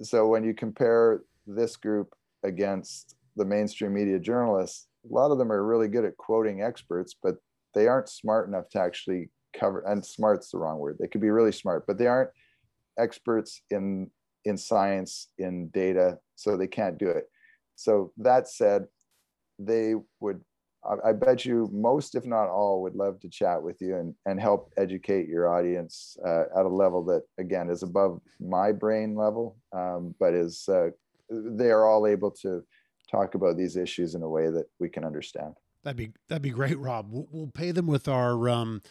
so 0.01 0.27
when 0.27 0.43
you 0.43 0.53
compare 0.53 1.21
this 1.47 1.75
group 1.75 2.13
against 2.43 3.15
the 3.35 3.45
mainstream 3.45 3.93
media 3.93 4.19
journalists 4.19 4.87
a 5.09 5.13
lot 5.13 5.31
of 5.31 5.37
them 5.37 5.51
are 5.51 5.65
really 5.65 5.87
good 5.87 6.05
at 6.05 6.17
quoting 6.17 6.61
experts 6.61 7.15
but 7.21 7.35
they 7.73 7.87
aren't 7.87 8.09
smart 8.09 8.47
enough 8.47 8.69
to 8.69 8.79
actually 8.79 9.29
cover 9.57 9.83
and 9.87 10.05
smart's 10.05 10.51
the 10.51 10.57
wrong 10.57 10.79
word. 10.79 10.97
They 10.99 11.07
could 11.07 11.21
be 11.21 11.29
really 11.29 11.51
smart 11.51 11.85
but 11.87 11.97
they 11.97 12.07
aren't 12.07 12.31
experts 12.97 13.61
in 13.69 14.09
in 14.45 14.57
science 14.57 15.29
in 15.37 15.69
data 15.69 16.17
so 16.35 16.55
they 16.55 16.67
can't 16.67 16.97
do 16.97 17.09
it. 17.09 17.25
So 17.75 18.11
that 18.17 18.47
said, 18.47 18.85
they 19.59 19.95
would, 20.19 20.41
I, 21.03 21.13
bet 21.13 21.45
you 21.45 21.69
most, 21.73 22.13
if 22.15 22.25
not 22.25 22.47
all, 22.47 22.83
would 22.83 22.95
love 22.95 23.19
to 23.21 23.29
chat 23.29 23.61
with 23.61 23.81
you 23.81 23.95
and, 23.95 24.13
and 24.25 24.39
help 24.39 24.71
educate 24.77 25.27
your 25.27 25.51
audience 25.51 26.15
uh, 26.23 26.43
at 26.55 26.65
a 26.65 26.69
level 26.69 27.03
that, 27.05 27.23
again, 27.39 27.69
is 27.69 27.81
above 27.81 28.21
my 28.39 28.71
brain 28.71 29.15
level, 29.15 29.57
um, 29.73 30.13
but 30.19 30.33
is, 30.33 30.69
uh, 30.69 30.89
they 31.29 31.71
are 31.71 31.87
all 31.87 32.05
able 32.05 32.29
to 32.29 32.63
talk 33.09 33.33
about 33.33 33.57
these 33.57 33.77
issues 33.77 34.13
in 34.13 34.21
a 34.21 34.29
way 34.29 34.49
that 34.49 34.65
we 34.79 34.89
can 34.89 35.03
understand. 35.03 35.55
That'd 35.83 35.97
be 35.97 36.11
that'd 36.27 36.41
be 36.41 36.49
great, 36.49 36.79
Rob. 36.79 37.07
We'll, 37.11 37.27
we'll 37.31 37.47
pay 37.47 37.71
them 37.71 37.85
with 37.85 38.07
our 38.07 38.49
um, 38.49 38.81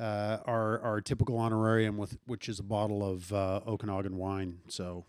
uh, 0.00 0.38
our 0.46 0.80
our 0.80 1.00
typical 1.00 1.38
honorarium, 1.38 1.98
with 1.98 2.18
which 2.26 2.48
is 2.48 2.58
a 2.58 2.64
bottle 2.64 3.08
of 3.08 3.32
uh, 3.32 3.60
Okanagan 3.66 4.16
wine. 4.16 4.58
So 4.68 5.04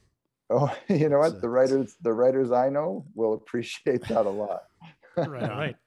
Oh, 0.52 0.76
you 0.88 1.10
know 1.10 1.20
what? 1.20 1.42
The 1.42 1.50
writers, 1.50 1.96
the 2.02 2.14
writers 2.14 2.52
I 2.52 2.70
know 2.70 3.06
will 3.16 3.34
appreciate 3.34 4.02
that 4.10 4.26
a 4.26 4.30
lot. 4.30 4.64
right, 5.18 5.28
right. 5.28 5.76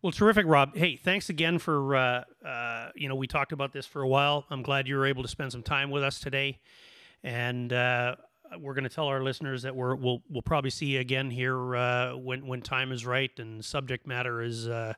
Well, 0.00 0.10
terrific, 0.10 0.46
Rob. 0.48 0.76
Hey, 0.76 0.96
thanks 0.96 1.28
again 1.28 1.60
for 1.60 1.94
uh, 1.94 2.24
uh, 2.44 2.88
you 2.96 3.08
know 3.08 3.14
we 3.14 3.28
talked 3.28 3.52
about 3.52 3.72
this 3.72 3.86
for 3.86 4.02
a 4.02 4.08
while. 4.08 4.44
I'm 4.50 4.62
glad 4.62 4.88
you 4.88 4.96
were 4.96 5.06
able 5.06 5.22
to 5.22 5.28
spend 5.28 5.52
some 5.52 5.62
time 5.62 5.92
with 5.92 6.02
us 6.02 6.18
today, 6.18 6.58
and 7.22 7.72
uh, 7.72 8.16
we're 8.58 8.74
going 8.74 8.82
to 8.82 8.90
tell 8.90 9.06
our 9.06 9.22
listeners 9.22 9.62
that 9.62 9.76
we're 9.76 9.94
we'll 9.94 10.20
we'll 10.28 10.42
probably 10.42 10.70
see 10.70 10.86
you 10.86 10.98
again 10.98 11.30
here 11.30 11.76
uh, 11.76 12.16
when 12.16 12.48
when 12.48 12.62
time 12.62 12.90
is 12.90 13.06
right 13.06 13.30
and 13.38 13.64
subject 13.64 14.04
matter 14.04 14.42
is 14.42 14.66
uh, 14.66 14.94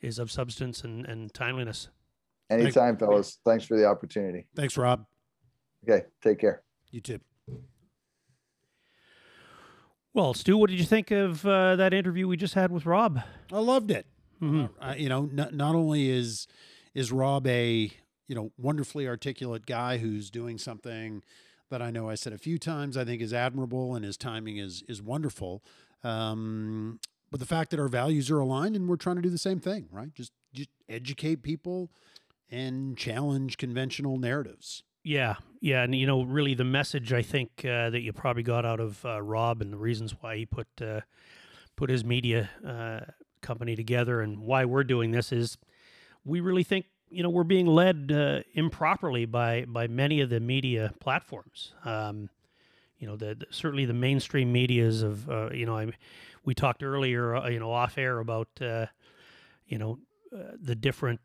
is 0.00 0.18
of 0.18 0.30
substance 0.30 0.84
and, 0.84 1.04
and 1.04 1.34
timeliness. 1.34 1.90
Anytime, 2.50 2.96
fellas. 2.96 3.38
Thanks 3.44 3.64
for 3.64 3.76
the 3.76 3.86
opportunity. 3.86 4.46
Thanks, 4.54 4.76
Rob. 4.76 5.04
Okay, 5.88 6.06
take 6.22 6.38
care. 6.38 6.62
You 6.90 7.00
too. 7.00 7.20
Well, 10.14 10.32
Stu, 10.32 10.56
what 10.56 10.70
did 10.70 10.78
you 10.78 10.86
think 10.86 11.10
of 11.10 11.44
uh, 11.44 11.76
that 11.76 11.92
interview 11.92 12.26
we 12.26 12.36
just 12.36 12.54
had 12.54 12.72
with 12.72 12.86
Rob? 12.86 13.20
I 13.52 13.58
loved 13.58 13.90
it. 13.90 14.06
Mm-hmm. 14.40 14.82
Uh, 14.82 14.94
you 14.96 15.08
know, 15.08 15.28
not, 15.32 15.52
not 15.52 15.74
only 15.74 16.08
is 16.08 16.46
is 16.94 17.12
Rob 17.12 17.46
a 17.46 17.90
you 18.26 18.34
know 18.34 18.50
wonderfully 18.56 19.06
articulate 19.06 19.66
guy 19.66 19.98
who's 19.98 20.30
doing 20.30 20.58
something 20.58 21.22
that 21.70 21.82
I 21.82 21.90
know 21.90 22.08
I 22.08 22.14
said 22.14 22.32
a 22.32 22.38
few 22.38 22.58
times 22.58 22.96
I 22.96 23.04
think 23.04 23.20
is 23.20 23.32
admirable 23.32 23.94
and 23.94 24.04
his 24.04 24.16
timing 24.16 24.56
is 24.56 24.82
is 24.88 25.02
wonderful. 25.02 25.62
Um, 26.02 27.00
but 27.30 27.40
the 27.40 27.46
fact 27.46 27.70
that 27.70 27.80
our 27.80 27.88
values 27.88 28.30
are 28.30 28.38
aligned 28.38 28.76
and 28.76 28.88
we're 28.88 28.96
trying 28.96 29.16
to 29.16 29.22
do 29.22 29.30
the 29.30 29.38
same 29.38 29.60
thing, 29.60 29.88
right? 29.90 30.14
Just 30.14 30.32
just 30.54 30.70
educate 30.88 31.42
people 31.42 31.90
and 32.50 32.96
challenge 32.96 33.56
conventional 33.56 34.18
narratives. 34.18 34.82
Yeah, 35.02 35.36
yeah, 35.60 35.84
and 35.84 35.94
you 35.94 36.04
know, 36.04 36.22
really, 36.22 36.54
the 36.54 36.64
message 36.64 37.12
I 37.12 37.22
think 37.22 37.64
uh, 37.64 37.90
that 37.90 38.00
you 38.00 38.12
probably 38.12 38.42
got 38.42 38.64
out 38.64 38.80
of 38.80 39.04
uh, 39.04 39.22
Rob 39.22 39.62
and 39.62 39.72
the 39.72 39.76
reasons 39.76 40.16
why 40.20 40.36
he 40.36 40.46
put 40.46 40.66
uh, 40.80 41.02
put 41.76 41.90
his 41.90 42.04
media 42.04 42.50
uh, 42.66 43.00
company 43.40 43.76
together 43.76 44.20
and 44.20 44.40
why 44.40 44.64
we're 44.64 44.82
doing 44.82 45.12
this 45.12 45.30
is 45.30 45.58
we 46.24 46.40
really 46.40 46.64
think 46.64 46.86
you 47.08 47.22
know 47.22 47.30
we're 47.30 47.44
being 47.44 47.66
led 47.66 48.10
uh, 48.12 48.40
improperly 48.54 49.26
by 49.26 49.64
by 49.68 49.86
many 49.86 50.20
of 50.20 50.28
the 50.28 50.40
media 50.40 50.92
platforms. 50.98 51.72
Um, 51.84 52.28
you 52.98 53.06
know, 53.06 53.14
the, 53.14 53.36
the 53.36 53.46
certainly 53.50 53.84
the 53.84 53.94
mainstream 53.94 54.50
medias 54.52 55.02
of, 55.02 55.28
uh, 55.30 55.50
you 55.50 55.66
know, 55.66 55.76
I, 55.76 55.92
we 56.44 56.54
talked 56.54 56.82
earlier, 56.82 57.48
you 57.48 57.60
know, 57.60 57.70
off 57.70 57.98
air 57.98 58.18
about, 58.18 58.48
you 58.58 59.78
know, 59.78 59.98
the 60.32 60.74
different 60.74 61.20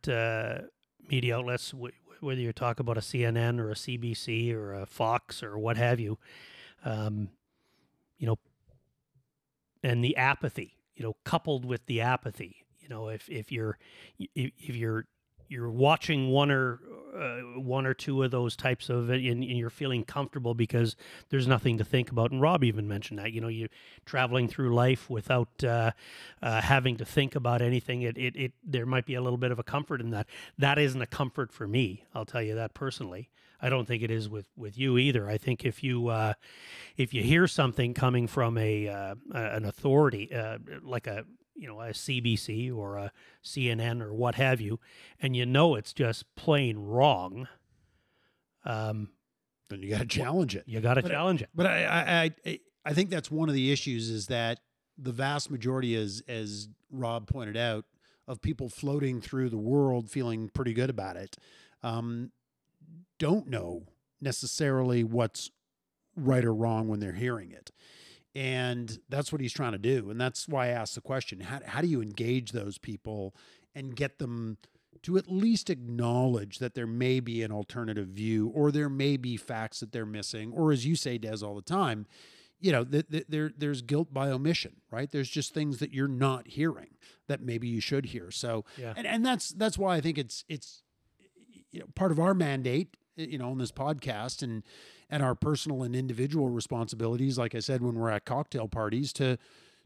media 1.12 1.38
outlets, 1.38 1.74
whether 2.22 2.39
you 2.39 2.53
talk 2.53 2.80
about 2.80 2.97
a 2.97 3.01
CNN 3.01 3.59
or 3.59 3.70
a 3.70 3.76
CBC 3.76 4.53
or 4.53 4.74
a 4.74 4.86
Fox 4.86 5.43
or 5.43 5.57
what 5.57 5.78
have 5.78 5.99
you, 5.99 6.18
um, 6.86 7.30
you 8.18 8.26
know, 8.26 8.39
and 9.84 10.03
the 10.03 10.16
apathy, 10.16 10.78
you 10.95 11.03
know, 11.03 11.16
coupled 11.26 11.66
with 11.66 11.86
the 11.88 11.99
apathy, 11.99 12.64
you 12.80 12.88
know, 12.88 13.09
if 13.09 13.30
if 13.30 13.51
you're 13.51 13.78
if 14.18 14.76
you're 14.76 15.05
you're 15.52 15.70
watching 15.70 16.30
one 16.30 16.49
or 16.49 16.80
uh, 17.14 17.60
one 17.60 17.86
or 17.86 17.93
two 17.93 18.24
of 18.24 18.32
those 18.32 18.56
types 18.56 18.89
of 18.89 19.10
and, 19.10 19.26
and 19.26 19.43
you're 19.43 19.70
feeling 19.70 20.04
comfortable 20.04 20.54
because 20.54 20.95
there's 21.30 21.45
nothing 21.45 21.78
to 21.78 21.84
think 21.84 22.10
about. 22.10 22.32
And 22.32 22.41
rob 22.41 22.64
even 22.64 22.88
mentioned 22.88 23.20
that 23.20 23.34
you 23.34 23.41
know 23.41 23.49
you're 23.49 23.70
traveling 24.06 24.47
through 24.47 24.74
life 24.74 25.10
without 25.10 25.64
uh, 25.64 25.91
uh, 26.41 26.62
having 26.62 26.95
to 26.97 27.06
think 27.06 27.36
about 27.36 27.62
anything 27.62 28.02
it, 28.02 28.18
it, 28.18 28.36
it 28.38 28.54
there 28.64 28.86
might 28.86 29.06
be 29.06 29.16
a 29.16 29.22
little 29.22 29.38
bit 29.38 29.52
of 29.52 29.60
a 29.60 29.64
comfort 29.64 29.99
in 29.99 30.12
that. 30.12 30.28
That 30.58 30.80
isn't 30.80 31.02
a 31.02 31.08
comfort 31.08 31.52
for 31.52 31.68
me 31.68 32.06
i'll 32.16 32.26
tell 32.26 32.41
you 32.41 32.56
that 32.56 32.74
personally. 32.74 33.30
I 33.62 33.70
don't 33.70 33.88
think 33.88 34.02
it 34.02 34.10
is 34.10 34.28
with 34.28 34.47
with 34.56 34.78
you 34.78 34.97
either. 34.97 35.30
I 35.30 35.38
think 35.38 35.66
if 35.66 35.84
you 35.84 36.08
uh, 36.08 36.34
if 36.97 37.14
you 37.14 37.22
hear 37.22 37.45
something 37.45 37.93
coming 37.93 38.26
from 38.28 38.58
a 38.58 38.88
uh, 38.88 39.16
an 39.34 39.66
authority 39.66 40.34
uh, 40.34 40.58
like 40.82 41.08
a 41.08 41.26
you 41.56 41.68
know 41.68 41.80
a 41.82 41.89
CBC 41.89 42.76
or 42.76 42.97
a 42.97 43.12
CNN 43.43 44.02
or 44.02 44.14
what 44.14 44.36
have 44.36 44.60
you, 44.62 44.80
and 45.20 45.36
you 45.36 45.45
know 45.45 45.76
it's 45.76 45.93
just 45.93 46.34
plain 46.36 46.78
wrong, 46.78 47.47
um, 48.66 49.10
then 49.70 49.82
you 49.82 49.89
got 49.89 49.99
to 49.99 50.06
challenge 50.06 50.56
it. 50.56 50.64
you 50.68 50.80
got 50.82 50.95
to 50.95 51.02
But 51.02 51.12
I- 51.12 51.14
challenge 51.16 51.41
it. 51.41 51.49
But 51.56 51.66
I, 51.66 51.84
I, 51.86 52.32
I, 52.49 52.60
I 52.86 52.93
think 52.93 53.10
that's 53.10 53.32
one 53.32 53.49
of 53.49 53.56
the 53.56 53.72
issues 53.72 54.10
is 54.10 54.28
that 54.28 54.60
the 54.97 55.12
vast 55.12 55.49
majority, 55.49 55.95
as 55.95 56.22
as 56.28 56.68
Rob 56.91 57.28
pointed 57.28 57.58
out, 57.58 57.86
of 58.28 58.41
people 58.41 58.70
floating 58.70 59.22
through 59.22 59.49
the 59.49 59.58
world 59.58 60.10
feeling 60.10 60.49
pretty 60.49 60.74
good 60.74 60.89
about 60.89 61.16
it, 61.16 61.38
um, 61.84 62.32
don't 63.18 63.47
know 63.47 63.84
necessarily 64.20 65.04
what's 65.04 65.49
right 66.16 66.43
or 66.45 66.54
wrong 66.54 66.88
when 66.88 66.99
they're 66.99 67.14
hearing 67.14 67.52
it. 67.52 67.72
And 68.34 68.99
that's 69.09 69.32
what 69.32 69.41
he's 69.41 69.53
trying 69.53 69.73
to 69.73 69.77
do. 69.77 70.09
And 70.09 70.19
that's 70.19 70.47
why 70.47 70.67
I 70.67 70.69
asked 70.69 70.95
the 70.95 71.01
question 71.01 71.41
how, 71.41 71.59
how 71.65 71.82
do 71.82 71.88
you 71.88 72.01
engage 72.01 72.51
those 72.51 72.77
people 72.77 73.36
and 73.75 73.95
get 73.95 74.19
them 74.19 74.57
to 75.03 75.17
at 75.17 75.29
least 75.29 75.69
acknowledge 75.69 76.59
that 76.59 76.73
there 76.75 76.88
may 76.88 77.19
be 77.19 77.41
an 77.43 77.51
alternative 77.51 78.07
view 78.09 78.47
or 78.53 78.71
there 78.71 78.89
may 78.89 79.17
be 79.17 79.36
facts 79.36 79.79
that 79.82 79.91
they're 79.91 80.05
missing? 80.05 80.53
Or 80.53 80.71
as 80.71 80.86
you 80.86 80.95
say, 80.95 81.17
Des, 81.17 81.43
all 81.43 81.55
the 81.55 81.61
time, 81.61 82.05
you 82.59 82.71
know, 82.71 82.84
th- 82.86 83.09
th- 83.09 83.25
there, 83.27 83.51
there's 83.57 83.82
guilt 83.82 84.13
by 84.13 84.29
omission, 84.29 84.77
right? 84.91 85.11
There's 85.11 85.29
just 85.29 85.53
things 85.53 85.79
that 85.79 85.91
you're 85.93 86.07
not 86.07 86.47
hearing 86.47 86.91
that 87.27 87.41
maybe 87.41 87.67
you 87.67 87.82
should 87.82 88.05
hear. 88.07 88.32
So, 88.32 88.63
Yeah. 88.77 88.93
and, 88.95 89.07
and 89.07 89.25
that's 89.25 89.49
that's 89.49 89.77
why 89.77 89.95
I 89.95 90.01
think 90.01 90.17
it's 90.17 90.45
it's 90.47 90.84
you 91.71 91.79
know 91.79 91.88
part 91.95 92.11
of 92.11 92.19
our 92.19 92.34
mandate 92.34 92.95
you 93.15 93.38
know 93.38 93.49
on 93.51 93.57
this 93.57 93.71
podcast 93.71 94.41
and 94.43 94.63
and 95.12 95.22
our 95.22 95.36
personal 95.36 95.84
and 95.84 95.95
individual 95.95 96.49
responsibilities 96.49 97.38
like 97.38 97.53
i 97.53 97.59
said 97.59 97.84
when 97.84 97.95
we're 97.95 98.09
at 98.09 98.26
cocktail 98.26 98.68
parties 98.68 99.14
to 99.14 99.38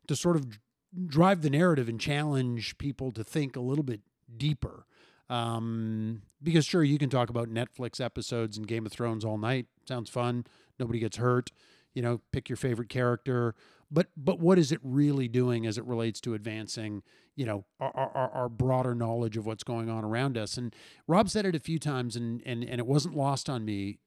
to 0.07 0.15
sort 0.15 0.35
of 0.35 0.59
drive 1.07 1.41
the 1.41 1.49
narrative 1.49 1.89
and 1.89 1.99
challenge 1.99 2.77
people 2.77 3.11
to 3.11 3.23
think 3.23 3.55
a 3.55 3.61
little 3.61 3.83
bit 3.83 4.01
deeper. 4.37 4.85
Um 5.29 6.21
because 6.41 6.65
sure 6.65 6.83
you 6.83 6.99
can 6.99 7.09
talk 7.09 7.29
about 7.29 7.49
netflix 7.49 7.99
episodes 7.99 8.57
and 8.57 8.67
game 8.67 8.85
of 8.85 8.91
thrones 8.91 9.25
all 9.25 9.37
night. 9.37 9.65
Sounds 9.87 10.09
fun. 10.09 10.45
Nobody 10.79 10.99
gets 10.99 11.17
hurt. 11.17 11.51
You 11.93 12.01
know 12.01 12.21
pick 12.31 12.49
your 12.49 12.57
favorite 12.57 12.89
character. 12.89 13.55
But 13.91 14.07
but 14.15 14.39
what 14.39 14.59
is 14.59 14.71
it 14.71 14.79
really 14.83 15.27
doing 15.27 15.65
as 15.65 15.77
it 15.77 15.85
relates 15.85 16.21
to 16.21 16.33
advancing 16.35 17.01
you 17.35 17.45
know 17.45 17.65
our, 17.79 17.91
our, 17.93 18.29
our 18.31 18.49
broader 18.49 18.93
knowledge 18.93 19.35
of 19.35 19.45
what's 19.45 19.63
going 19.63 19.89
on 19.89 20.03
around 20.03 20.37
us? 20.37 20.57
And 20.57 20.75
rob 21.07 21.29
said 21.29 21.45
it 21.45 21.55
a 21.55 21.59
few 21.59 21.79
times 21.79 22.15
and 22.15 22.43
and, 22.45 22.63
and 22.63 22.79
it 22.79 22.85
wasn't 22.85 23.15
lost 23.15 23.49
on 23.49 23.65
me 23.65 23.97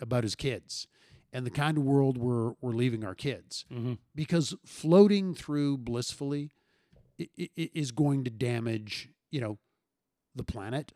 about 0.00 0.22
his 0.24 0.34
kids 0.34 0.86
and 1.32 1.44
the 1.46 1.50
kind 1.50 1.76
of 1.78 1.84
world 1.84 2.16
we're 2.18 2.52
we're 2.60 2.72
leaving 2.74 3.04
our 3.04 3.14
kids 3.14 3.64
Mm-hmm. 3.72 3.94
because 4.14 4.54
floating 4.64 5.34
through 5.34 5.78
blissfully 5.78 6.50
is 7.56 7.90
going 7.92 8.24
to 8.24 8.30
damage 8.30 9.08
you 9.30 9.40
know 9.40 9.58
the 10.34 10.44
planet 10.44 10.92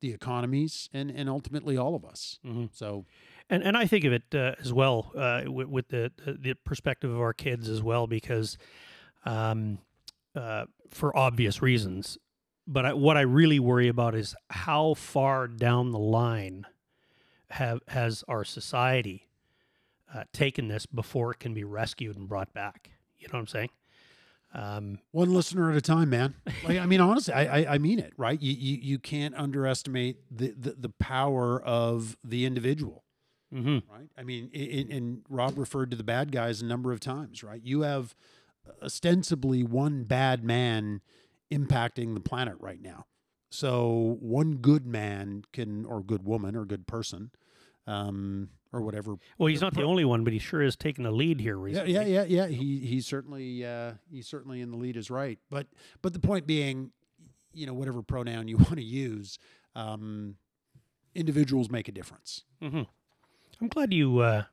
the 0.00 0.12
economies 0.12 0.88
and 0.92 1.10
and 1.10 1.28
ultimately 1.28 1.76
all 1.76 1.94
of 1.94 2.04
us 2.04 2.38
Mm-hmm. 2.44 2.66
so 2.72 3.04
And 3.50 3.62
and 3.62 3.76
I 3.76 3.86
think 3.86 4.04
of 4.04 4.12
it 4.12 4.34
uh, 4.34 4.54
as 4.60 4.72
well 4.72 5.12
uh, 5.16 5.42
with, 5.46 5.68
with 5.68 5.88
the, 5.88 6.12
the 6.24 6.32
the 6.34 6.54
perspective 6.54 7.10
of 7.10 7.20
our 7.20 7.32
kids 7.34 7.68
as 7.68 7.82
well 7.82 8.06
because, 8.06 8.56
um, 9.24 9.78
uh, 10.34 10.64
for 10.90 11.16
obvious 11.16 11.60
reasons. 11.62 12.18
But 12.66 12.86
I, 12.86 12.92
what 12.94 13.16
I 13.18 13.20
really 13.22 13.58
worry 13.58 13.88
about 13.88 14.14
is 14.14 14.34
how 14.48 14.94
far 14.94 15.46
down 15.48 15.90
the 15.90 15.98
line 15.98 16.64
have 17.50 17.80
has 17.88 18.24
our 18.28 18.44
society 18.44 19.28
uh, 20.14 20.24
taken 20.32 20.68
this 20.68 20.86
before 20.86 21.32
it 21.32 21.38
can 21.40 21.54
be 21.54 21.64
rescued 21.64 22.16
and 22.16 22.28
brought 22.28 22.52
back. 22.54 22.90
You 23.18 23.28
know 23.28 23.34
what 23.34 23.40
I'm 23.40 23.46
saying? 23.48 23.70
Um, 24.54 24.98
one 25.10 25.34
listener 25.34 25.70
at 25.70 25.76
a 25.76 25.80
time 25.80 26.10
man 26.10 26.34
like 26.64 26.78
i 26.78 26.86
mean 26.86 27.00
honestly 27.00 27.34
i 27.34 27.42
i, 27.62 27.74
I 27.74 27.78
mean 27.78 27.98
it 27.98 28.12
right 28.16 28.40
you, 28.40 28.52
you 28.52 28.78
you 28.80 28.98
can't 29.00 29.34
underestimate 29.34 30.18
the, 30.30 30.54
the 30.56 30.76
the 30.78 30.88
power 30.90 31.60
of 31.60 32.16
the 32.22 32.44
individual 32.46 33.02
mhm. 33.52 33.82
right? 33.92 34.08
I 34.16 34.22
mean, 34.22 34.50
i- 34.54 34.58
i- 34.58 34.94
and 34.94 35.22
Rob 35.28 35.58
referred 35.58 35.90
to 35.90 35.96
the 35.96 36.04
bad 36.04 36.30
guys 36.30 36.62
a 36.62 36.66
number 36.66 36.92
of 36.92 37.00
times, 37.00 37.42
right? 37.42 37.60
You 37.64 37.80
have 37.80 38.14
ostensibly 38.80 39.64
one 39.64 40.04
bad 40.04 40.44
man 40.44 41.00
impacting 41.50 42.14
the 42.14 42.20
planet 42.20 42.54
right 42.60 42.80
now. 42.80 43.06
So 43.54 44.16
one 44.20 44.56
good 44.56 44.84
man 44.86 45.44
can, 45.52 45.84
or 45.84 46.02
good 46.02 46.24
woman, 46.24 46.56
or 46.56 46.64
good 46.64 46.86
person, 46.86 47.30
um, 47.86 48.48
or 48.72 48.80
whatever. 48.82 49.16
Well, 49.38 49.46
he's 49.46 49.60
not 49.60 49.74
the 49.74 49.82
only 49.84 50.04
one, 50.04 50.24
but 50.24 50.32
he 50.32 50.38
sure 50.38 50.60
is 50.62 50.74
taking 50.76 51.04
the 51.04 51.12
lead 51.12 51.40
here 51.40 51.56
Yeah, 51.58 51.82
recently. 51.82 51.92
yeah, 51.94 52.02
yeah, 52.02 52.24
yeah. 52.24 52.46
He 52.48 52.80
he's 52.80 53.06
certainly 53.06 53.64
uh, 53.64 53.92
he's 54.10 54.26
certainly 54.26 54.60
in 54.60 54.70
the 54.70 54.76
lead 54.76 54.96
is 54.96 55.10
right. 55.10 55.38
But 55.50 55.68
but 56.02 56.12
the 56.12 56.18
point 56.20 56.46
being, 56.46 56.90
you 57.52 57.66
know, 57.66 57.74
whatever 57.74 58.02
pronoun 58.02 58.48
you 58.48 58.56
want 58.58 58.76
to 58.76 58.82
use, 58.82 59.38
um, 59.76 60.36
individuals 61.14 61.70
make 61.70 61.86
a 61.88 61.92
difference. 61.92 62.42
hmm 62.60 62.82
I'm 63.60 63.68
glad 63.68 63.92
you 63.94 64.18
uh, 64.18 64.44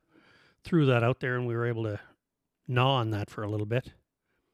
threw 0.63 0.85
that 0.85 1.03
out 1.03 1.19
there 1.21 1.35
and 1.35 1.47
we 1.47 1.55
were 1.55 1.65
able 1.65 1.83
to 1.85 1.99
gnaw 2.67 2.97
on 2.97 3.09
that 3.11 3.31
for 3.31 3.41
a 3.43 3.49
little 3.49 3.65
bit. 3.65 3.91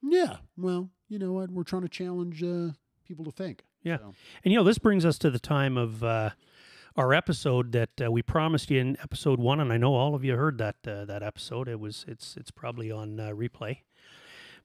Yeah. 0.01 0.37
Well, 0.55 0.89
you 1.09 1.19
know 1.19 1.33
what? 1.33 1.51
We're 1.51 1.63
trying 1.63 1.81
to 1.81 1.89
challenge 1.89 2.41
uh, 2.41 2.69
people 3.05 3.25
to 3.25 3.31
think. 3.31 3.63
Yeah. 3.83 3.97
So, 3.97 4.13
And 4.43 4.51
you 4.53 4.57
know, 4.59 4.63
this 4.63 4.77
brings 4.77 5.05
us 5.05 5.17
to 5.19 5.29
the 5.29 5.39
time 5.39 5.77
of 5.77 6.03
uh, 6.03 6.31
our 6.95 7.13
episode 7.13 7.71
that 7.73 7.89
uh, 8.03 8.11
we 8.11 8.21
promised 8.21 8.69
you 8.71 8.79
in 8.79 8.97
episode 9.01 9.39
one, 9.39 9.59
and 9.59 9.71
I 9.71 9.77
know 9.77 9.93
all 9.93 10.15
of 10.15 10.23
you 10.25 10.35
heard 10.35 10.57
that 10.57 10.75
uh, 10.87 11.05
that 11.05 11.23
episode. 11.23 11.67
It 11.67 11.79
was 11.79 12.05
it's 12.07 12.35
it's 12.37 12.51
probably 12.51 12.91
on 12.91 13.19
uh, 13.19 13.29
replay, 13.29 13.79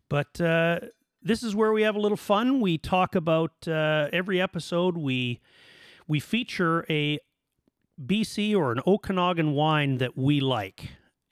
but 0.09 0.41
uh, 0.41 0.81
this 1.23 1.43
is 1.43 1.55
where 1.55 1.73
we 1.73 1.83
have 1.83 1.95
a 1.95 2.01
little 2.01 2.17
fun. 2.17 2.61
We 2.61 2.79
talk 2.79 3.15
about 3.15 3.69
uh, 3.69 4.09
every 4.13 4.41
episode. 4.41 4.97
We 4.97 5.41
we 6.09 6.19
feature 6.21 6.85
a 6.91 7.19
BC 8.05 8.57
or 8.57 8.73
an 8.73 8.81
Okanagan 8.87 9.53
wine 9.53 9.99
that 9.99 10.17
we 10.17 10.41
like. 10.41 10.89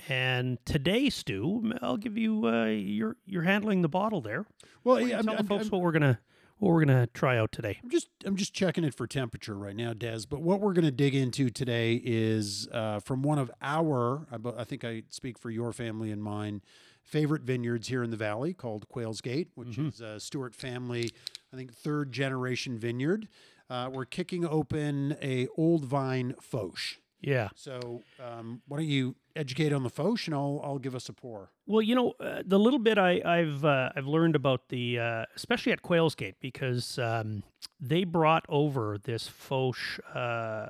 And 0.09 0.59
today, 0.65 1.11
Stu, 1.11 1.73
I'll 1.83 1.97
give 1.99 2.17
you 2.17 2.47
uh, 2.47 2.67
you're 2.67 3.17
you're 3.27 3.43
handling 3.43 3.83
the 3.83 3.89
bottle 3.89 4.21
there. 4.21 4.47
well, 4.85 5.01
yeah, 5.01 5.17
tell 5.23 5.33
the 5.35 5.39
I'm- 5.39 5.47
folks 5.47 5.65
I'm- 5.65 5.71
what 5.71 5.81
we're 5.83 5.93
gonna 5.93 6.21
what 6.61 6.73
we're 6.73 6.85
gonna 6.85 7.09
try 7.09 7.37
out 7.37 7.51
today. 7.53 7.79
I'm 7.83 7.91
just 7.91 8.09
I'm 8.25 8.37
just 8.37 8.55
checking 8.55 8.85
it 8.85 8.95
for 8.95 9.07
temperature 9.07 9.55
right 9.55 9.75
now, 9.75 9.93
Des. 9.93 10.21
But 10.29 10.41
what 10.43 10.61
we're 10.61 10.73
going 10.75 10.85
to 10.85 10.91
dig 10.93 11.15
into 11.15 11.51
today 11.51 12.01
is 12.05 12.69
uh, 12.73 13.01
from 13.01 13.23
one 13.23 13.39
of 13.39 13.51
our, 13.63 14.27
I 14.31 14.37
I 14.61 14.65
think 14.65 14.85
I 14.85 15.03
speak 15.11 15.39
for 15.39 15.51
your 15.51 15.73
family 15.73 16.11
and 16.13 16.23
mine, 16.23 16.63
favorite 17.03 17.43
vineyards 17.43 17.89
here 17.89 18.03
in 18.03 18.11
the 18.11 18.17
valley 18.17 18.53
called 18.55 18.89
Quails 18.89 19.21
Gate, 19.21 19.49
which 19.55 19.77
Mhm. 19.77 19.89
is 19.89 20.01
a 20.01 20.21
Stewart 20.21 20.55
family, 20.55 21.11
I 21.53 21.57
think 21.57 21.73
third 21.75 22.13
generation 22.13 22.79
vineyard. 22.79 23.27
Uh, 23.69 23.89
we're 23.93 24.05
kicking 24.05 24.45
open 24.45 25.17
a 25.23 25.47
old 25.57 25.85
vine 25.85 26.35
Foch. 26.41 26.79
Yeah. 27.21 27.49
So 27.55 28.03
um, 28.19 28.63
why 28.67 28.79
don't 28.79 28.87
you 28.87 29.15
educate 29.37 29.73
on 29.73 29.83
the 29.83 29.91
Foch, 29.91 30.27
and 30.27 30.35
I'll 30.35 30.61
I'll 30.65 30.79
give 30.79 30.95
us 30.95 31.09
a 31.09 31.13
pour. 31.13 31.51
Well, 31.67 31.83
you 31.83 31.95
know, 31.95 32.15
uh, 32.21 32.43
the 32.45 32.59
little 32.59 32.79
bit 32.79 32.99
I, 32.99 33.21
I've 33.25 33.65
uh, 33.65 33.91
I've 33.95 34.07
learned 34.07 34.37
about 34.37 34.69
the, 34.69 34.99
uh, 34.99 35.25
especially 35.37 35.73
at 35.73 35.83
Quails 35.83 36.15
Gate, 36.15 36.37
because 36.41 36.99
um, 36.99 37.43
they 37.81 38.05
brought 38.05 38.45
over 38.49 38.99
this 39.03 39.29
Foch, 39.29 39.77
uh, 40.15 40.69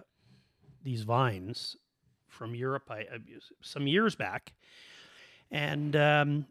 these 0.83 1.03
vines 1.03 1.77
from 2.29 2.55
Europe, 2.55 2.91
I, 2.91 3.07
some 3.61 3.87
years 3.87 4.17
back, 4.17 4.53
and 5.51 5.95
um, 5.95 6.47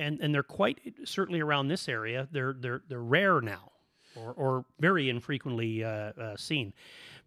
and 0.00 0.20
and 0.20 0.34
they're 0.34 0.42
quite 0.42 0.80
certainly 1.04 1.40
around 1.40 1.68
this 1.68 1.88
area. 1.88 2.28
They're 2.30 2.54
they're 2.58 2.82
they're 2.88 3.02
rare 3.02 3.40
now, 3.40 3.72
or 4.16 4.32
or 4.32 4.64
very 4.80 5.08
infrequently 5.08 5.84
uh, 5.84 5.88
uh, 5.88 6.36
seen. 6.36 6.72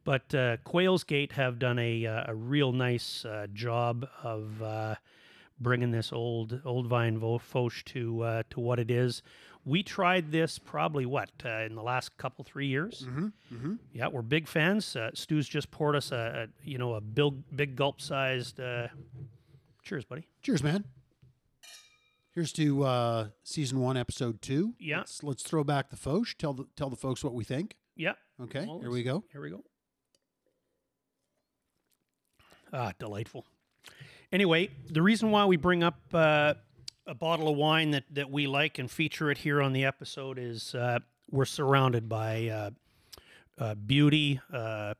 But 0.03 0.33
uh, 0.33 0.57
Quails 0.63 1.03
Gate 1.03 1.33
have 1.33 1.59
done 1.59 1.77
a 1.79 2.05
uh, 2.05 2.23
a 2.27 2.35
real 2.35 2.71
nice 2.71 3.25
uh, 3.25 3.47
job 3.53 4.07
of. 4.23 4.61
Uh, 4.61 4.95
bringing 5.59 5.91
this 5.91 6.11
old 6.11 6.59
old 6.65 6.87
vine 6.87 7.19
vo- 7.19 7.37
Foch 7.37 7.83
to 7.85 8.21
uh, 8.23 8.43
to 8.49 8.59
what 8.59 8.79
it 8.79 8.89
is. 8.89 9.21
We 9.63 9.83
tried 9.83 10.31
this 10.31 10.57
probably 10.57 11.05
what 11.05 11.29
uh, 11.45 11.49
in 11.67 11.75
the 11.75 11.83
last 11.83 12.17
couple 12.17 12.43
three 12.43 12.65
years. 12.65 13.05
Mm-hmm. 13.07 13.27
Mm-hmm. 13.53 13.73
Yeah, 13.93 14.07
we're 14.07 14.23
big 14.23 14.47
fans. 14.47 14.95
Uh, 14.95 15.11
Stu's 15.13 15.47
just 15.47 15.69
poured 15.69 15.95
us 15.95 16.11
a, 16.11 16.47
a 16.49 16.67
you 16.67 16.79
know 16.79 16.95
a 16.95 17.01
big 17.01 17.43
big 17.55 17.75
gulp 17.75 18.01
sized. 18.01 18.59
Uh, 18.59 18.87
cheers, 19.83 20.03
buddy. 20.03 20.27
Cheers, 20.41 20.63
man. 20.63 20.85
Here's 22.33 22.51
to 22.53 22.83
uh, 22.83 23.27
season 23.43 23.79
one, 23.81 23.97
episode 23.97 24.41
two. 24.41 24.73
Yeah. 24.79 24.99
Let's, 24.99 25.21
let's 25.21 25.43
throw 25.43 25.63
back 25.63 25.89
the 25.91 25.97
Foch. 25.97 26.35
Tell 26.39 26.53
the 26.53 26.65
tell 26.75 26.89
the 26.89 26.95
folks 26.95 27.23
what 27.23 27.33
we 27.35 27.43
think. 27.43 27.75
Yeah. 27.95 28.13
Okay. 28.41 28.65
Well, 28.65 28.79
here 28.79 28.89
we 28.89 29.03
go. 29.03 29.23
Here 29.31 29.41
we 29.41 29.51
go. 29.51 29.63
Ah, 32.73 32.93
delightful. 32.99 33.45
Anyway, 34.31 34.69
the 34.89 35.01
reason 35.01 35.29
why 35.29 35.43
we 35.45 35.57
bring 35.57 35.83
up 35.83 35.99
uh, 36.13 36.53
a 37.05 37.13
bottle 37.13 37.49
of 37.49 37.57
wine 37.57 37.91
that, 37.91 38.05
that 38.11 38.31
we 38.31 38.47
like 38.47 38.79
and 38.79 38.89
feature 38.89 39.29
it 39.29 39.39
here 39.39 39.61
on 39.61 39.73
the 39.73 39.83
episode 39.83 40.39
is 40.39 40.73
uh, 40.73 40.99
we're 41.29 41.43
surrounded 41.43 42.07
by 42.07 42.47
uh, 42.47 42.69
uh, 43.59 43.75
beauty, 43.75 44.39
uh, 44.53 44.93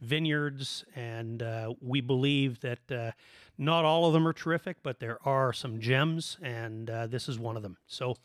vineyards, 0.00 0.86
and 0.96 1.42
uh, 1.42 1.74
we 1.82 2.00
believe 2.00 2.60
that 2.60 3.12
not 3.58 3.84
all 3.84 4.06
of 4.06 4.14
them 4.14 4.26
are 4.26 4.32
terrific, 4.32 4.78
but 4.82 4.98
there 4.98 5.18
are 5.26 5.52
some 5.52 5.80
gems, 5.80 6.38
and 6.42 6.88
this 7.08 7.28
is 7.28 7.38
one 7.38 7.56
of 7.56 7.62
them. 7.62 7.76
So 7.86 8.16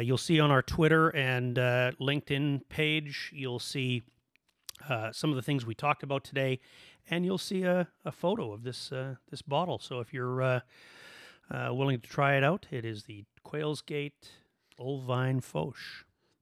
you'll 0.00 0.18
see 0.18 0.40
on 0.40 0.50
our 0.50 0.62
Twitter 0.62 1.10
and 1.10 1.56
LinkedIn 1.56 2.68
page, 2.68 3.30
you'll 3.32 3.60
see 3.60 4.02
some 5.12 5.30
of 5.30 5.36
the 5.36 5.42
things 5.42 5.64
we 5.64 5.74
talked 5.74 6.02
about 6.02 6.24
today, 6.24 6.60
and 7.10 7.24
you'll 7.24 7.38
see 7.38 7.62
a, 7.64 7.88
a 8.04 8.12
photo 8.12 8.52
of 8.52 8.62
this 8.62 8.92
uh, 8.92 9.16
this 9.30 9.42
bottle. 9.42 9.78
So 9.78 10.00
if 10.00 10.12
you're 10.12 10.42
uh, 10.42 10.60
uh, 11.50 11.70
willing 11.72 12.00
to 12.00 12.08
try 12.08 12.36
it 12.36 12.44
out, 12.44 12.66
it 12.70 12.84
is 12.84 13.04
the 13.04 13.24
Quails' 13.44 13.82
Gate 13.84 14.30
Old 14.78 15.04
Vine 15.04 15.40
Foch. 15.40 15.76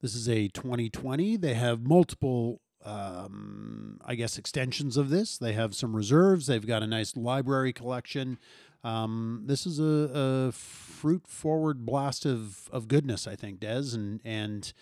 This 0.01 0.15
is 0.15 0.29
a 0.29 0.49
2020. 0.49 1.37
They 1.37 1.55
have 1.55 1.83
multiple, 1.83 2.63
um, 2.85 4.01
I 4.05 4.15
guess, 4.15 4.39
extensions 4.39 4.97
of 4.97 5.11
this. 5.11 5.37
They 5.37 5.53
have 5.53 5.75
some 5.75 5.95
reserves. 5.95 6.47
They've 6.47 6.67
got 6.67 6.83
a 6.83 6.87
nice 6.87 7.17
library 7.17 7.73
collection. 7.73 8.39
Um, 8.83 9.43
this 9.45 9.67
is 9.67 9.79
a, 9.79 10.49
a 10.49 10.53
fruit 10.53 11.27
forward 11.27 11.85
blast 11.85 12.25
of, 12.25 12.71
of 12.73 12.89
goodness, 12.89 13.27
I 13.27 13.37
think, 13.37 13.61
Des. 13.61 13.95
And 13.95 14.21
and 14.25 14.73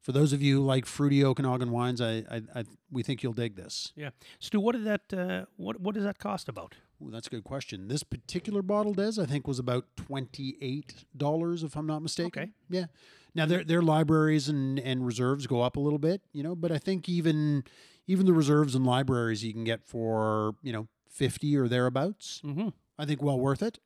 for 0.00 0.12
those 0.12 0.32
of 0.32 0.42
you 0.42 0.56
who 0.56 0.64
like 0.64 0.86
fruity 0.86 1.24
Okanagan 1.24 1.70
wines, 1.70 2.00
I, 2.00 2.24
I, 2.30 2.42
I 2.54 2.64
we 2.90 3.02
think 3.02 3.22
you'll 3.22 3.32
dig 3.32 3.56
this. 3.56 3.92
Yeah, 3.96 4.10
Stu, 4.38 4.60
what 4.60 4.72
did 4.72 4.84
that 4.84 5.12
uh, 5.12 5.46
what 5.56 5.80
what 5.80 5.94
does 5.94 6.04
that 6.04 6.18
cost 6.18 6.48
about? 6.48 6.74
Ooh, 7.02 7.10
that's 7.10 7.26
a 7.26 7.30
good 7.30 7.44
question. 7.44 7.88
This 7.88 8.02
particular 8.02 8.62
bottle, 8.62 8.94
Des, 8.94 9.20
I 9.20 9.26
think 9.26 9.46
was 9.46 9.58
about 9.58 9.84
twenty 9.96 10.56
eight 10.60 11.04
dollars, 11.16 11.62
if 11.62 11.76
I'm 11.76 11.86
not 11.86 12.02
mistaken. 12.02 12.42
Okay. 12.42 12.50
Yeah. 12.68 12.86
Now 13.34 13.46
their 13.46 13.62
their 13.62 13.82
libraries 13.82 14.48
and, 14.48 14.80
and 14.80 15.06
reserves 15.06 15.46
go 15.46 15.62
up 15.62 15.76
a 15.76 15.80
little 15.80 15.98
bit, 15.98 16.22
you 16.32 16.42
know, 16.42 16.56
but 16.56 16.72
I 16.72 16.78
think 16.78 17.08
even 17.08 17.64
even 18.06 18.26
the 18.26 18.32
reserves 18.32 18.74
and 18.74 18.84
libraries 18.84 19.44
you 19.44 19.52
can 19.52 19.64
get 19.64 19.84
for 19.84 20.54
you 20.62 20.72
know 20.72 20.88
fifty 21.08 21.56
or 21.56 21.68
thereabouts. 21.68 22.40
Mm-hmm. 22.44 22.68
I 22.98 23.04
think 23.06 23.22
well 23.22 23.38
worth 23.38 23.62
it. 23.62 23.78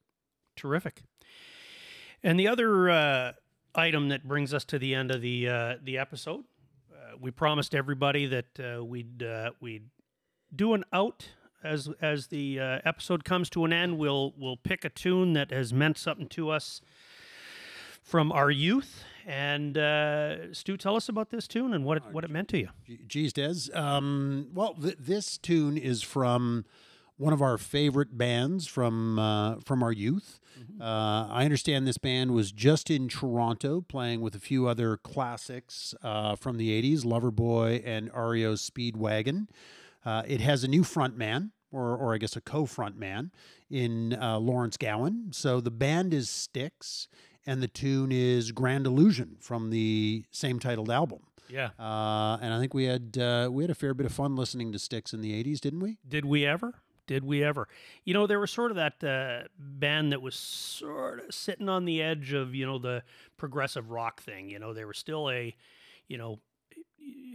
Terrific. 0.57 1.03
And 2.23 2.41
the 2.41 2.49
other 2.49 2.89
uh, 2.89 3.33
item 3.75 4.09
that 4.09 4.27
brings 4.27 4.55
us 4.55 4.65
to 4.67 4.79
the 4.79 4.95
end 4.95 5.11
of 5.11 5.21
the 5.21 5.49
uh, 5.49 5.75
the 5.83 5.99
episode, 5.99 6.45
uh, 6.93 7.17
we 7.21 7.31
promised 7.31 7.75
everybody 7.75 8.27
that 8.27 8.61
uh, 8.61 8.85
we'd 8.85 9.23
uh, 9.23 9.51
we'd 9.61 9.91
do 10.55 10.75
an 10.75 10.85
out 10.93 11.29
as 11.63 11.89
as 12.01 12.29
the 12.29 12.61
uh, 12.61 12.79
episode 12.85 13.25
comes 13.25 13.51
to 13.51 13.65
an 13.65 13.73
end. 13.73 13.99
We'll 13.99 14.35
we'll 14.37 14.57
pick 14.57 14.85
a 14.85 14.91
tune 14.91 15.33
that 15.35 15.51
has 15.51 15.73
meant 15.73 15.99
something 15.99 16.29
to 16.29 16.51
us 16.51 16.81
from 18.03 18.31
our 18.33 18.51
youth. 18.51 19.05
And 19.27 19.79
uh, 19.79 20.53
Stu, 20.53 20.77
tell 20.77 20.97
us 20.97 21.09
about 21.09 21.31
this 21.31 21.49
tune 21.49 21.73
and 21.73 21.85
what 21.85 21.97
it, 21.97 22.03
what 22.13 22.25
it 22.25 22.31
meant 22.31 22.49
to 22.49 22.59
you. 22.59 22.69
Geez, 23.07 23.33
Des. 23.33 23.73
Um, 23.73 24.51
well, 24.53 24.75
th- 24.75 24.99
this 25.01 25.39
tune 25.39 25.79
is 25.79 26.03
from 26.03 26.67
one 27.17 27.33
of 27.33 27.41
our 27.41 27.59
favorite 27.59 28.17
bands 28.17 28.67
from 28.67 29.19
uh, 29.19 29.57
from 29.65 29.83
our 29.83 29.93
youth. 29.93 30.41
Uh, 30.81 31.29
I 31.31 31.45
understand 31.45 31.87
this 31.87 31.99
band 31.99 32.33
was 32.33 32.51
just 32.51 32.91
in 32.91 33.09
Toronto 33.09 33.81
playing 33.81 34.21
with 34.21 34.35
a 34.35 34.41
few 34.41 34.67
other 34.67 34.97
classics 34.97 35.95
uh, 36.03 36.37
from 36.37 36.57
the 36.57 36.71
'80s, 36.83 37.05
Loverboy 37.05 37.83
and 37.85 38.11
REO 38.15 38.55
Speedwagon. 38.55 39.49
Uh, 40.05 40.23
it 40.27 40.41
has 40.41 40.65
a 40.65 40.69
new 40.69 40.85
front 40.85 41.17
man, 41.17 41.53
or, 41.73 41.97
or 41.97 42.15
I 42.15 42.19
guess 42.19 42.37
a 42.37 42.41
co-front 42.41 42.99
man, 42.99 43.33
in 43.71 44.15
uh, 44.21 44.39
Lawrence 44.39 44.77
Gowan. 44.77 45.29
So 45.33 45.61
the 45.61 45.71
band 45.71 46.13
is 46.13 46.29
Styx, 46.29 47.09
and 47.47 47.63
the 47.63 47.69
tune 47.69 48.13
is 48.13 48.53
Grand 48.53 48.87
Illusion 48.87 49.37
from 49.41 49.71
the 49.71 50.25
same 50.31 50.59
titled 50.59 50.91
album. 50.91 51.21
Yeah. 51.49 51.71
Uh, 51.79 52.39
and 52.41 52.53
I 52.53 52.59
think 52.59 52.75
we 52.75 52.85
had 52.85 53.17
uh, 53.19 53.49
we 53.53 53.63
had 53.63 53.71
a 53.71 53.75
fair 53.75 53.95
bit 53.95 54.07
of 54.07 54.13
fun 54.13 54.37
listening 54.37 54.73
to 54.73 54.79
Styx 54.79 55.13
in 55.13 55.21
the 55.21 55.33
'80s, 55.45 55.61
didn't 55.61 55.81
we? 55.81 55.99
Did 56.07 56.25
we 56.25 56.47
ever? 56.47 56.75
Did 57.07 57.25
we 57.25 57.45
ever? 57.45 57.69
You 58.05 58.15
know, 58.15 58.27
there 58.27 58.41
was 58.41 58.51
sort 58.51 58.71
of 58.71 58.77
that 58.77 59.05
uh, 59.05 59.49
band 59.59 60.13
that 60.13 60.23
was 60.23 60.35
sort 60.35 61.25
of 61.25 61.35
sitting 61.35 61.69
on 61.69 61.85
the 61.85 62.03
edge 62.03 62.33
of, 62.33 62.55
you 62.55 62.67
know, 62.67 62.79
the 62.79 63.03
progressive 63.37 63.91
rock 63.91 64.23
thing. 64.23 64.49
You 64.49 64.59
know, 64.59 64.73
they 64.73 64.85
were 64.85 64.95
still 64.95 65.31
a, 65.31 65.55
you 66.09 66.17
know, 66.17 66.41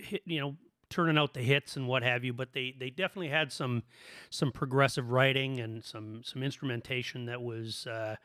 hit, 0.02 0.24
you 0.26 0.40
know, 0.40 0.56
turning 0.90 1.18
out 1.18 1.34
the 1.34 1.42
hits 1.42 1.78
and 1.78 1.88
what 1.88 2.02
have 2.04 2.24
you, 2.24 2.34
but 2.34 2.54
they 2.54 2.76
they 2.78 2.90
definitely 2.90 3.30
had 3.30 3.52
some 3.52 3.84
some 4.30 4.52
progressive 4.52 5.12
writing 5.12 5.60
and 5.60 5.84
some 5.84 6.22
some 6.24 6.42
instrumentation 6.42 7.26
that 7.26 7.42
was 7.42 7.86
uh, 7.86 8.16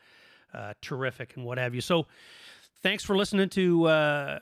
uh, 0.53 0.73
terrific 0.81 1.35
and 1.35 1.45
what 1.45 1.57
have 1.57 1.75
you. 1.75 1.81
So, 1.81 2.07
thanks 2.81 3.03
for 3.03 3.15
listening 3.15 3.49
to. 3.49 3.85
Uh, 3.85 4.39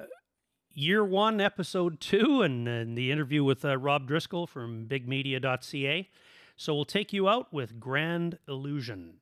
Year 0.75 1.05
one, 1.05 1.39
episode 1.39 1.99
two, 1.99 2.41
and, 2.41 2.67
and 2.67 2.97
the 2.97 3.11
interview 3.11 3.43
with 3.43 3.63
uh, 3.63 3.77
Rob 3.77 4.07
Driscoll 4.07 4.47
from 4.47 4.87
bigmedia.ca. 4.87 6.09
So 6.55 6.73
we'll 6.73 6.85
take 6.85 7.11
you 7.13 7.27
out 7.27 7.51
with 7.51 7.79
Grand 7.79 8.37
Illusion. 8.47 9.15